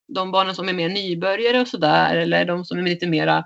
De 0.09 0.33
barnen 0.33 0.55
som 0.55 0.68
är 0.68 0.72
mer 0.72 0.88
nybörjare 0.88 1.61
och 1.61 1.68
sådär, 1.68 2.16
eller 2.16 2.44
de 2.44 2.64
som 2.64 2.79
är 2.79 2.83
lite 2.83 3.07
mera 3.07 3.44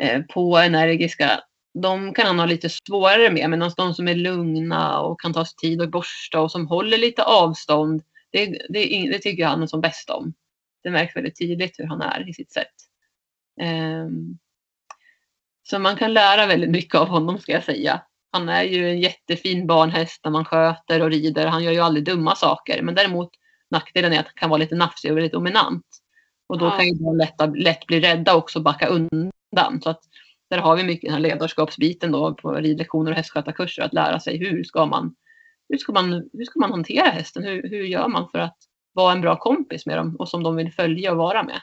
eh, 0.00 0.22
på 0.22 0.56
energiska, 0.56 1.40
de 1.74 2.14
kan 2.14 2.26
han 2.26 2.38
ha 2.38 2.46
lite 2.46 2.68
svårare 2.68 3.30
med. 3.30 3.50
Medan 3.50 3.72
de 3.76 3.94
som 3.94 4.08
är 4.08 4.14
lugna 4.14 5.00
och 5.00 5.20
kan 5.20 5.32
ta 5.32 5.44
sig 5.44 5.56
tid 5.56 5.80
och 5.80 5.90
borsta 5.90 6.40
och 6.40 6.50
som 6.50 6.66
håller 6.66 6.98
lite 6.98 7.22
avstånd, 7.22 8.02
det, 8.30 8.46
det, 8.68 9.08
det 9.12 9.18
tycker 9.18 9.42
jag 9.42 9.50
han 9.50 9.62
är 9.62 9.66
som 9.66 9.80
bäst 9.80 10.10
om. 10.10 10.34
Det 10.82 10.90
märks 10.90 11.16
väldigt 11.16 11.38
tydligt 11.38 11.78
hur 11.78 11.86
han 11.86 12.00
är 12.00 12.28
i 12.28 12.34
sitt 12.34 12.52
sätt. 12.52 12.74
Um, 13.60 14.38
så 15.62 15.78
man 15.78 15.96
kan 15.96 16.12
lära 16.12 16.46
väldigt 16.46 16.70
mycket 16.70 16.94
av 16.94 17.08
honom 17.08 17.38
ska 17.38 17.52
jag 17.52 17.64
säga. 17.64 18.02
Han 18.32 18.48
är 18.48 18.62
ju 18.62 18.90
en 18.90 19.00
jättefin 19.00 19.66
barnhäst 19.66 20.20
när 20.24 20.30
man 20.30 20.44
sköter 20.44 21.02
och 21.02 21.10
rider. 21.10 21.46
Han 21.46 21.64
gör 21.64 21.72
ju 21.72 21.80
aldrig 21.80 22.04
dumma 22.04 22.34
saker. 22.34 22.82
Men 22.82 22.94
däremot 22.94 23.30
nackdelen 23.70 24.12
är 24.12 24.20
att 24.20 24.26
han 24.26 24.34
kan 24.34 24.50
vara 24.50 24.58
lite 24.58 24.74
nafsig 24.74 25.10
och 25.10 25.16
väldigt 25.16 25.32
dominant. 25.32 25.86
Och 26.46 26.58
då 26.58 26.66
ja. 26.66 26.70
kan 26.70 26.86
ju 26.86 26.94
barn 26.94 27.18
lätt, 27.18 27.64
lätt 27.64 27.86
bli 27.86 28.00
rädda 28.00 28.32
och 28.32 28.38
också 28.38 28.60
backa 28.60 28.86
undan. 28.86 29.82
Så 29.82 29.90
att 29.90 30.00
där 30.50 30.58
har 30.58 30.76
vi 30.76 30.84
mycket 30.84 31.02
den 31.02 31.12
här 31.12 31.20
ledarskapsbiten 31.20 32.12
då 32.12 32.34
på 32.34 32.52
ridlektioner 32.52 33.10
och 33.10 33.16
hästskötarkurser. 33.16 33.82
Att 33.82 33.94
lära 33.94 34.20
sig 34.20 34.38
hur 34.38 34.64
ska 34.64 34.86
man, 34.86 35.14
hur 35.68 35.78
ska 35.78 35.92
man, 35.92 36.12
hur 36.32 36.44
ska 36.44 36.60
man 36.60 36.70
hantera 36.70 37.10
hästen? 37.10 37.44
Hur, 37.44 37.70
hur 37.70 37.84
gör 37.84 38.08
man 38.08 38.28
för 38.30 38.38
att 38.38 38.58
vara 38.98 39.12
en 39.12 39.20
bra 39.20 39.36
kompis 39.36 39.86
med 39.86 39.98
dem 39.98 40.16
och 40.16 40.28
som 40.28 40.42
de 40.42 40.56
vill 40.56 40.72
följa 40.72 41.12
och 41.12 41.18
vara 41.18 41.42
med? 41.42 41.60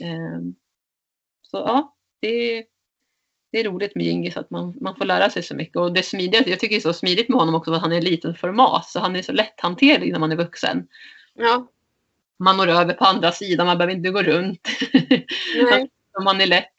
Um, 0.00 0.54
så 1.42 1.56
ja, 1.56 1.96
det, 2.20 2.64
det 3.52 3.60
är 3.60 3.64
roligt 3.64 3.94
med 3.94 4.06
Gingis 4.06 4.36
att 4.36 4.50
man, 4.50 4.78
man 4.80 4.96
får 4.96 5.04
lära 5.04 5.30
sig 5.30 5.42
så 5.42 5.54
mycket. 5.54 5.76
Och 5.76 5.92
det 5.92 6.02
smidiga, 6.02 6.42
jag 6.46 6.60
tycker 6.60 6.74
det 6.74 6.78
är 6.78 6.92
så 6.92 6.92
smidigt 6.92 7.28
med 7.28 7.38
honom 7.38 7.54
också 7.54 7.72
att 7.72 7.82
han 7.82 7.92
är 7.92 8.02
liten 8.02 8.34
format. 8.34 8.88
Så 8.88 9.00
han 9.00 9.16
är 9.16 9.22
så 9.22 9.32
lätthanterlig 9.32 10.12
när 10.12 10.18
man 10.18 10.32
är 10.32 10.36
vuxen. 10.36 10.88
Ja. 11.34 11.68
Man 12.38 12.56
når 12.56 12.68
över 12.68 12.94
på 12.94 13.04
andra 13.04 13.32
sidan, 13.32 13.66
man 13.66 13.78
behöver 13.78 13.94
inte 13.94 14.10
gå 14.10 14.22
runt. 14.22 14.68
Nej. 15.70 15.90
han 16.24 16.40
är 16.40 16.46
lätt 16.46 16.74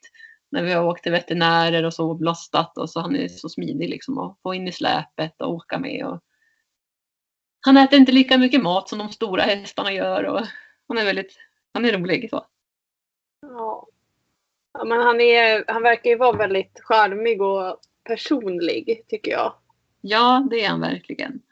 när 0.50 0.62
vi 0.62 0.72
har 0.72 0.84
åkt 0.84 1.02
till 1.02 1.12
veterinärer 1.12 1.84
och 1.84 1.94
så 1.94 2.18
lastat 2.18 2.78
och 2.78 2.90
så 2.90 3.00
han 3.00 3.16
är 3.16 3.28
så 3.28 3.48
smidig 3.48 3.88
liksom 3.88 4.18
att 4.18 4.38
få 4.42 4.54
in 4.54 4.68
i 4.68 4.72
släpet 4.72 5.40
och 5.40 5.54
åka 5.54 5.78
med. 5.78 6.06
Och 6.06 6.20
han 7.60 7.76
äter 7.76 7.98
inte 7.98 8.12
lika 8.12 8.38
mycket 8.38 8.62
mat 8.62 8.88
som 8.88 8.98
de 8.98 9.08
stora 9.08 9.42
hästarna 9.42 9.92
gör 9.92 10.24
och 10.24 10.40
han 10.88 10.98
är 10.98 11.04
väldigt, 11.04 11.38
han 11.72 11.84
är 11.84 11.92
rolig 11.92 12.30
så. 12.30 12.46
Ja. 13.40 13.86
Ja, 14.72 14.84
men 14.84 15.00
han, 15.00 15.20
är, 15.20 15.64
han 15.68 15.82
verkar 15.82 16.10
ju 16.10 16.16
vara 16.16 16.36
väldigt 16.36 16.80
charmig 16.80 17.42
och 17.42 17.80
personlig 18.04 19.04
tycker 19.08 19.30
jag. 19.30 19.54
Ja, 20.00 20.46
det 20.50 20.64
är 20.64 20.68
han 20.68 20.80
verkligen. 20.80 21.42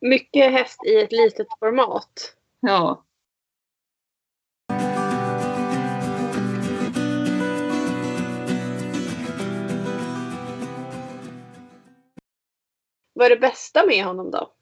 Mycket 0.00 0.52
häst 0.52 0.86
i 0.86 0.96
ett 0.96 1.12
litet 1.12 1.46
format. 1.58 2.36
Ja. 2.60 3.04
Vad 13.12 13.26
är 13.26 13.30
det 13.30 13.40
bästa 13.40 13.86
med 13.86 14.04
honom 14.04 14.30
då? 14.30 14.55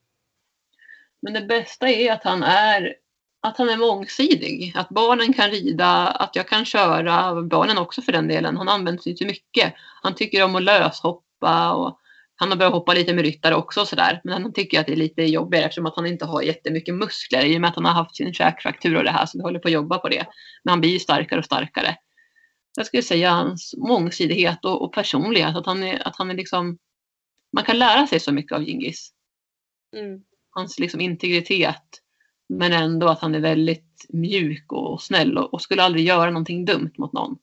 Men 1.25 1.33
det 1.33 1.43
bästa 1.43 1.89
är 1.89 2.13
att 2.13 2.25
han 2.25 2.43
är 2.43 2.95
att 3.43 3.57
han 3.57 3.69
är 3.69 3.77
mångsidig. 3.77 4.73
Att 4.77 4.89
barnen 4.89 5.33
kan 5.33 5.51
rida, 5.51 6.07
att 6.07 6.37
jag 6.37 6.49
kan 6.49 6.65
köra, 6.65 7.43
barnen 7.43 7.79
också 7.79 8.03
för 8.03 8.13
den 8.13 8.29
delen. 8.29 8.57
Han 8.57 8.69
använder 8.69 9.09
ju 9.09 9.15
till 9.15 9.27
mycket. 9.27 9.75
Han 10.03 10.15
tycker 10.15 10.45
om 10.45 10.57
att 10.57 10.63
löshoppa 10.63 11.73
och 11.73 11.99
han 12.37 12.51
har 12.51 12.57
börjat 12.57 12.73
hoppa 12.73 12.95
lite 12.95 13.15
med 13.15 13.25
ryttare 13.25 13.55
också 13.55 13.81
och 13.81 13.89
sådär. 13.89 14.21
Men 14.25 14.43
han 14.43 14.53
tycker 14.53 14.81
att 14.81 14.87
det 14.87 14.93
är 14.93 14.97
lite 14.97 15.23
jobbigare 15.23 15.65
eftersom 15.65 15.87
att 15.87 15.97
han 15.97 16.07
inte 16.07 16.25
har 16.25 16.43
jättemycket 16.43 16.95
muskler 16.95 17.45
i 17.45 17.57
och 17.57 17.61
med 17.61 17.71
att 17.71 17.77
han 17.77 17.85
har 17.85 17.93
haft 17.93 18.17
sin 18.17 18.35
käkfraktur 18.35 18.97
och 18.97 19.05
det 19.05 19.11
här 19.11 19.27
så 19.27 19.39
vi 19.39 19.43
håller 19.43 19.59
på 19.59 19.69
att 19.69 19.75
jobba 19.75 19.99
på 19.99 20.09
det. 20.09 20.27
Men 20.65 20.71
han 20.71 20.81
blir 20.81 20.99
starkare 20.99 21.39
och 21.39 21.45
starkare. 21.45 21.97
Jag 22.77 22.87
skulle 22.87 23.03
säga 23.03 23.31
hans 23.31 23.75
mångsidighet 23.77 24.65
och, 24.65 24.83
och 24.83 24.93
personlighet, 24.93 25.57
att 25.57 25.67
han 25.67 25.83
är, 25.83 26.09
att 26.09 26.17
han 26.17 26.31
är 26.31 26.35
liksom 26.35 26.79
man 27.53 27.65
kan 27.65 27.79
lära 27.79 28.07
sig 28.07 28.21
så 28.21 28.33
mycket 28.33 28.53
av 28.53 28.63
Gingis. 28.63 29.11
Mm. 29.97 30.21
Hans 30.55 30.79
liksom 30.79 31.01
integritet 31.01 32.01
men 32.49 32.73
ändå 32.73 33.09
att 33.09 33.21
han 33.21 33.35
är 33.35 33.41
väldigt 33.41 34.07
mjuk 34.09 34.73
och 34.73 35.03
snäll 35.03 35.39
och, 35.39 35.55
och 35.55 35.63
skulle 35.63 35.83
aldrig 35.83 36.07
göra 36.07 36.31
någonting 36.31 36.65
dumt 36.65 36.93
mot 36.97 37.13
någon. 37.13 37.39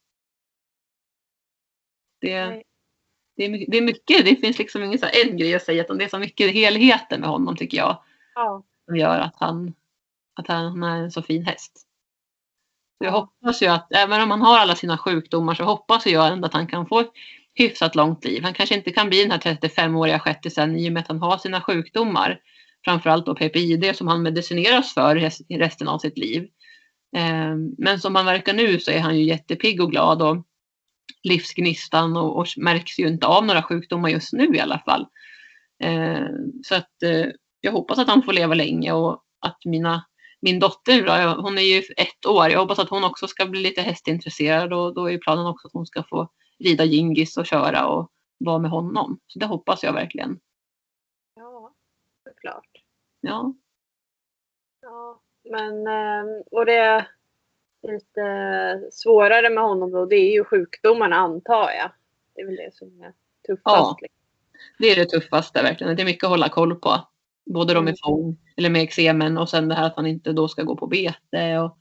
Det, 2.22 2.64
det, 3.36 3.46
är, 3.46 3.50
mycket, 3.50 3.72
det 3.72 3.78
är 3.78 3.82
mycket, 3.82 4.26
det 4.26 4.36
finns 4.36 4.58
liksom 4.60 4.84
ingen 4.84 5.00
så 5.00 5.06
en 5.26 5.38
grej 5.38 5.56
att 5.56 5.64
säga, 5.64 5.84
utan 5.84 5.98
det 5.98 6.04
är 6.04 6.10
så 6.10 6.20
mycket 6.20 6.54
helheten 6.54 7.20
med 7.20 7.30
honom 7.30 7.56
tycker 7.56 7.78
jag. 7.78 8.04
Ja. 8.36 8.64
Som 8.86 8.96
gör 8.96 9.20
att 9.20 9.36
han, 9.36 9.74
att 10.36 10.48
han 10.48 10.84
är 10.84 10.98
en 10.98 11.12
så 11.12 11.22
fin 11.22 11.46
häst. 11.46 11.88
Så 12.98 13.06
jag 13.06 13.12
hoppas 13.12 13.62
ju 13.62 13.68
att 13.68 13.92
även 13.94 14.22
om 14.22 14.32
han 14.32 14.42
har 14.42 14.60
alla 14.60 14.76
sina 14.76 14.98
sjukdomar 14.98 15.56
så 15.56 15.64
hoppas 15.64 16.06
jag 16.06 16.34
ändå 16.34 16.46
att 16.46 16.54
han 16.54 16.68
kan 16.68 16.86
få 16.86 17.04
hyfsat 17.54 17.96
långt 17.96 18.26
liv. 18.26 18.44
Han 18.44 18.54
kanske 18.54 18.76
inte 18.76 18.92
kan 18.92 19.10
bli 19.10 19.22
den 19.22 19.32
här 19.32 19.40
35-åriga 19.40 20.20
shetisen 20.20 20.76
i 20.76 20.90
och 20.90 20.94
med 20.94 21.02
att 21.02 21.08
han 21.08 21.22
har 21.22 21.38
sina 21.38 21.62
sjukdomar 21.62 22.40
framförallt 22.86 23.26
då 23.26 23.36
PPID 23.36 23.96
som 23.96 24.08
han 24.08 24.22
medicineras 24.22 24.94
för 24.94 25.16
resten 25.50 25.88
av 25.88 26.00
sitt 26.00 26.18
liv. 26.18 26.50
Ehm, 27.16 27.76
men 27.78 28.00
som 28.00 28.16
han 28.16 28.26
verkar 28.26 28.54
nu 28.54 28.80
så 28.80 28.92
är 28.92 29.00
han 29.00 29.18
ju 29.18 29.26
jättepigg 29.26 29.82
och 29.82 29.92
glad 29.92 30.22
och 30.22 30.46
livsgnistan 31.24 32.18
och, 32.18 32.38
och 32.38 32.48
märks 32.58 33.00
ju 33.00 33.08
inte 33.08 33.28
av 33.28 33.46
några 33.46 33.64
sjukdomar 33.64 34.10
just 34.10 34.34
nu 34.34 34.56
i 34.56 34.60
alla 34.60 34.80
fall. 34.80 35.08
Ehm, 35.84 36.52
så 36.64 36.76
att 36.76 37.04
eh, 37.04 37.26
jag 37.62 37.72
hoppas 37.72 38.00
att 38.00 38.08
han 38.08 38.24
får 38.24 38.34
leva 38.34 38.54
länge 38.54 38.92
och 38.92 39.24
att 39.40 39.66
mina, 39.66 40.06
min 40.42 40.60
dotter, 40.60 41.06
då, 41.06 41.42
hon 41.42 41.58
är 41.58 41.62
ju 41.62 41.84
ett 41.98 42.26
år, 42.26 42.50
jag 42.50 42.60
hoppas 42.60 42.80
att 42.80 42.90
hon 42.90 43.04
också 43.04 43.28
ska 43.28 43.46
bli 43.46 43.62
lite 43.62 43.82
hästintresserad 43.82 44.74
och 44.74 44.94
då 44.96 45.12
är 45.12 45.18
planen 45.18 45.46
också 45.46 45.68
att 45.68 45.74
hon 45.74 45.86
ska 45.86 46.04
få 46.04 46.30
rida 46.60 46.86
Gingis 46.86 47.38
och 47.38 47.46
köra 47.46 47.88
och 47.88 48.12
vara 48.46 48.60
med 48.60 48.72
honom. 48.72 49.20
Så 49.28 49.40
det 49.40 49.46
hoppas 49.46 49.84
jag 49.84 49.94
verkligen. 49.94 50.40
Ja, 51.36 51.74
såklart. 52.30 52.71
Ja. 53.22 53.54
Ja, 54.82 55.22
men 55.44 55.88
ehm, 55.88 56.44
och 56.52 56.66
det 56.66 56.76
är 56.76 57.08
lite 57.88 58.90
svårare 58.92 59.50
med 59.50 59.64
honom 59.64 59.92
då, 59.92 60.06
det 60.06 60.16
är 60.16 60.34
ju 60.34 60.44
sjukdomarna 60.44 61.16
antar 61.16 61.72
jag. 61.72 61.92
Det 62.36 62.42
är 62.42 62.46
väl 62.46 62.56
det 62.56 62.76
som 62.76 63.02
är 63.02 63.14
tuffast. 63.48 63.64
Ja, 63.66 63.98
liksom. 64.02 64.20
det 64.80 64.88
är 64.88 64.96
det 64.96 65.06
tuffaste 65.06 65.64
verkligen. 65.64 65.96
Det 65.96 66.04
är 66.04 66.06
mycket 66.06 66.24
att 66.24 66.30
hålla 66.30 66.50
koll 66.50 66.76
på. 66.76 67.08
Både 67.46 67.74
de 67.74 67.86
med 67.86 67.92
mm. 67.92 67.98
fång 68.04 68.38
eller 68.58 68.70
med 68.70 68.82
eksemen 68.82 69.38
och 69.38 69.50
sen 69.50 69.68
det 69.68 69.76
här 69.76 69.88
att 69.88 69.96
han 69.96 70.08
inte 70.08 70.34
då 70.34 70.48
ska 70.48 70.64
gå 70.64 70.78
på 70.78 70.88
bete. 70.88 71.58
Och, 71.60 71.78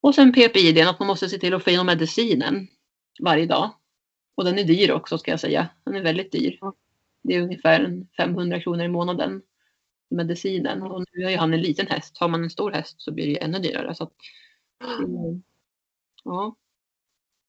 och 0.00 0.14
sen 0.14 0.32
PPID, 0.32 0.78
att 0.78 0.98
man 0.98 1.06
måste 1.06 1.28
se 1.28 1.38
till 1.38 1.54
att 1.54 1.64
få 1.64 1.70
in 1.70 1.86
medicinen 1.86 2.66
varje 3.22 3.46
dag. 3.46 3.70
Och 4.34 4.44
den 4.44 4.58
är 4.58 4.64
dyr 4.64 4.90
också 4.90 5.18
ska 5.18 5.30
jag 5.30 5.40
säga. 5.40 5.68
Den 5.84 5.94
är 5.94 6.02
väldigt 6.02 6.32
dyr. 6.32 6.58
Det 7.22 7.34
är 7.34 7.42
ungefär 7.42 8.06
500 8.16 8.60
kronor 8.60 8.84
i 8.84 8.88
månaden 8.88 9.42
medicinen. 10.08 10.82
Och 10.82 11.04
nu 11.12 11.24
är 11.24 11.38
han 11.38 11.54
en 11.54 11.60
liten 11.60 11.86
häst. 11.86 12.18
Har 12.18 12.28
man 12.28 12.42
en 12.42 12.50
stor 12.50 12.70
häst 12.70 12.94
så 12.98 13.12
blir 13.12 13.26
det 13.26 13.42
ännu 13.42 13.58
dyrare. 13.58 13.94
Så 13.94 14.04
att, 14.04 14.12
ja, 16.24 16.56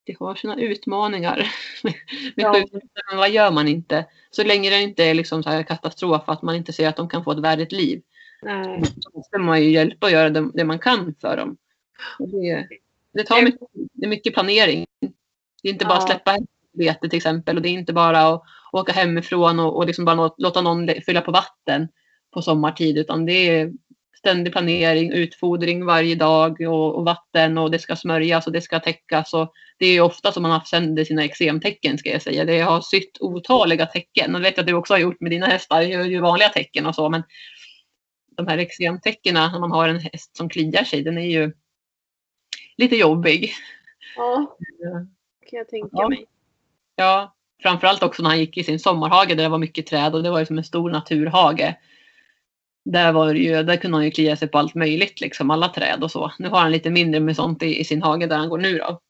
det 0.04 0.18
har 0.20 0.36
sina 0.36 0.60
utmaningar 0.60 1.52
med 1.84 1.94
ja. 2.36 2.66
Men 3.10 3.18
vad 3.18 3.30
gör 3.30 3.52
man 3.52 3.68
inte? 3.68 4.06
Så 4.32 4.44
länge 4.44 4.70
det 4.70 4.82
inte 4.82 5.04
är 5.04 5.14
liksom 5.14 5.44
så 5.44 5.50
här 5.50 5.64
katastrof 5.64 6.24
att 6.26 6.42
man 6.42 6.56
inte 6.56 6.74
ser 6.74 6.90
att 6.90 6.96
de 6.96 7.10
kan 7.10 7.24
få 7.24 7.32
ett 7.32 7.40
värdigt 7.40 7.72
liv. 7.72 8.02
Nej. 8.42 8.84
Så 9.00 9.10
måste 9.14 9.38
man 9.38 9.64
ju 9.64 9.72
hjälpa 9.72 10.08
och 10.08 10.12
göra 10.12 10.30
det, 10.30 10.52
det 10.54 10.64
man 10.64 10.80
kan 10.80 11.16
för 11.22 11.38
dem. 11.38 11.58
Det, 12.20 12.68
det, 13.14 13.24
tar 13.24 13.42
mycket, 13.42 13.68
det 13.94 14.06
är 14.06 14.10
mycket 14.10 14.34
planering. 14.34 14.86
Det 15.64 15.70
är 15.70 15.74
inte 15.74 15.86
bara 15.86 15.98
att 15.98 16.08
släppa 16.08 16.38
bete 16.74 17.10
till 17.10 17.18
exempel 17.18 17.56
och 17.56 17.62
det 17.62 17.70
är 17.70 17.74
inte 17.74 17.94
bara 17.94 18.28
att 18.28 18.44
åka 18.72 18.92
hemifrån 18.92 19.60
och, 19.60 19.78
och 19.78 19.88
liksom 19.88 20.06
bara 20.06 20.32
låta 20.38 20.62
någon 20.62 20.90
fylla 21.06 21.22
på 21.22 21.32
vatten 21.32 21.88
på 22.38 22.42
sommartid 22.42 22.98
utan 22.98 23.26
det 23.26 23.50
är 23.50 23.74
ständig 24.18 24.54
planering, 24.54 25.12
utfodring 25.12 25.86
varje 25.86 26.16
dag 26.16 26.62
och, 26.62 26.96
och, 26.96 27.06
vatten 27.06 27.58
och 27.58 27.72
det 27.72 27.80
ska 27.80 27.96
smörjas 27.96 28.48
och 28.48 28.54
det 28.54 28.62
ska 28.62 28.80
täckas. 28.80 29.34
Och 29.34 29.54
det 29.78 29.86
är 29.86 30.02
ofta 30.02 30.32
som 30.32 30.44
man 30.44 30.52
har 30.52 30.60
sänder 30.60 31.04
sina 31.04 31.24
eksemtecken 31.26 31.98
ska 31.98 32.10
jag 32.10 32.22
säga. 32.22 32.46
Det 32.46 32.60
har 32.60 32.82
sytt 32.82 33.18
otaliga 33.20 33.86
tecken. 33.86 34.36
Och 34.36 34.42
det 34.42 34.48
vet 34.48 34.58
jag 34.58 34.64
att 34.64 34.68
du 34.68 34.74
också 34.74 34.94
har 34.94 35.00
gjort 35.00 35.22
med 35.22 35.32
dina 35.32 35.46
hästar, 35.46 35.82
ju, 35.82 36.04
ju 36.04 36.20
vanliga 36.20 36.50
tecken 36.50 36.86
och 36.86 36.96
så. 36.96 37.10
Men 37.10 37.24
de 38.38 38.48
här 38.48 38.58
eksemtecknen 38.58 39.52
när 39.52 39.60
man 39.60 39.72
har 39.72 39.90
en 39.90 40.00
häst 40.00 40.38
som 40.38 40.50
kliar 40.50 40.84
sig, 40.84 41.04
den 41.04 41.18
är 41.18 41.30
ju 41.30 41.54
lite 42.78 42.96
jobbig. 42.96 43.54
Ja, 44.16 44.58
kan 45.50 45.58
jag 45.58 45.70
tänka 45.70 45.90
ja. 45.92 46.10
mig. 46.10 46.26
Ja, 46.96 47.36
framförallt 47.62 48.04
också 48.04 48.24
när 48.24 48.30
han 48.30 48.40
gick 48.40 48.58
i 48.58 48.64
sin 48.64 48.80
sommarhage 48.80 49.30
där 49.30 49.36
det 49.36 49.50
var 49.50 49.58
mycket 49.58 49.88
träd 49.88 50.16
och 50.16 50.24
det 50.24 50.30
var 50.30 50.40
ju 50.40 50.46
som 50.46 50.58
en 50.58 50.64
stor 50.64 50.90
naturhage. 50.90 51.76
Där, 52.92 53.12
var 53.12 53.34
ju, 53.34 53.64
där 53.64 53.78
kunde 53.78 53.98
han 53.98 54.06
ju 54.06 54.12
klia 54.12 54.36
sig 54.36 54.48
på 54.48 54.58
allt 54.58 54.76
möjligt, 54.76 55.22
liksom 55.22 55.52
alla 55.52 55.70
träd 55.70 56.04
och 56.04 56.12
så. 56.12 56.32
Nu 56.40 56.50
har 56.50 56.60
han 56.60 56.72
lite 56.72 56.90
mindre 56.90 57.20
med 57.20 57.36
sånt 57.36 57.64
i, 57.64 57.80
i 57.80 57.84
sin 57.84 58.02
hage 58.02 58.28
där 58.28 58.38
han 58.38 58.50
går 58.50 58.58
nu 58.58 58.78
då. 58.78 59.02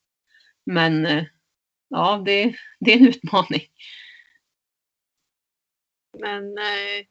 Men 0.66 1.06
eh, 1.06 1.24
ja, 1.90 2.22
det, 2.26 2.56
det 2.80 2.94
är 2.94 2.98
en 2.98 3.08
utmaning. 3.08 3.62
Men 6.20 6.58
eh, 6.58 7.06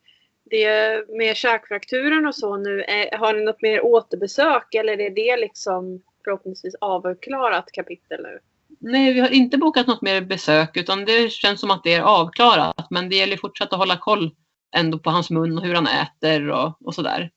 det 0.51 1.05
med 1.09 1.37
käkfrakturen 1.37 2.27
och 2.27 2.35
så 2.35 2.57
nu, 2.57 2.83
är, 2.83 3.19
har 3.19 3.35
ni 3.35 3.45
något 3.45 3.63
mer 3.63 3.85
återbesök 3.85 4.75
eller 4.75 5.01
är 5.01 5.11
det 5.11 5.37
liksom 5.37 6.03
förhoppningsvis 6.25 6.75
avklarat 6.81 7.73
kapitel 7.73 8.23
nu? 8.23 8.39
Nej, 8.81 9.13
vi 9.13 9.21
har 9.21 9.29
inte 9.29 9.59
bokat 9.59 9.87
något 9.87 10.03
mer 10.03 10.21
besök 10.21 10.77
utan 10.77 11.05
det 11.05 11.33
känns 11.33 11.61
som 11.61 11.71
att 11.71 11.85
det 11.85 11.95
är 11.95 12.03
avklarat. 12.03 12.87
Men 12.91 13.09
det 13.09 13.17
gäller 13.17 13.37
fortsatt 13.37 13.73
att 13.73 13.79
hålla 13.79 13.97
koll 13.97 14.31
ändå 14.77 14.99
på 14.99 15.11
hans 15.11 15.31
mun 15.31 15.59
och 15.59 15.65
hur 15.65 15.75
han 15.75 15.87
äter 15.87 16.51
och, 16.51 16.87
och 16.87 16.95
sådär. 16.95 17.31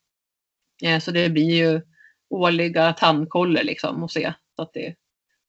Eh, 0.83 0.99
så 0.99 1.11
det 1.11 1.29
blir 1.29 1.55
ju 1.55 1.81
årliga 2.29 2.93
tandkoller 2.93 3.63
liksom 3.63 4.03
och 4.03 4.11
se 4.11 4.33
så 4.55 4.61
att 4.61 4.73
det 4.73 4.95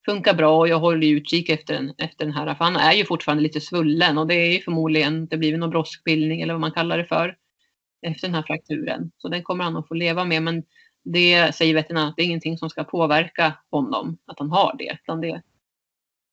funkar 0.05 0.35
bra 0.35 0.59
och 0.59 0.69
jag 0.69 0.79
håller 0.79 1.07
utkik 1.07 1.49
efter 1.49 1.75
den, 1.75 1.95
efter 1.99 2.25
den 2.25 2.35
här. 2.35 2.55
För 2.55 2.65
han 2.65 2.77
är 2.77 2.93
ju 2.93 3.05
fortfarande 3.05 3.43
lite 3.43 3.61
svullen 3.61 4.19
och 4.19 4.27
det 4.27 4.35
är 4.35 4.53
ju 4.53 4.61
förmodligen, 4.61 5.27
det 5.27 5.37
blir 5.37 5.59
någon 5.59 5.71
broskbildning 5.71 6.41
eller 6.41 6.55
vad 6.55 6.61
man 6.61 6.73
kallar 6.73 6.99
det 6.99 7.05
för 7.05 7.37
efter 8.07 8.29
den 8.29 8.35
här 8.35 8.43
frakturen. 8.43 9.13
Så 9.19 9.29
den 9.29 9.43
kommer 9.43 9.65
han 9.65 9.77
att 9.77 9.89
få 9.89 9.95
leva 9.95 10.25
med. 10.25 10.43
Men 10.43 10.65
det 11.05 11.55
säger 11.55 11.75
veterinären 11.75 12.09
att 12.09 12.17
det 12.17 12.23
är 12.23 12.27
ingenting 12.27 12.59
som 12.59 12.71
ska 12.71 12.85
påverka 12.85 13.59
honom 13.71 14.19
att 14.27 14.39
han 14.39 14.51
har 14.51 14.77
det. 14.79 14.99
Utan 15.03 15.21
det, 15.21 15.43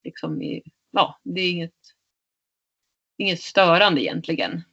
liksom 0.04 0.42
ja, 0.92 1.20
det 1.24 1.42
är 1.42 1.52
inget, 1.52 1.74
inget 3.18 3.42
störande 3.42 4.02
egentligen. 4.02 4.64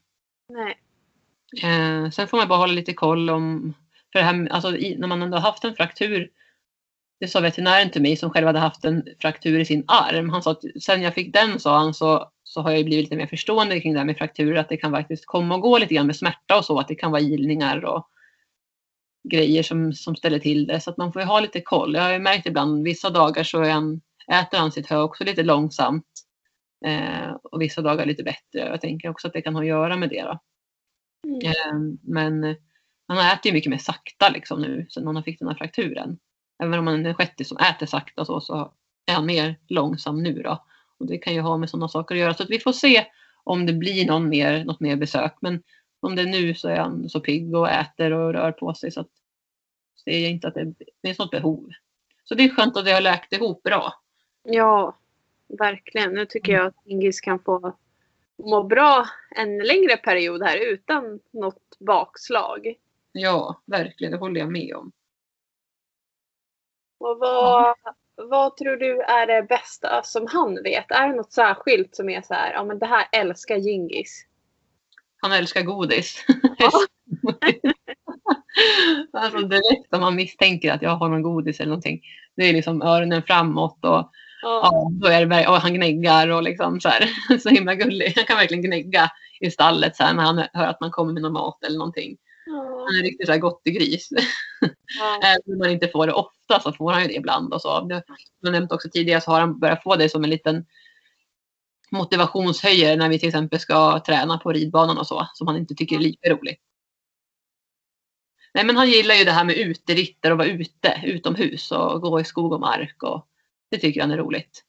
Nej. 0.48 0.78
Eh, 1.62 2.10
sen 2.10 2.28
får 2.28 2.36
man 2.36 2.48
bara 2.48 2.58
hålla 2.58 2.72
lite 2.72 2.94
koll 2.94 3.30
om, 3.30 3.74
för 4.12 4.18
det 4.18 4.24
här, 4.24 4.48
alltså, 4.50 4.76
i, 4.76 4.96
när 4.98 5.08
man 5.08 5.22
ändå 5.22 5.38
haft 5.38 5.64
en 5.64 5.74
fraktur, 5.74 6.30
det 7.20 7.28
sa 7.28 7.40
veterinären 7.40 7.90
till 7.90 8.02
mig 8.02 8.16
som 8.16 8.30
själv 8.30 8.46
hade 8.46 8.58
haft 8.58 8.84
en 8.84 9.04
fraktur 9.20 9.60
i 9.60 9.64
sin 9.64 9.84
arm. 9.86 10.28
Han 10.28 10.42
sa 10.42 10.50
att 10.50 10.62
sen 10.82 11.02
jag 11.02 11.14
fick 11.14 11.32
den 11.32 11.60
sa 11.60 11.78
han 11.78 11.94
så, 11.94 12.30
så 12.44 12.60
har 12.60 12.70
jag 12.70 12.84
blivit 12.84 13.04
lite 13.04 13.16
mer 13.16 13.26
förstående 13.26 13.80
kring 13.80 13.92
det 13.92 13.98
här 13.98 14.06
med 14.06 14.18
frakturer, 14.18 14.60
att 14.60 14.68
det 14.68 14.76
kan 14.76 14.92
faktiskt 14.92 15.26
komma 15.26 15.54
och 15.54 15.60
gå 15.60 15.78
lite 15.78 15.94
grann 15.94 16.06
med 16.06 16.16
smärta 16.16 16.58
och 16.58 16.64
så, 16.64 16.78
att 16.78 16.88
det 16.88 16.94
kan 16.94 17.10
vara 17.10 17.22
ilningar 17.22 17.84
och 17.84 18.08
grejer 19.28 19.62
som, 19.62 19.92
som 19.92 20.16
ställer 20.16 20.38
till 20.38 20.66
det. 20.66 20.80
Så 20.80 20.90
att 20.90 20.96
man 20.96 21.12
får 21.12 21.22
ju 21.22 21.28
ha 21.28 21.40
lite 21.40 21.60
koll. 21.60 21.94
Jag 21.94 22.02
har 22.02 22.12
ju 22.12 22.18
märkt 22.18 22.46
ibland, 22.46 22.84
vissa 22.84 23.10
dagar 23.10 23.44
så 23.44 23.62
är 23.62 23.70
han, 23.70 24.00
äter 24.32 24.58
han 24.58 24.72
sitt 24.72 24.86
hö 24.86 24.98
också 24.98 25.24
lite 25.24 25.42
långsamt. 25.42 26.23
Eh, 26.84 27.32
och 27.42 27.62
vissa 27.62 27.82
dagar 27.82 28.06
lite 28.06 28.22
bättre. 28.22 28.58
Jag 28.58 28.80
tänker 28.80 29.08
också 29.08 29.26
att 29.26 29.32
det 29.32 29.42
kan 29.42 29.54
ha 29.54 29.62
att 29.62 29.68
göra 29.68 29.96
med 29.96 30.08
det. 30.08 30.22
Då. 30.22 30.38
Mm. 31.26 31.40
Eh, 31.46 31.96
men 32.02 32.56
han 33.08 33.18
äter 33.18 33.46
ju 33.46 33.52
mycket 33.52 33.70
mer 33.70 33.78
sakta 33.78 34.28
liksom 34.28 34.60
nu 34.60 34.86
sen 34.90 35.06
han 35.06 35.24
fick 35.24 35.38
den 35.38 35.48
här 35.48 35.54
frakturen. 35.54 36.18
Även 36.62 36.78
om 36.78 36.86
han 36.86 37.06
är 37.06 37.08
en 37.08 37.14
shettis 37.14 37.48
som 37.48 37.58
äter 37.58 37.86
sakta 37.86 38.24
så, 38.24 38.40
så 38.40 38.72
är 39.06 39.14
han 39.14 39.26
mer 39.26 39.56
långsam 39.68 40.22
nu 40.22 40.42
då. 40.42 40.64
Och 40.98 41.06
det 41.06 41.18
kan 41.18 41.34
ju 41.34 41.40
ha 41.40 41.56
med 41.56 41.70
sådana 41.70 41.88
saker 41.88 42.14
att 42.14 42.20
göra. 42.20 42.34
Så 42.34 42.42
att 42.42 42.50
vi 42.50 42.58
får 42.58 42.72
se 42.72 43.06
om 43.44 43.66
det 43.66 43.72
blir 43.72 44.06
någon 44.06 44.28
mer, 44.28 44.64
något 44.64 44.80
mer 44.80 44.96
besök. 44.96 45.34
Men 45.40 45.62
som 46.00 46.16
det 46.16 46.22
är 46.22 46.26
nu 46.26 46.54
så 46.54 46.68
är 46.68 46.76
han 46.76 47.08
så 47.08 47.20
pigg 47.20 47.54
och 47.54 47.70
äter 47.70 48.12
och 48.12 48.32
rör 48.32 48.52
på 48.52 48.74
sig 48.74 48.90
så 48.90 49.00
att 49.00 49.10
ser 50.04 50.18
jag 50.18 50.30
inte 50.30 50.48
att 50.48 50.54
det 50.54 50.74
finns 51.02 51.18
något 51.18 51.30
behov. 51.30 51.70
Så 52.24 52.34
det 52.34 52.44
är 52.44 52.48
skönt 52.48 52.76
att 52.76 52.84
det 52.84 52.92
har 52.92 53.00
läkt 53.00 53.32
ihop 53.32 53.62
bra. 53.62 53.92
Ja, 54.42 54.96
verkligen. 55.56 56.12
Nu 56.12 56.26
tycker 56.26 56.52
jag 56.52 56.66
att 56.66 56.74
Ingis 56.84 57.20
kan 57.20 57.38
få 57.38 57.76
må 58.38 58.62
bra 58.62 59.06
en 59.36 59.58
längre 59.58 59.96
period 59.96 60.42
här 60.42 60.56
utan 60.72 61.20
något 61.30 61.78
bakslag. 61.78 62.74
Ja, 63.12 63.62
verkligen. 63.66 64.12
Det 64.12 64.18
håller 64.18 64.40
jag 64.40 64.52
med 64.52 64.76
om. 64.76 64.92
Och 66.98 67.18
vad, 67.18 67.74
vad 68.14 68.56
tror 68.56 68.76
du 68.76 69.00
är 69.00 69.26
det 69.26 69.42
bästa 69.42 70.02
som 70.02 70.26
han 70.26 70.62
vet? 70.62 70.90
Är 70.90 71.08
det 71.08 71.14
något 71.14 71.32
särskilt 71.32 71.96
som 71.96 72.08
är 72.08 72.22
så 72.22 72.34
här, 72.34 72.52
ja 72.52 72.64
men 72.64 72.78
det 72.78 72.86
här 72.86 73.06
älskar 73.12 73.56
Gingis? 73.56 74.26
Han 75.16 75.32
älskar 75.32 75.62
godis. 75.62 76.24
Ja. 76.58 76.70
alltså 79.20 79.38
direkt 79.38 79.94
om 79.94 80.00
man 80.00 80.16
misstänker 80.16 80.72
att 80.72 80.82
jag 80.82 80.96
har 80.96 81.08
någon 81.08 81.22
godis 81.22 81.60
eller 81.60 81.68
någonting. 81.68 82.02
Det 82.36 82.42
är 82.42 82.52
liksom 82.52 82.82
öronen 82.82 83.22
framåt 83.22 83.84
och 83.84 84.10
Ja, 84.44 84.90
då 84.92 85.06
är 85.06 85.26
det, 85.26 85.48
och 85.48 85.54
han 85.54 85.74
gnäggar 85.74 86.28
och 86.28 86.42
liksom 86.42 86.80
så 86.80 86.88
här. 86.88 87.10
Så 87.38 87.48
himla 87.48 87.74
gullig. 87.74 88.12
Han 88.16 88.24
kan 88.24 88.36
verkligen 88.36 88.64
gnägga 88.64 89.10
i 89.40 89.50
stallet 89.50 89.96
så 89.96 90.02
här, 90.04 90.14
när 90.14 90.22
han 90.22 90.44
hör 90.52 90.66
att 90.66 90.80
man 90.80 90.90
kommer 90.90 91.12
med 91.12 91.22
någon 91.22 91.32
mat 91.32 91.64
eller 91.64 91.78
någonting. 91.78 92.16
Ja. 92.46 92.86
Han 92.86 92.98
är 92.98 93.02
riktigt 93.02 93.26
så 93.26 93.32
här 93.32 93.38
gottegris. 93.38 94.08
Ja. 94.98 95.20
Även 95.22 95.52
om 95.54 95.58
man 95.58 95.70
inte 95.70 95.88
får 95.88 96.06
det 96.06 96.12
ofta 96.12 96.60
så 96.60 96.72
får 96.72 96.92
han 96.92 97.02
ju 97.02 97.08
det 97.08 97.14
ibland. 97.14 97.54
Och 97.54 97.60
så. 97.60 97.86
Jag 97.88 98.02
har 98.48 98.52
nämnt 98.52 98.72
också 98.72 98.88
tidigare 98.92 99.20
så 99.20 99.30
har 99.30 99.40
han 99.40 99.58
börjat 99.58 99.82
få 99.82 99.96
det 99.96 100.08
som 100.08 100.24
en 100.24 100.30
liten 100.30 100.66
motivationshöjare 101.90 102.96
när 102.96 103.08
vi 103.08 103.18
till 103.18 103.28
exempel 103.28 103.60
ska 103.60 104.00
träna 104.00 104.38
på 104.38 104.52
ridbanan 104.52 104.98
och 104.98 105.06
så. 105.06 105.28
Som 105.34 105.46
han 105.46 105.56
inte 105.56 105.74
tycker 105.74 105.96
är 105.96 106.00
lika 106.00 106.30
roligt. 106.30 106.60
Nej 108.54 108.64
men 108.64 108.76
han 108.76 108.90
gillar 108.90 109.14
ju 109.14 109.24
det 109.24 109.32
här 109.32 109.44
med 109.44 109.56
uteritter 109.56 110.30
och 110.30 110.38
vara 110.38 110.48
ute 110.48 111.00
utomhus 111.04 111.72
och 111.72 112.00
gå 112.00 112.20
i 112.20 112.24
skog 112.24 112.52
och 112.52 112.60
mark. 112.60 113.02
Och 113.02 113.28
det 113.74 113.80
tycker 113.80 114.00
han 114.00 114.10
är 114.10 114.16
roligt. 114.16 114.64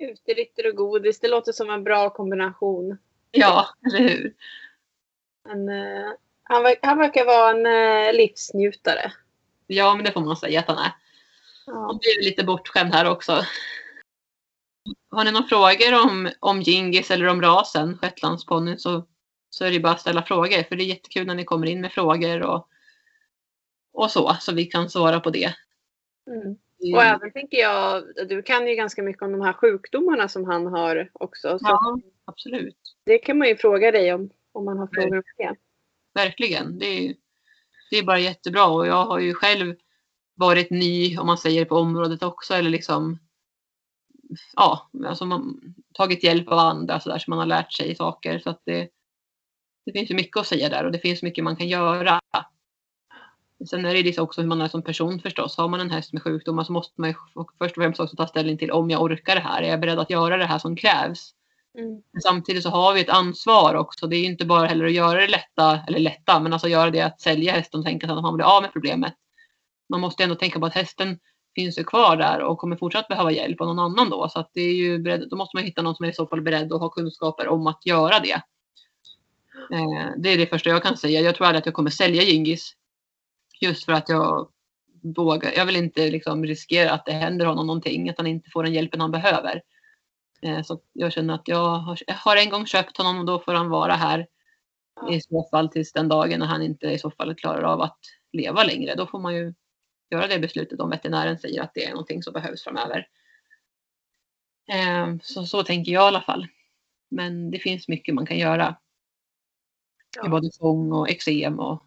Uteritter 0.00 0.68
och 0.68 0.76
godis, 0.76 1.20
det 1.20 1.28
låter 1.28 1.52
som 1.52 1.70
en 1.70 1.84
bra 1.84 2.10
kombination. 2.10 2.98
Ja, 3.30 3.68
eller 3.86 4.08
hur? 4.08 4.34
Men, 5.44 5.68
uh, 5.68 6.12
han, 6.42 6.74
han 6.82 6.98
verkar 6.98 7.24
vara 7.24 7.50
en 7.50 7.66
uh, 7.66 8.14
livsnjutare. 8.14 9.12
Ja, 9.66 9.94
men 9.94 10.04
det 10.04 10.12
får 10.12 10.20
man 10.20 10.36
säga 10.36 10.60
att 10.60 10.68
han 10.68 10.78
är. 10.78 10.92
Ja. 11.66 11.88
Och 11.88 11.98
blir 11.98 12.24
lite 12.24 12.44
bortskämd 12.44 12.94
här 12.94 13.10
också. 13.10 13.44
Har 15.10 15.24
ni 15.24 15.32
några 15.32 15.46
frågor 15.46 16.04
om, 16.04 16.30
om 16.40 16.62
Gingis 16.62 17.10
eller 17.10 17.26
om 17.26 17.42
rasen, 17.42 17.98
shetlandsponnyn, 17.98 18.78
så, 18.78 19.06
så 19.50 19.64
är 19.64 19.70
det 19.70 19.80
bara 19.80 19.92
att 19.92 20.00
ställa 20.00 20.22
frågor. 20.22 20.62
För 20.62 20.76
det 20.76 20.84
är 20.84 20.86
jättekul 20.86 21.26
när 21.26 21.34
ni 21.34 21.44
kommer 21.44 21.66
in 21.66 21.80
med 21.80 21.92
frågor 21.92 22.42
och, 22.42 22.68
och 23.92 24.10
så, 24.10 24.36
så 24.40 24.52
vi 24.54 24.64
kan 24.64 24.90
svara 24.90 25.20
på 25.20 25.30
det. 25.30 25.54
Mm. 26.30 26.56
Och 26.94 27.02
även 27.02 27.32
tänker 27.32 27.58
jag, 27.58 28.04
du 28.28 28.42
kan 28.42 28.66
ju 28.68 28.74
ganska 28.74 29.02
mycket 29.02 29.22
om 29.22 29.32
de 29.32 29.40
här 29.40 29.52
sjukdomarna 29.52 30.28
som 30.28 30.44
han 30.44 30.66
har 30.66 31.10
också. 31.12 31.58
ja, 31.60 31.98
absolut. 32.24 32.78
Det 33.04 33.18
kan 33.18 33.38
man 33.38 33.48
ju 33.48 33.56
fråga 33.56 33.90
dig 33.90 34.14
om, 34.14 34.30
om 34.52 34.64
man 34.64 34.78
har 34.78 34.88
frågor 34.92 35.16
om 35.16 35.22
det. 35.36 35.56
Verkligen. 36.14 36.78
Det 36.78 36.86
är, 36.86 37.14
det 37.90 37.96
är 37.96 38.02
bara 38.02 38.18
jättebra 38.18 38.66
och 38.66 38.86
jag 38.86 39.06
har 39.06 39.18
ju 39.18 39.34
själv 39.34 39.74
varit 40.34 40.70
ny, 40.70 41.18
om 41.18 41.26
man 41.26 41.38
säger 41.38 41.64
på 41.64 41.76
området 41.76 42.22
också, 42.22 42.54
eller 42.54 42.70
liksom 42.70 43.18
ja, 44.56 44.90
alltså 45.06 45.26
man 45.26 45.60
tagit 45.94 46.24
hjälp 46.24 46.48
av 46.48 46.58
andra 46.58 47.00
så 47.00 47.08
där 47.08 47.18
så 47.18 47.30
man 47.30 47.38
har 47.38 47.46
lärt 47.46 47.72
sig 47.72 47.94
saker. 47.94 48.38
Så 48.38 48.50
att 48.50 48.62
det, 48.64 48.88
det 49.86 49.92
finns 49.92 50.10
ju 50.10 50.14
mycket 50.14 50.36
att 50.36 50.46
säga 50.46 50.68
där 50.68 50.84
och 50.84 50.92
det 50.92 50.98
finns 50.98 51.22
mycket 51.22 51.44
man 51.44 51.56
kan 51.56 51.68
göra. 51.68 52.20
Sen 53.66 53.84
är 53.84 53.94
det 53.94 54.02
lite 54.02 54.22
också 54.22 54.40
hur 54.40 54.48
man 54.48 54.60
är 54.60 54.68
som 54.68 54.82
person 54.82 55.20
förstås. 55.20 55.56
Har 55.56 55.68
man 55.68 55.80
en 55.80 55.90
häst 55.90 56.12
med 56.12 56.22
sjukdomar 56.22 56.64
så 56.64 56.72
måste 56.72 57.00
man 57.00 57.14
först 57.58 57.76
och 57.76 57.82
främst 57.82 58.00
också 58.00 58.16
ta 58.16 58.26
ställning 58.26 58.58
till 58.58 58.70
om 58.70 58.90
jag 58.90 59.02
orkar 59.02 59.34
det 59.34 59.40
här. 59.40 59.62
Är 59.62 59.68
jag 59.68 59.80
beredd 59.80 59.98
att 59.98 60.10
göra 60.10 60.36
det 60.36 60.44
här 60.44 60.58
som 60.58 60.76
krävs? 60.76 61.32
Mm. 61.78 62.02
Samtidigt 62.22 62.62
så 62.62 62.70
har 62.70 62.94
vi 62.94 63.00
ett 63.00 63.08
ansvar 63.08 63.74
också. 63.74 64.06
Det 64.06 64.16
är 64.16 64.24
inte 64.24 64.44
bara 64.44 64.66
heller 64.66 64.84
att 64.84 64.92
göra 64.92 65.20
det 65.20 65.28
lätta, 65.28 65.80
eller 65.88 65.98
lätta, 65.98 66.40
men 66.40 66.52
alltså 66.52 66.68
göra 66.68 66.90
det 66.90 67.00
att 67.00 67.20
sälja 67.20 67.52
hästen 67.52 67.80
och 67.80 67.86
tänka 67.86 68.12
att 68.12 68.22
man 68.22 68.34
blir 68.34 68.56
av 68.56 68.62
med 68.62 68.72
problemet. 68.72 69.14
Man 69.88 70.00
måste 70.00 70.22
ändå 70.22 70.34
tänka 70.34 70.60
på 70.60 70.66
att 70.66 70.74
hästen 70.74 71.18
finns 71.54 71.78
ju 71.78 71.84
kvar 71.84 72.16
där 72.16 72.40
och 72.40 72.58
kommer 72.58 72.76
fortsatt 72.76 73.08
behöva 73.08 73.32
hjälp 73.32 73.60
av 73.60 73.66
någon 73.66 73.78
annan 73.78 74.10
då. 74.10 74.28
Så 74.28 74.40
att 74.40 74.50
det 74.54 74.60
är 74.60 74.74
ju 74.74 74.98
beredd, 74.98 75.28
då 75.30 75.36
måste 75.36 75.56
man 75.56 75.64
hitta 75.64 75.82
någon 75.82 75.94
som 75.94 76.04
är 76.04 76.10
i 76.10 76.12
så 76.12 76.26
fall 76.26 76.42
beredd 76.42 76.72
och 76.72 76.80
ha 76.80 76.88
kunskaper 76.88 77.48
om 77.48 77.66
att 77.66 77.86
göra 77.86 78.20
det. 78.20 78.42
Eh, 79.72 80.10
det 80.16 80.28
är 80.28 80.38
det 80.38 80.46
första 80.46 80.70
jag 80.70 80.82
kan 80.82 80.96
säga. 80.96 81.20
Jag 81.20 81.34
tror 81.34 81.46
aldrig 81.46 81.58
att 81.58 81.66
jag 81.66 81.74
kommer 81.74 81.90
sälja 81.90 82.22
Gingis 82.22 82.72
Just 83.60 83.84
för 83.84 83.92
att 83.92 84.08
jag 84.08 84.48
vågar. 85.02 85.52
Jag 85.52 85.66
vill 85.66 85.76
inte 85.76 86.10
liksom 86.10 86.44
riskera 86.44 86.92
att 86.92 87.06
det 87.06 87.12
händer 87.12 87.46
honom 87.46 87.66
någonting, 87.66 88.08
att 88.08 88.18
han 88.18 88.26
inte 88.26 88.50
får 88.50 88.62
den 88.64 88.72
hjälpen 88.72 89.00
han 89.00 89.10
behöver. 89.10 89.62
Eh, 90.42 90.62
så 90.62 90.80
jag 90.92 91.12
känner 91.12 91.34
att 91.34 91.48
jag 91.48 91.78
har, 91.78 91.98
jag 92.06 92.14
har 92.14 92.36
en 92.36 92.50
gång 92.50 92.66
köpt 92.66 92.96
honom 92.96 93.18
och 93.18 93.26
då 93.26 93.38
får 93.38 93.54
han 93.54 93.68
vara 93.68 93.92
här. 93.92 94.26
I 95.10 95.20
så 95.20 95.48
fall 95.50 95.68
tills 95.68 95.92
den 95.92 96.08
dagen 96.08 96.40
när 96.40 96.46
han 96.46 96.62
inte 96.62 96.86
i 96.86 96.98
så 96.98 97.10
fall 97.10 97.34
klarar 97.34 97.62
av 97.62 97.80
att 97.80 97.98
leva 98.32 98.64
längre. 98.64 98.94
Då 98.94 99.06
får 99.06 99.18
man 99.18 99.34
ju 99.34 99.54
göra 100.10 100.26
det 100.26 100.38
beslutet 100.38 100.80
om 100.80 100.90
veterinären 100.90 101.38
säger 101.38 101.62
att 101.62 101.74
det 101.74 101.84
är 101.84 101.90
någonting 101.90 102.22
som 102.22 102.32
behövs 102.32 102.64
framöver. 102.64 103.08
Eh, 104.72 105.16
så, 105.22 105.46
så 105.46 105.62
tänker 105.62 105.92
jag 105.92 106.04
i 106.04 106.08
alla 106.08 106.20
fall. 106.20 106.46
Men 107.08 107.50
det 107.50 107.58
finns 107.58 107.88
mycket 107.88 108.14
man 108.14 108.26
kan 108.26 108.38
göra. 108.38 108.76
Ja. 110.16 110.28
både 110.28 110.50
fång 110.60 110.92
och 110.92 111.10
eksem 111.10 111.60
och 111.60 111.82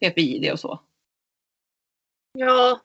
PPID 0.00 0.52
och 0.52 0.60
så. 0.60 0.80
Ja, 2.32 2.80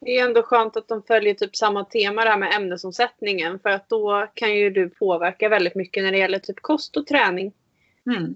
det 0.00 0.18
är 0.18 0.24
ändå 0.24 0.42
skönt 0.42 0.76
att 0.76 0.88
de 0.88 1.02
följer 1.02 1.34
typ 1.34 1.56
samma 1.56 1.84
tema 1.84 2.24
där 2.24 2.36
med 2.36 2.54
ämnesomsättningen. 2.54 3.58
För 3.58 3.68
att 3.68 3.88
då 3.88 4.30
kan 4.34 4.54
ju 4.54 4.70
du 4.70 4.90
påverka 4.90 5.48
väldigt 5.48 5.74
mycket 5.74 6.02
när 6.02 6.12
det 6.12 6.18
gäller 6.18 6.38
typ 6.38 6.60
kost 6.60 6.96
och 6.96 7.06
träning. 7.06 7.52
Mm. 8.06 8.34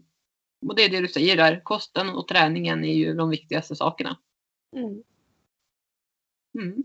Och 0.67 0.77
det 0.77 0.85
är 0.85 0.89
det 0.89 1.01
du 1.01 1.09
säger 1.09 1.37
där. 1.37 1.61
Kosten 1.65 2.09
och 2.09 2.29
träningen 2.29 2.85
är 2.85 2.95
ju 2.95 3.15
de 3.15 3.31
viktigaste 3.31 3.77
sakerna. 3.77 4.17
Mm. 4.77 5.03
Mm. 6.59 6.85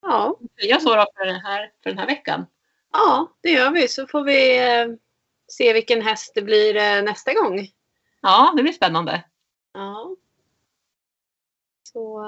Ja, 0.00 0.38
Jag 0.56 0.82
så 0.82 0.94
då 0.96 1.06
för 1.16 1.26
den, 1.26 1.40
här, 1.40 1.72
för 1.82 1.90
den 1.90 1.98
här 1.98 2.06
veckan. 2.06 2.46
ja, 2.92 3.32
det 3.40 3.50
gör 3.50 3.70
vi. 3.70 3.88
Så 3.88 4.06
får 4.06 4.22
vi 4.24 4.58
eh, 4.58 4.86
se 5.48 5.72
vilken 5.72 6.02
häst 6.02 6.32
det 6.34 6.42
blir 6.42 6.76
eh, 6.76 7.02
nästa 7.02 7.34
gång. 7.34 7.68
Ja, 8.20 8.52
det 8.56 8.62
blir 8.62 8.72
spännande. 8.72 9.24
Ja. 9.72 10.16
Så 11.92 12.22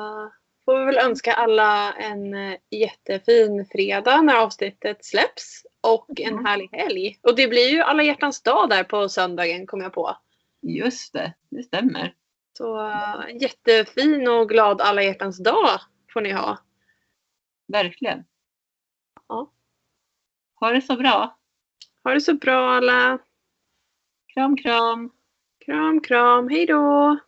får 0.64 0.78
vi 0.78 0.84
väl 0.84 0.98
önska 0.98 1.32
alla 1.32 1.92
en 1.92 2.34
eh, 2.34 2.58
jättefin 2.70 3.66
fredag 3.72 4.22
när 4.22 4.36
avsnittet 4.36 5.04
släpps. 5.04 5.66
Och 5.82 6.20
en 6.20 6.46
härlig 6.46 6.68
helg. 6.72 7.18
Och 7.22 7.36
det 7.36 7.48
blir 7.48 7.68
ju 7.68 7.80
alla 7.80 8.02
hjärtans 8.02 8.42
dag 8.42 8.70
där 8.70 8.84
på 8.84 9.08
söndagen 9.08 9.66
kom 9.66 9.80
jag 9.80 9.92
på. 9.92 10.16
Just 10.62 11.12
det, 11.12 11.34
det 11.50 11.62
stämmer. 11.62 12.14
Så 12.58 12.88
eh, 12.88 13.36
jättefin 13.40 14.28
och 14.28 14.48
glad 14.48 14.80
alla 14.80 15.02
hjärtans 15.02 15.38
dag 15.38 15.80
får 16.12 16.20
ni 16.20 16.32
ha. 16.32 16.58
Verkligen. 17.68 18.24
Ja. 19.28 19.52
Ha 20.54 20.70
det 20.70 20.82
så 20.82 20.96
bra. 20.96 21.38
Ha 22.04 22.14
det 22.14 22.20
så 22.20 22.34
bra 22.34 22.70
alla. 22.70 23.18
Kram, 24.34 24.56
kram. 24.56 25.10
Kram, 25.64 26.00
kram. 26.00 26.48
Hej 26.48 26.66
då! 26.66 27.18